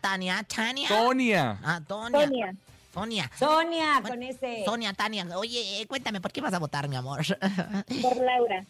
Tania, 0.00 0.44
Tania. 0.44 0.88
Sonia. 0.88 1.58
Ah, 1.62 1.80
Tonia. 1.86 2.20
Sonia. 2.20 2.54
Sonia. 2.92 3.30
Sonia, 3.36 4.00
Bueno, 4.00 4.08
con 4.08 4.22
ese. 4.22 4.64
Sonia, 4.64 4.92
Tania. 4.92 5.26
Oye, 5.36 5.80
eh, 5.80 5.86
cuéntame, 5.86 6.20
¿por 6.20 6.30
qué 6.30 6.40
vas 6.40 6.54
a 6.54 6.58
votar, 6.58 6.88
mi 6.88 6.96
amor? 6.96 7.24
Por 8.02 8.16
Laura. 8.16 8.64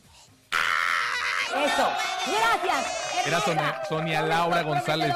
Eso. 1.54 1.88
Gracias. 2.26 3.26
Era 3.26 3.84
Sonia 3.88 4.22
Laura 4.22 4.62
González. 4.62 5.14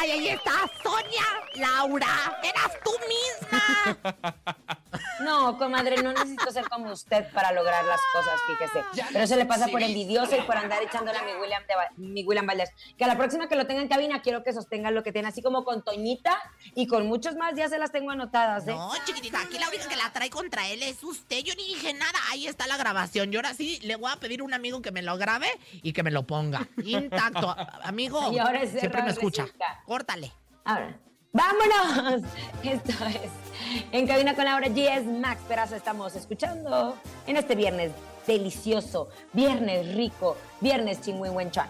¡Ay, 0.00 0.10
ahí 0.10 0.28
está! 0.28 0.52
¡Sonia! 0.82 1.22
¡Laura! 1.58 2.38
¡Eras 2.42 2.72
tú 2.84 2.90
misma! 3.08 3.98
No, 5.20 5.58
comadre, 5.58 6.02
no 6.02 6.12
necesito 6.12 6.50
ser 6.52 6.68
como 6.68 6.92
usted 6.92 7.30
para 7.32 7.52
lograr 7.52 7.84
las 7.84 8.00
cosas, 8.12 8.40
fíjese. 8.46 8.84
Pero 9.12 9.24
eso 9.24 9.36
le 9.36 9.46
pasa 9.46 9.66
por 9.68 9.82
envidioso 9.82 10.36
y 10.36 10.40
por 10.42 10.56
andar 10.56 10.82
echándole 10.82 11.18
a 11.18 11.22
mi 11.22 11.32
William, 11.40 11.62
de, 11.66 11.74
mi 11.96 12.24
William 12.24 12.46
Valdés. 12.46 12.70
Que 12.96 13.04
a 13.04 13.08
la 13.08 13.16
próxima 13.16 13.48
que 13.48 13.56
lo 13.56 13.66
tenga 13.66 13.82
en 13.82 13.88
cabina, 13.88 14.22
quiero 14.22 14.44
que 14.44 14.52
sostenga 14.52 14.90
lo 14.90 15.02
que 15.02 15.12
tiene, 15.12 15.28
así 15.28 15.42
como 15.42 15.64
con 15.64 15.82
Toñita 15.82 16.38
y 16.74 16.86
con 16.86 17.06
muchos 17.06 17.36
más, 17.36 17.54
ya 17.56 17.68
se 17.68 17.78
las 17.78 17.90
tengo 17.90 18.10
anotadas, 18.10 18.66
¿eh? 18.68 18.72
No, 18.72 18.92
chiquitita, 19.04 19.40
aquí 19.40 19.58
la 19.58 19.68
única 19.68 19.88
que 19.88 19.96
la 19.96 20.12
trae 20.12 20.30
contra 20.30 20.68
él 20.68 20.82
es 20.82 21.02
usted. 21.02 21.42
Yo 21.42 21.54
ni 21.56 21.66
dije 21.66 21.92
nada. 21.94 22.18
Ahí 22.30 22.46
está 22.46 22.66
la 22.66 22.76
grabación. 22.76 23.32
Y 23.32 23.36
ahora 23.36 23.54
sí 23.54 23.80
le 23.82 23.96
voy 23.96 24.10
a 24.12 24.16
pedir 24.16 24.40
a 24.40 24.44
un 24.44 24.54
amigo 24.54 24.82
que 24.82 24.92
me 24.92 25.02
lo 25.02 25.16
grabe 25.18 25.48
y 25.82 25.92
que 25.92 26.02
me 26.02 26.10
lo 26.10 26.26
ponga. 26.26 26.68
Intacto. 26.84 27.54
Amigo, 27.82 28.32
Y 28.32 28.38
ahora 28.38 28.62
es 28.62 28.70
siempre 28.70 29.02
me 29.02 29.10
escucha. 29.10 29.46
Córtale. 29.84 30.32
Ahora, 30.64 30.98
¡vámonos! 31.38 32.22
Esto 32.64 32.92
es 33.06 33.30
En 33.92 34.06
Cabina 34.06 34.34
con 34.34 34.44
Laura 34.44 34.66
G. 34.68 34.98
Es 34.98 35.04
Max 35.04 35.40
Perazo. 35.46 35.76
Estamos 35.76 36.16
escuchando 36.16 36.96
en 37.26 37.36
este 37.36 37.54
viernes 37.54 37.92
delicioso, 38.26 39.08
viernes 39.32 39.94
rico, 39.94 40.36
viernes 40.60 41.00
chingüengüenchuan. 41.00 41.68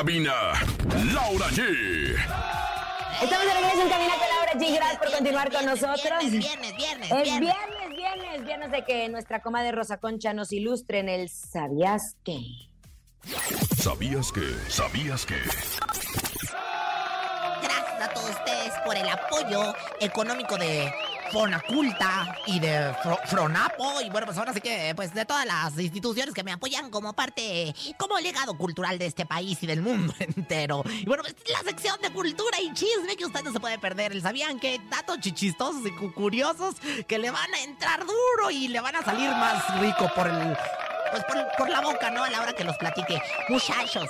Cabina, 0.00 0.32
Laura 1.12 1.46
G. 1.48 1.60
Estamos 3.22 3.44
de 3.44 3.52
regreso 3.52 3.82
en 3.82 3.88
Cabina 3.90 4.14
con 4.14 4.28
Laura 4.34 4.52
G. 4.54 4.74
Gracias 4.74 4.98
por 4.98 5.10
continuar 5.10 5.52
con 5.52 5.66
nosotros. 5.66 6.30
Viernes, 6.30 6.40
viernes, 6.40 6.74
viernes, 6.74 7.10
Es 7.10 7.22
viernes. 7.24 7.40
viernes, 7.40 7.96
viernes, 7.96 8.44
viernes 8.46 8.70
de 8.72 8.84
que 8.86 9.10
nuestra 9.10 9.42
comadre 9.42 9.72
Rosa 9.72 9.98
Concha 9.98 10.32
nos 10.32 10.52
ilustre 10.54 11.00
en 11.00 11.10
el 11.10 11.28
¿Sabías 11.28 12.16
qué? 12.24 12.40
¿Sabías 13.76 14.32
que? 14.32 14.54
¿Sabías 14.70 15.26
que? 15.26 15.36
Gracias 17.62 18.00
a 18.00 18.08
todos 18.14 18.30
ustedes 18.30 18.72
por 18.86 18.96
el 18.96 19.06
apoyo 19.06 19.74
económico 20.00 20.56
de 20.56 20.90
Fonaculta 21.32 22.36
y 22.46 22.58
de 22.60 22.92
Fro- 23.02 23.18
Fronapo 23.26 24.00
y 24.00 24.10
bueno, 24.10 24.26
pues 24.26 24.36
ahora 24.38 24.52
sí 24.52 24.60
que 24.60 24.92
pues 24.96 25.14
de 25.14 25.24
todas 25.24 25.46
las 25.46 25.78
instituciones 25.78 26.34
que 26.34 26.42
me 26.42 26.52
apoyan 26.52 26.90
como 26.90 27.12
parte, 27.12 27.74
como 27.98 28.18
legado 28.18 28.56
cultural 28.56 28.98
de 28.98 29.06
este 29.06 29.26
país 29.26 29.62
y 29.62 29.66
del 29.66 29.80
mundo 29.82 30.12
entero. 30.18 30.82
Y 30.86 31.04
bueno, 31.06 31.22
pues 31.22 31.34
la 31.48 31.60
sección 31.60 32.00
de 32.02 32.10
cultura 32.12 32.60
y 32.60 32.72
chisme 32.74 33.16
que 33.16 33.24
usted 33.26 33.42
no 33.42 33.52
se 33.52 33.60
puede 33.60 33.78
perder. 33.78 34.12
¿El 34.12 34.22
¿Sabían 34.22 34.58
que 34.60 34.80
datos 34.90 35.18
chichistosos 35.20 35.86
y 35.86 35.90
cu- 35.92 36.12
curiosos 36.12 36.74
que 37.06 37.18
le 37.18 37.30
van 37.30 37.52
a 37.54 37.60
entrar 37.62 38.00
duro 38.00 38.50
y 38.50 38.68
le 38.68 38.80
van 38.80 38.96
a 38.96 39.02
salir 39.02 39.30
más 39.30 39.80
rico 39.80 40.10
por 40.14 40.26
el... 40.28 40.56
Pues 41.10 41.24
por, 41.24 41.44
por 41.58 41.68
la 41.70 41.80
boca, 41.80 42.10
¿no? 42.10 42.22
A 42.22 42.30
la 42.30 42.40
hora 42.40 42.52
que 42.52 42.62
los 42.64 42.76
platique. 42.76 43.20
Muchachos, 43.48 44.08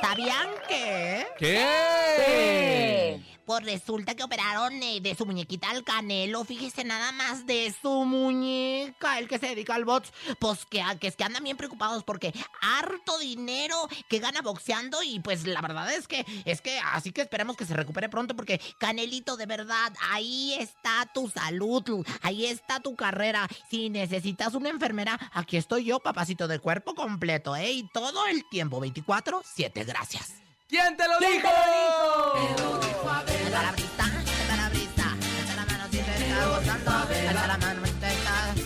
¿sabían 0.00 0.48
que...? 0.68 1.26
¿Qué? 1.38 3.20
Pues 3.50 3.64
resulta 3.64 4.14
que 4.14 4.22
operaron 4.22 4.80
eh, 4.80 5.00
de 5.00 5.16
su 5.16 5.26
muñequita 5.26 5.70
al 5.70 5.82
Canelo, 5.82 6.44
fíjese 6.44 6.84
nada 6.84 7.10
más 7.10 7.46
de 7.46 7.74
su 7.82 8.04
muñeca, 8.04 9.18
el 9.18 9.26
que 9.26 9.40
se 9.40 9.48
dedica 9.48 9.74
al 9.74 9.84
box, 9.84 10.12
pues 10.38 10.64
que, 10.66 10.84
es 11.00 11.16
que 11.16 11.24
andan 11.24 11.42
bien 11.42 11.56
preocupados 11.56 12.04
porque 12.04 12.32
harto 12.60 13.18
dinero 13.18 13.88
que 14.08 14.20
gana 14.20 14.40
boxeando 14.40 15.02
y 15.02 15.18
pues 15.18 15.48
la 15.48 15.60
verdad 15.62 15.92
es 15.92 16.06
que, 16.06 16.24
es 16.44 16.60
que 16.60 16.78
así 16.78 17.10
que 17.10 17.22
esperemos 17.22 17.56
que 17.56 17.66
se 17.66 17.74
recupere 17.74 18.08
pronto 18.08 18.36
porque 18.36 18.60
Canelito, 18.78 19.36
de 19.36 19.46
verdad, 19.46 19.94
ahí 20.12 20.54
está 20.54 21.10
tu 21.12 21.28
salud, 21.28 22.06
ahí 22.22 22.46
está 22.46 22.78
tu 22.78 22.94
carrera. 22.94 23.48
Si 23.68 23.90
necesitas 23.90 24.54
una 24.54 24.68
enfermera, 24.68 25.18
aquí 25.32 25.56
estoy 25.56 25.86
yo, 25.86 25.98
papacito 25.98 26.46
de 26.46 26.60
cuerpo 26.60 26.94
completo, 26.94 27.56
¿eh? 27.56 27.72
Y 27.72 27.88
todo 27.88 28.28
el 28.28 28.48
tiempo, 28.48 28.78
24, 28.78 29.42
7, 29.44 29.82
gracias. 29.82 30.49
¿Quién 30.70 30.96
te 30.96 31.08
lo 31.08 31.18
¿Quién 31.18 31.32
dijo? 31.32 31.48
te 31.48 32.62
lo 32.62 32.78
dijo? 32.78 33.10
Alza 33.10 33.62
la 33.62 33.72
brisa, 33.72 34.04
alza 34.04 34.56
la 34.56 34.68
brisa, 34.68 35.12
alza 35.12 35.54
la 35.56 35.64
mano 35.66 35.84
si 35.90 35.98
te 35.98 36.10
estás 36.12 36.48
gozando, 36.48 36.90
alza 36.92 37.46
la 37.48 37.58
mano 37.58 37.86
si 37.86 37.92
te 37.92 38.06
estás... 38.12 38.56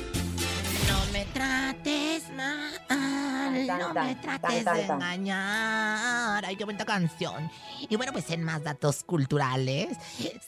No 0.89 1.13
me 1.13 1.25
trates 1.27 2.31
mal, 2.31 3.67
no 3.79 3.95
me 3.95 4.15
trates 4.17 4.65
de 4.67 4.83
engañar. 4.83 6.45
Ay, 6.45 6.57
qué 6.57 6.65
bonita 6.65 6.85
canción. 6.85 7.51
Y 7.89 7.97
bueno, 7.97 8.13
pues 8.13 8.29
en 8.31 8.43
más 8.45 8.63
datos 8.63 9.03
culturales, 9.05 9.97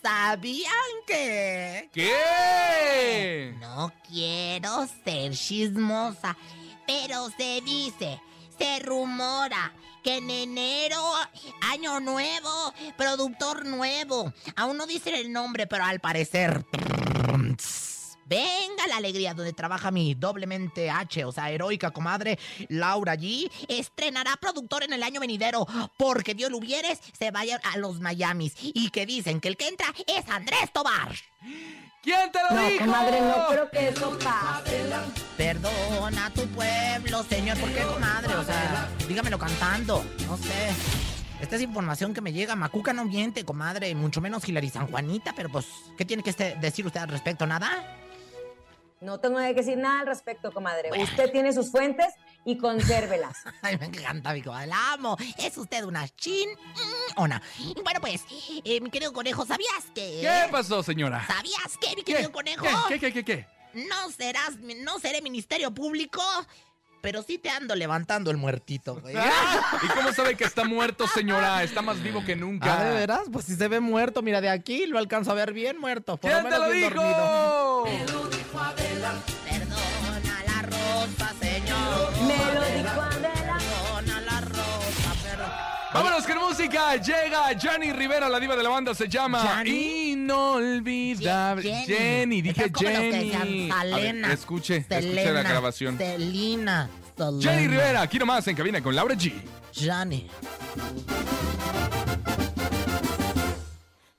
¿sabían 0.02 0.72
que...? 1.07 1.88
¿Qué? 1.92 3.54
No 3.61 3.92
quiero 4.07 4.86
ser 5.04 5.32
chismosa, 5.32 6.36
pero 6.86 7.30
se 7.30 7.62
dice, 7.62 8.20
se 8.59 8.78
rumora 8.80 9.72
que 10.02 10.18
en 10.18 10.30
enero, 10.30 11.02
año 11.62 12.00
nuevo, 12.00 12.72
productor 12.96 13.66
nuevo. 13.66 14.32
Aún 14.54 14.76
no 14.76 14.86
dicen 14.86 15.14
el 15.14 15.32
nombre, 15.32 15.66
pero 15.66 15.84
al 15.84 16.00
parecer... 16.00 16.64
Venga 18.28 18.88
la 18.88 18.96
alegría 18.96 19.34
donde 19.34 19.52
trabaja 19.52 19.92
mi 19.92 20.14
doblemente 20.14 20.90
H, 20.90 21.24
o 21.24 21.30
sea, 21.30 21.52
heroica 21.52 21.92
comadre 21.92 22.40
Laura 22.68 23.14
G. 23.14 23.48
Estrenará 23.68 24.36
productor 24.40 24.82
en 24.82 24.92
el 24.92 25.04
año 25.04 25.20
venidero 25.20 25.64
porque 25.96 26.34
Dios 26.34 26.50
lo 26.50 26.59
hubieres 26.59 26.98
se 27.16 27.30
vaya 27.30 27.61
a 27.62 27.78
los 27.78 28.00
Miamis 28.00 28.54
y 28.59 28.90
que 28.90 29.07
dicen 29.07 29.40
que 29.40 29.46
el 29.46 29.57
que 29.57 29.68
entra 29.68 29.94
es 30.09 30.28
Andrés 30.28 30.72
Tobar. 30.72 31.14
¿Quién 32.07 32.30
te 32.30 32.38
lo 32.48 32.54
No, 32.54 32.68
dijo? 32.68 32.84
comadre, 32.84 33.20
no 33.20 33.46
creo 33.48 33.68
que 33.70 33.88
eso 33.88 34.16
pase. 34.20 34.86
Perdona 35.36 36.26
a 36.26 36.30
tu 36.30 36.46
pueblo, 36.50 37.24
señor. 37.24 37.59
¿Por 37.59 37.68
qué, 37.72 37.82
comadre? 37.82 38.32
O 38.36 38.44
sea, 38.44 38.88
dígamelo 39.09 39.36
cantando. 39.40 40.04
No 40.28 40.36
sé. 40.36 40.68
Esta 41.40 41.57
es 41.57 41.62
información 41.62 42.14
que 42.14 42.20
me 42.20 42.32
llega. 42.32 42.54
Macuca 42.54 42.92
no 42.92 43.04
miente, 43.07 43.44
comadre. 43.44 43.92
Mucho 43.96 44.20
menos 44.20 44.48
Hilary 44.48 44.70
San 44.70 44.86
Juanita. 44.86 45.32
Pero 45.34 45.48
pues, 45.48 45.66
¿qué 45.98 46.04
tiene 46.04 46.22
que 46.22 46.30
este- 46.30 46.54
decir 46.61 46.86
usted 46.86 47.00
al 47.00 47.09
respecto? 47.09 47.44
¿Nada? 47.44 47.68
No 49.00 49.18
tengo 49.18 49.38
que 49.38 49.52
decir 49.54 49.76
nada 49.76 50.00
al 50.02 50.07
respecto, 50.07 50.52
comadre. 50.52 50.90
Usted 51.02 51.32
tiene 51.32 51.52
sus 51.52 51.72
fuentes 51.72 52.07
y 52.47 52.57
consérvelas. 52.57 53.36
Ay, 53.62 53.76
me 53.78 53.86
encanta, 53.86 54.32
mi 54.32 54.40
comadre. 54.40 54.68
La 54.68 54.92
amo. 54.92 55.18
Es 55.36 55.59
usted 55.59 55.84
una 55.84 56.09
chin... 56.09 56.49
mm, 56.51 57.20
ona. 57.20 57.42
Bueno, 57.84 58.01
pues, 58.01 58.22
eh, 58.64 58.80
mi 58.80 58.88
querido 58.88 59.12
conejo, 59.12 59.44
¿sabías 59.44 59.84
que... 59.94 60.20
¿Qué 60.22 60.49
pasó, 60.51 60.82
señora? 60.82 61.26
¿Sabías 61.26 61.76
que, 61.78 61.94
mi 61.97 62.03
querido 62.03 62.32
conejo? 62.32 62.64
¿Qué, 62.88 62.99
qué, 62.99 63.12
qué, 63.12 63.24
qué? 63.24 63.47
No 63.74 64.11
serás, 64.11 64.57
no 64.61 64.99
seré 65.01 65.20
ministerio 65.20 65.70
público, 65.74 66.22
pero 67.03 67.22
sí 67.22 67.36
te 67.36 67.51
ando 67.51 67.74
levantando 67.74 68.30
el 68.30 68.36
muertito, 68.38 69.01
güey. 69.01 69.14
¿Y 69.82 69.86
cómo 69.88 70.12
sabe 70.12 70.34
que 70.36 70.44
está 70.44 70.64
muerto, 70.64 71.07
señora? 71.09 71.62
Está 71.62 71.82
más 71.82 72.03
vivo 72.03 72.24
que 72.24 72.36
nunca. 72.36 72.78
Ah, 72.80 72.84
¿de 72.84 72.94
veras? 72.94 73.22
Pues 73.30 73.44
si 73.44 73.57
se 73.57 73.68
ve 73.68 73.80
muerto, 73.80 74.22
mira, 74.22 74.40
de 74.40 74.49
aquí 74.49 74.86
lo 74.86 74.99
alcanzo 74.99 75.32
a 75.32 75.34
ver 75.34 75.53
bien 75.53 75.78
muerto. 75.78 76.16
Por 76.16 76.30
¿Quién 76.30 76.44
lo 76.44 76.49
te 76.51 76.59
lo 76.59 76.70
bien 76.70 76.90
dijo? 76.90 77.03
dormido. 77.84 79.36
Vámonos 85.97 86.26
con 86.26 86.38
música. 86.38 86.97
Llega 86.97 87.59
Jenny 87.59 87.90
Rivera, 87.90 88.28
la 88.28 88.38
diva 88.38 88.55
de 88.55 88.62
la 88.62 88.68
banda 88.68 88.94
se 88.94 89.09
llama 89.09 89.42
¿Gianni? 89.42 90.11
Inolvidable. 90.11 91.62
Jenny. 91.62 91.86
Jenny, 91.86 92.42
dije 92.42 92.70
que 92.70 92.84
Jenny. 92.86 93.70
Selena, 93.70 94.32
escuche, 94.32 94.76
escuche 94.76 95.32
la 95.32 95.42
grabación. 95.42 95.97
Selena. 95.97 96.90
Jenny 97.16 97.42
Selena. 97.42 97.70
Rivera, 97.70 98.03
aquí 98.03 98.18
nomás 98.18 98.47
en 98.47 98.57
cabina 98.57 98.82
con 98.82 98.94
Laura 98.94 99.14
G. 99.14 99.32
Johnny. 99.74 100.26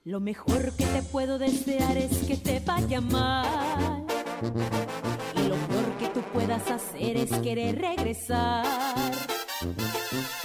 Lo 0.03 0.19
mejor 0.19 0.71
que 0.75 0.86
te 0.86 1.03
puedo 1.03 1.38
desear 1.38 1.95
es 1.95 2.17
que 2.28 2.38
te 2.38 2.59
vaya 2.61 3.01
mal. 3.01 4.03
Y 5.36 5.47
lo 5.47 5.55
peor 5.55 5.97
que 5.99 6.07
tú 6.07 6.21
puedas 6.34 6.71
hacer 6.71 7.17
es 7.17 7.30
querer 7.39 7.80
regresar. 7.80 8.65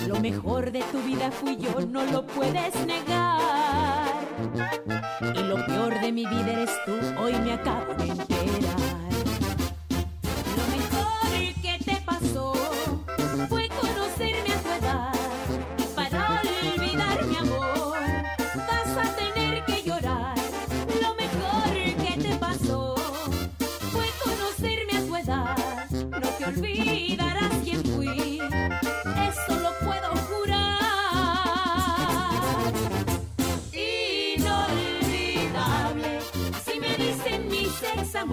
Lo 0.07 0.21
mejor 0.21 0.73
de 0.73 0.81
tu 0.91 1.03
vida 1.03 1.31
fui 1.31 1.57
yo, 1.57 1.81
no 1.87 2.05
lo 2.05 2.27
puedes 2.27 2.75
negar. 2.87 4.13
Y 5.35 5.43
lo 5.43 5.65
peor 5.67 6.01
de 6.01 6.13
mi 6.13 6.25
vida 6.25 6.53
eres 6.53 6.71
tú, 6.87 6.93
hoy 7.21 7.35
me 7.35 7.53
acabo 7.53 7.93
de 7.95 8.05
enterar. 8.05 8.92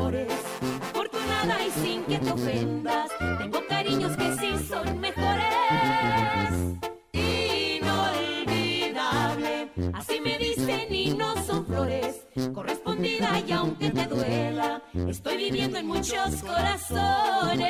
Amores. 0.10 0.34
Afortunada 0.82 1.66
y 1.66 1.72
sin 1.72 2.04
que 2.04 2.20
te 2.20 2.32
ofendas, 2.32 3.10
tengo 3.38 3.60
cariños 3.68 4.16
que 4.18 4.36
sí 4.38 4.58
son 4.68 5.00
mejores. 5.00 5.46
Inolvidable, 7.14 8.62
así 9.94 10.20
me 10.22 10.38
dicen 10.38 10.94
y 10.94 11.14
no 11.14 11.42
son 11.44 11.66
flores. 11.66 12.28
Correspondida 12.54 13.40
y 13.46 13.52
aunque 13.52 13.90
te 13.92 14.06
duela, 14.06 14.82
estoy 14.94 15.38
viviendo 15.38 15.78
en 15.78 15.88
muchos 15.88 16.36
corazones. 16.42 17.70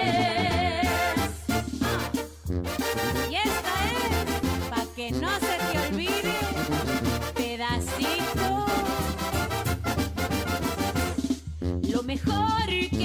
Mejor 12.09 12.98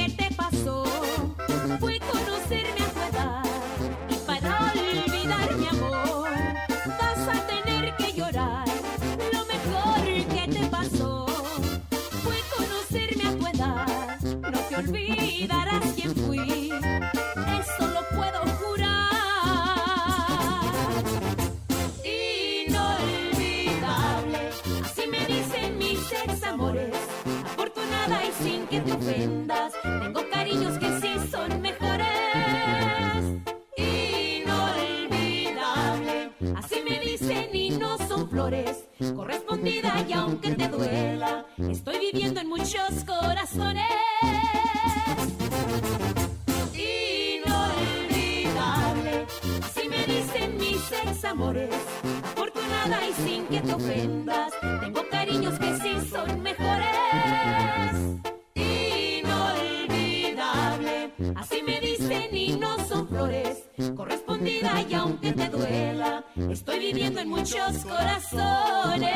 muchos 67.45 67.85
corazones. 67.85 69.13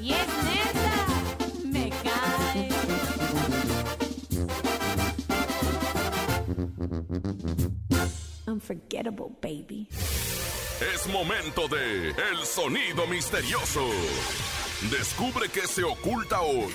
Y 0.00 0.12
es 0.12 0.28
neta, 0.44 1.06
me 1.64 1.90
cae. 2.02 2.68
Unforgettable, 8.46 9.26
baby. 9.42 9.88
Es 10.94 11.06
momento 11.08 11.68
de 11.68 12.10
El 12.10 12.46
Sonido 12.46 13.06
Misterioso. 13.06 13.86
Descubre 14.90 15.48
qué 15.48 15.66
se 15.66 15.84
oculta 15.84 16.40
hoy. 16.40 16.72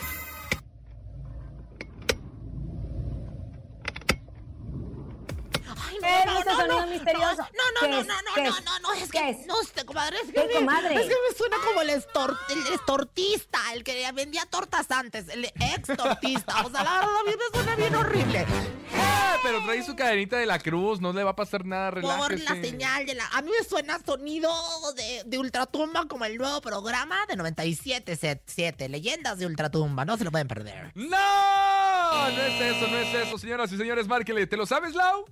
Ay, 5.78 5.98
¿Qué 6.02 6.20
es 6.20 6.40
ese 6.46 6.56
sonido 6.56 6.88
misterioso? 6.88 7.38
No, 7.38 7.64
¿Qué 7.80 7.88
no, 7.88 7.96
no, 7.96 8.02
es? 8.02 8.08
no, 8.08 8.14
no, 8.14 8.34
¿Qué 8.36 8.44
no, 8.44 8.50
es? 8.50 8.66
no, 8.66 8.80
no, 8.80 8.94
no 9.48 9.56
sé, 9.64 9.86
comadre, 9.86 10.18
es 10.18 10.26
que, 10.28 10.34
¿Qué, 10.34 10.48
me, 10.48 10.54
comadre? 10.54 10.96
es 10.96 11.02
que 11.02 11.16
me 11.30 11.36
suena 11.38 11.58
como 11.66 11.82
el, 11.82 11.90
estor, 11.92 12.38
el 12.50 12.74
estortista, 12.74 13.60
el 13.74 13.84
que 13.84 14.10
vendía 14.14 14.46
tortas 14.50 14.90
antes, 14.92 15.28
el 15.30 15.46
ex 15.46 15.96
tortista, 15.98 16.66
o 16.66 16.70
sea, 16.70 16.84
la 16.84 16.94
verdad 17.00 17.18
a 17.20 17.24
mí 17.24 17.32
me 17.32 17.58
suena 17.58 17.76
bien 17.76 17.96
horrible. 17.96 18.46
Ah, 18.94 19.38
pero 19.44 19.64
trae 19.64 19.84
su 19.84 19.96
cadenita 19.96 20.38
de 20.38 20.46
la 20.46 20.60
cruz, 20.60 21.00
no 21.00 21.14
le 21.14 21.24
va 21.24 21.32
a 21.32 21.36
pasar 21.36 21.66
nada, 21.66 21.92
Por 21.92 22.02
relájese. 22.04 22.44
la 22.44 22.62
señal 22.62 23.06
de 23.06 23.16
la... 23.16 23.26
A 23.28 23.42
mí 23.42 23.52
me 23.58 23.64
suena 23.66 24.00
sonido 24.06 24.52
de, 24.96 25.24
de 25.26 25.40
Ultratumba 25.40 26.06
como 26.08 26.26
el 26.26 26.38
nuevo 26.38 26.60
programa 26.62 27.16
de 27.28 27.36
97.7, 27.36 28.90
Leyendas 28.90 29.38
de 29.40 29.46
Ultratumba, 29.46 30.06
no 30.06 30.18
se 30.18 30.24
lo 30.26 30.32
pueden 30.32 30.48
perder. 30.48 30.92
¡No! 30.96 31.08
No 32.12 32.28
es 32.42 32.62
eso, 32.62 32.88
no 32.88 32.98
es 32.98 33.28
eso, 33.28 33.38
señoras 33.38 33.72
y 33.72 33.78
señores, 33.78 34.08
márquele. 34.08 34.46
¿Te 34.46 34.58
lo 34.58 34.66
sabes, 34.66 34.94
Lau? 34.94 35.26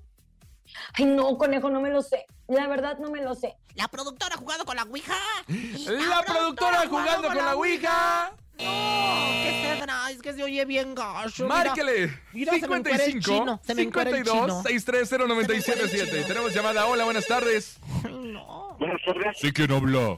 Ay, 0.93 1.05
no, 1.05 1.37
conejo, 1.37 1.69
no 1.69 1.81
me 1.81 1.89
lo 1.89 2.01
sé. 2.01 2.25
La 2.47 2.67
verdad, 2.67 2.97
no 2.99 3.11
me 3.11 3.21
lo 3.21 3.35
sé. 3.35 3.55
La 3.75 3.87
productora 3.87 4.35
ha 4.35 4.37
jugado 4.37 4.65
con 4.65 4.75
la 4.75 4.83
Ouija. 4.83 5.15
La 5.47 6.23
productora 6.25 6.87
jugando 6.87 7.27
con 7.27 7.37
la 7.37 7.55
Ouija. 7.55 8.31
No, 8.59 8.65
¿qué? 8.65 9.79
Es 10.11 10.21
que 10.21 10.33
se 10.33 10.43
oye 10.43 10.65
bien 10.65 10.95
gacho. 10.95 11.47
Márquele. 11.47 12.11
Mira, 12.33 12.53
se 12.59 12.67
me 12.67 12.77
encuera 12.77 13.05
el 13.05 13.11
55 13.11 13.21
chino, 13.21 13.61
se 13.63 13.75
me 13.75 13.81
encuera 13.83 14.09
el 14.09 14.17
52 14.17 14.47
chino. 14.47 14.63
630 14.63 15.27
977. 15.27 16.23
Tenemos 16.27 16.53
llamada. 16.53 16.85
Hola, 16.87 17.05
buenas 17.05 17.27
tardes. 17.27 17.79
Buenas 18.03 19.01
tardes. 19.05 19.37
Sí, 19.37 19.51
¿quién 19.53 19.71
habla? 19.71 20.17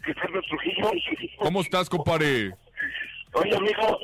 Ricardo 0.00 0.40
Trujillo. 0.48 0.90
¿Cómo 1.38 1.60
estás, 1.60 1.88
compadre? 1.88 2.54
Oye, 3.34 3.56
amigo. 3.56 3.98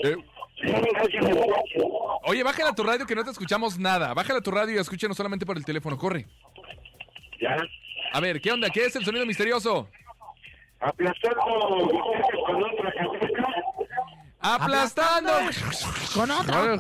No. 0.63 2.21
Oye, 2.25 2.43
bájale 2.43 2.69
a 2.69 2.75
tu 2.75 2.83
radio 2.83 3.07
que 3.07 3.15
no 3.15 3.25
te 3.25 3.31
escuchamos 3.31 3.79
nada. 3.79 4.13
Bájale 4.15 4.41
a 4.41 4.43
tu 4.43 4.51
radio 4.51 4.75
y 4.75 4.79
escúchanos 4.79 5.17
solamente 5.17 5.47
por 5.47 5.57
el 5.57 5.65
teléfono. 5.65 5.97
Corre. 5.97 6.27
Ya. 7.41 7.57
A 8.13 8.21
ver, 8.21 8.41
¿qué 8.41 8.53
onda? 8.53 8.69
¿Qué 8.71 8.85
es 8.85 8.97
el 8.97 9.05
sonido 9.05 9.25
misterioso? 9.25 9.89
Aplastando 10.81 11.41
con 12.47 12.63
otra. 12.63 12.93
Aplastando. 14.41 15.33
Con 16.15 16.31
otra. 16.31 16.67
¡No! 16.67 16.77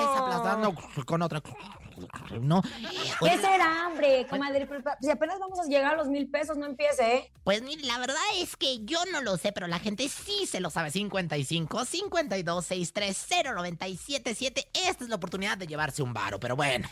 Es 0.00 0.20
aplastando 0.20 0.74
con 1.06 1.22
otra. 1.22 1.42
No. 2.40 2.62
¿Qué 3.20 3.38
será, 3.38 3.88
hombre, 3.88 4.26
comadre? 4.28 4.66
Pero, 4.66 4.82
Si 5.00 5.10
apenas 5.10 5.38
vamos 5.38 5.58
a 5.60 5.64
llegar 5.64 5.94
a 5.94 5.96
los 5.96 6.08
mil 6.08 6.28
pesos, 6.28 6.56
no 6.56 6.66
empiece, 6.66 7.16
¿eh? 7.16 7.32
Pues 7.44 7.62
mire, 7.62 7.82
la 7.84 7.98
verdad 7.98 8.16
es 8.38 8.56
que 8.56 8.84
yo 8.84 8.98
no 9.12 9.22
lo 9.22 9.36
sé, 9.36 9.52
pero 9.52 9.66
la 9.66 9.78
gente 9.78 10.08
sí 10.08 10.46
se 10.46 10.60
lo 10.60 10.70
sabe. 10.70 10.90
55 10.90 11.84
52 11.84 12.64
630 12.64 13.52
977. 13.54 14.68
Esta 14.88 15.04
es 15.04 15.10
la 15.10 15.16
oportunidad 15.16 15.58
de 15.58 15.66
llevarse 15.66 16.02
un 16.02 16.12
varo, 16.12 16.38
pero 16.40 16.56
bueno. 16.56 16.88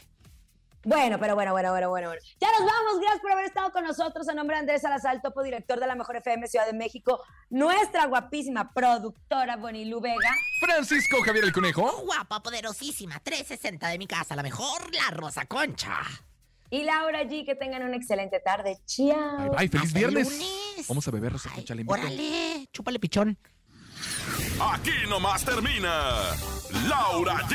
Bueno, 0.82 1.18
pero 1.18 1.34
bueno, 1.34 1.52
bueno, 1.52 1.70
bueno, 1.72 1.90
bueno. 1.90 2.08
bueno. 2.08 2.22
Ya 2.40 2.48
nos 2.52 2.60
vamos. 2.60 3.00
Gracias 3.00 3.20
por 3.20 3.32
haber 3.32 3.44
estado 3.44 3.70
con 3.72 3.84
nosotros. 3.84 4.26
En 4.28 4.36
nombre 4.36 4.56
de 4.56 4.60
Andrés 4.60 4.82
Salazar, 4.82 5.20
topo 5.20 5.42
director 5.42 5.78
de 5.78 5.86
la 5.86 5.94
Mejor 5.94 6.16
FM 6.16 6.46
Ciudad 6.48 6.66
de 6.66 6.72
México, 6.72 7.22
nuestra 7.50 8.06
guapísima 8.06 8.72
productora 8.72 9.56
Bonilú 9.56 10.00
Vega. 10.00 10.34
Francisco 10.60 11.20
Javier 11.22 11.44
el 11.44 11.52
Conejo. 11.52 12.02
Guapa, 12.04 12.42
poderosísima, 12.42 13.20
360 13.20 13.88
de 13.88 13.98
mi 13.98 14.06
casa, 14.06 14.34
la 14.36 14.42
mejor, 14.42 14.94
la 14.94 15.10
Rosa 15.10 15.44
Concha. 15.46 15.98
Y 16.70 16.84
Laura 16.84 17.24
G, 17.24 17.44
que 17.44 17.56
tengan 17.56 17.82
una 17.82 17.96
excelente 17.96 18.38
tarde. 18.40 18.78
Chao. 18.86 19.52
Ay, 19.56 19.68
feliz 19.68 19.88
Hasta 19.88 19.98
viernes. 19.98 20.30
lunes. 20.30 20.86
Vamos 20.88 21.06
a 21.08 21.10
beber 21.10 21.32
Rosa 21.32 21.50
Concha, 21.52 21.74
le 21.74 21.82
invito. 21.82 22.00
Órale, 22.00 22.68
chúpale 22.72 22.98
pichón. 23.00 23.36
Aquí 24.72 24.92
nomás 25.08 25.44
termina 25.44 25.90
Laura 26.88 27.36
G, 27.48 27.54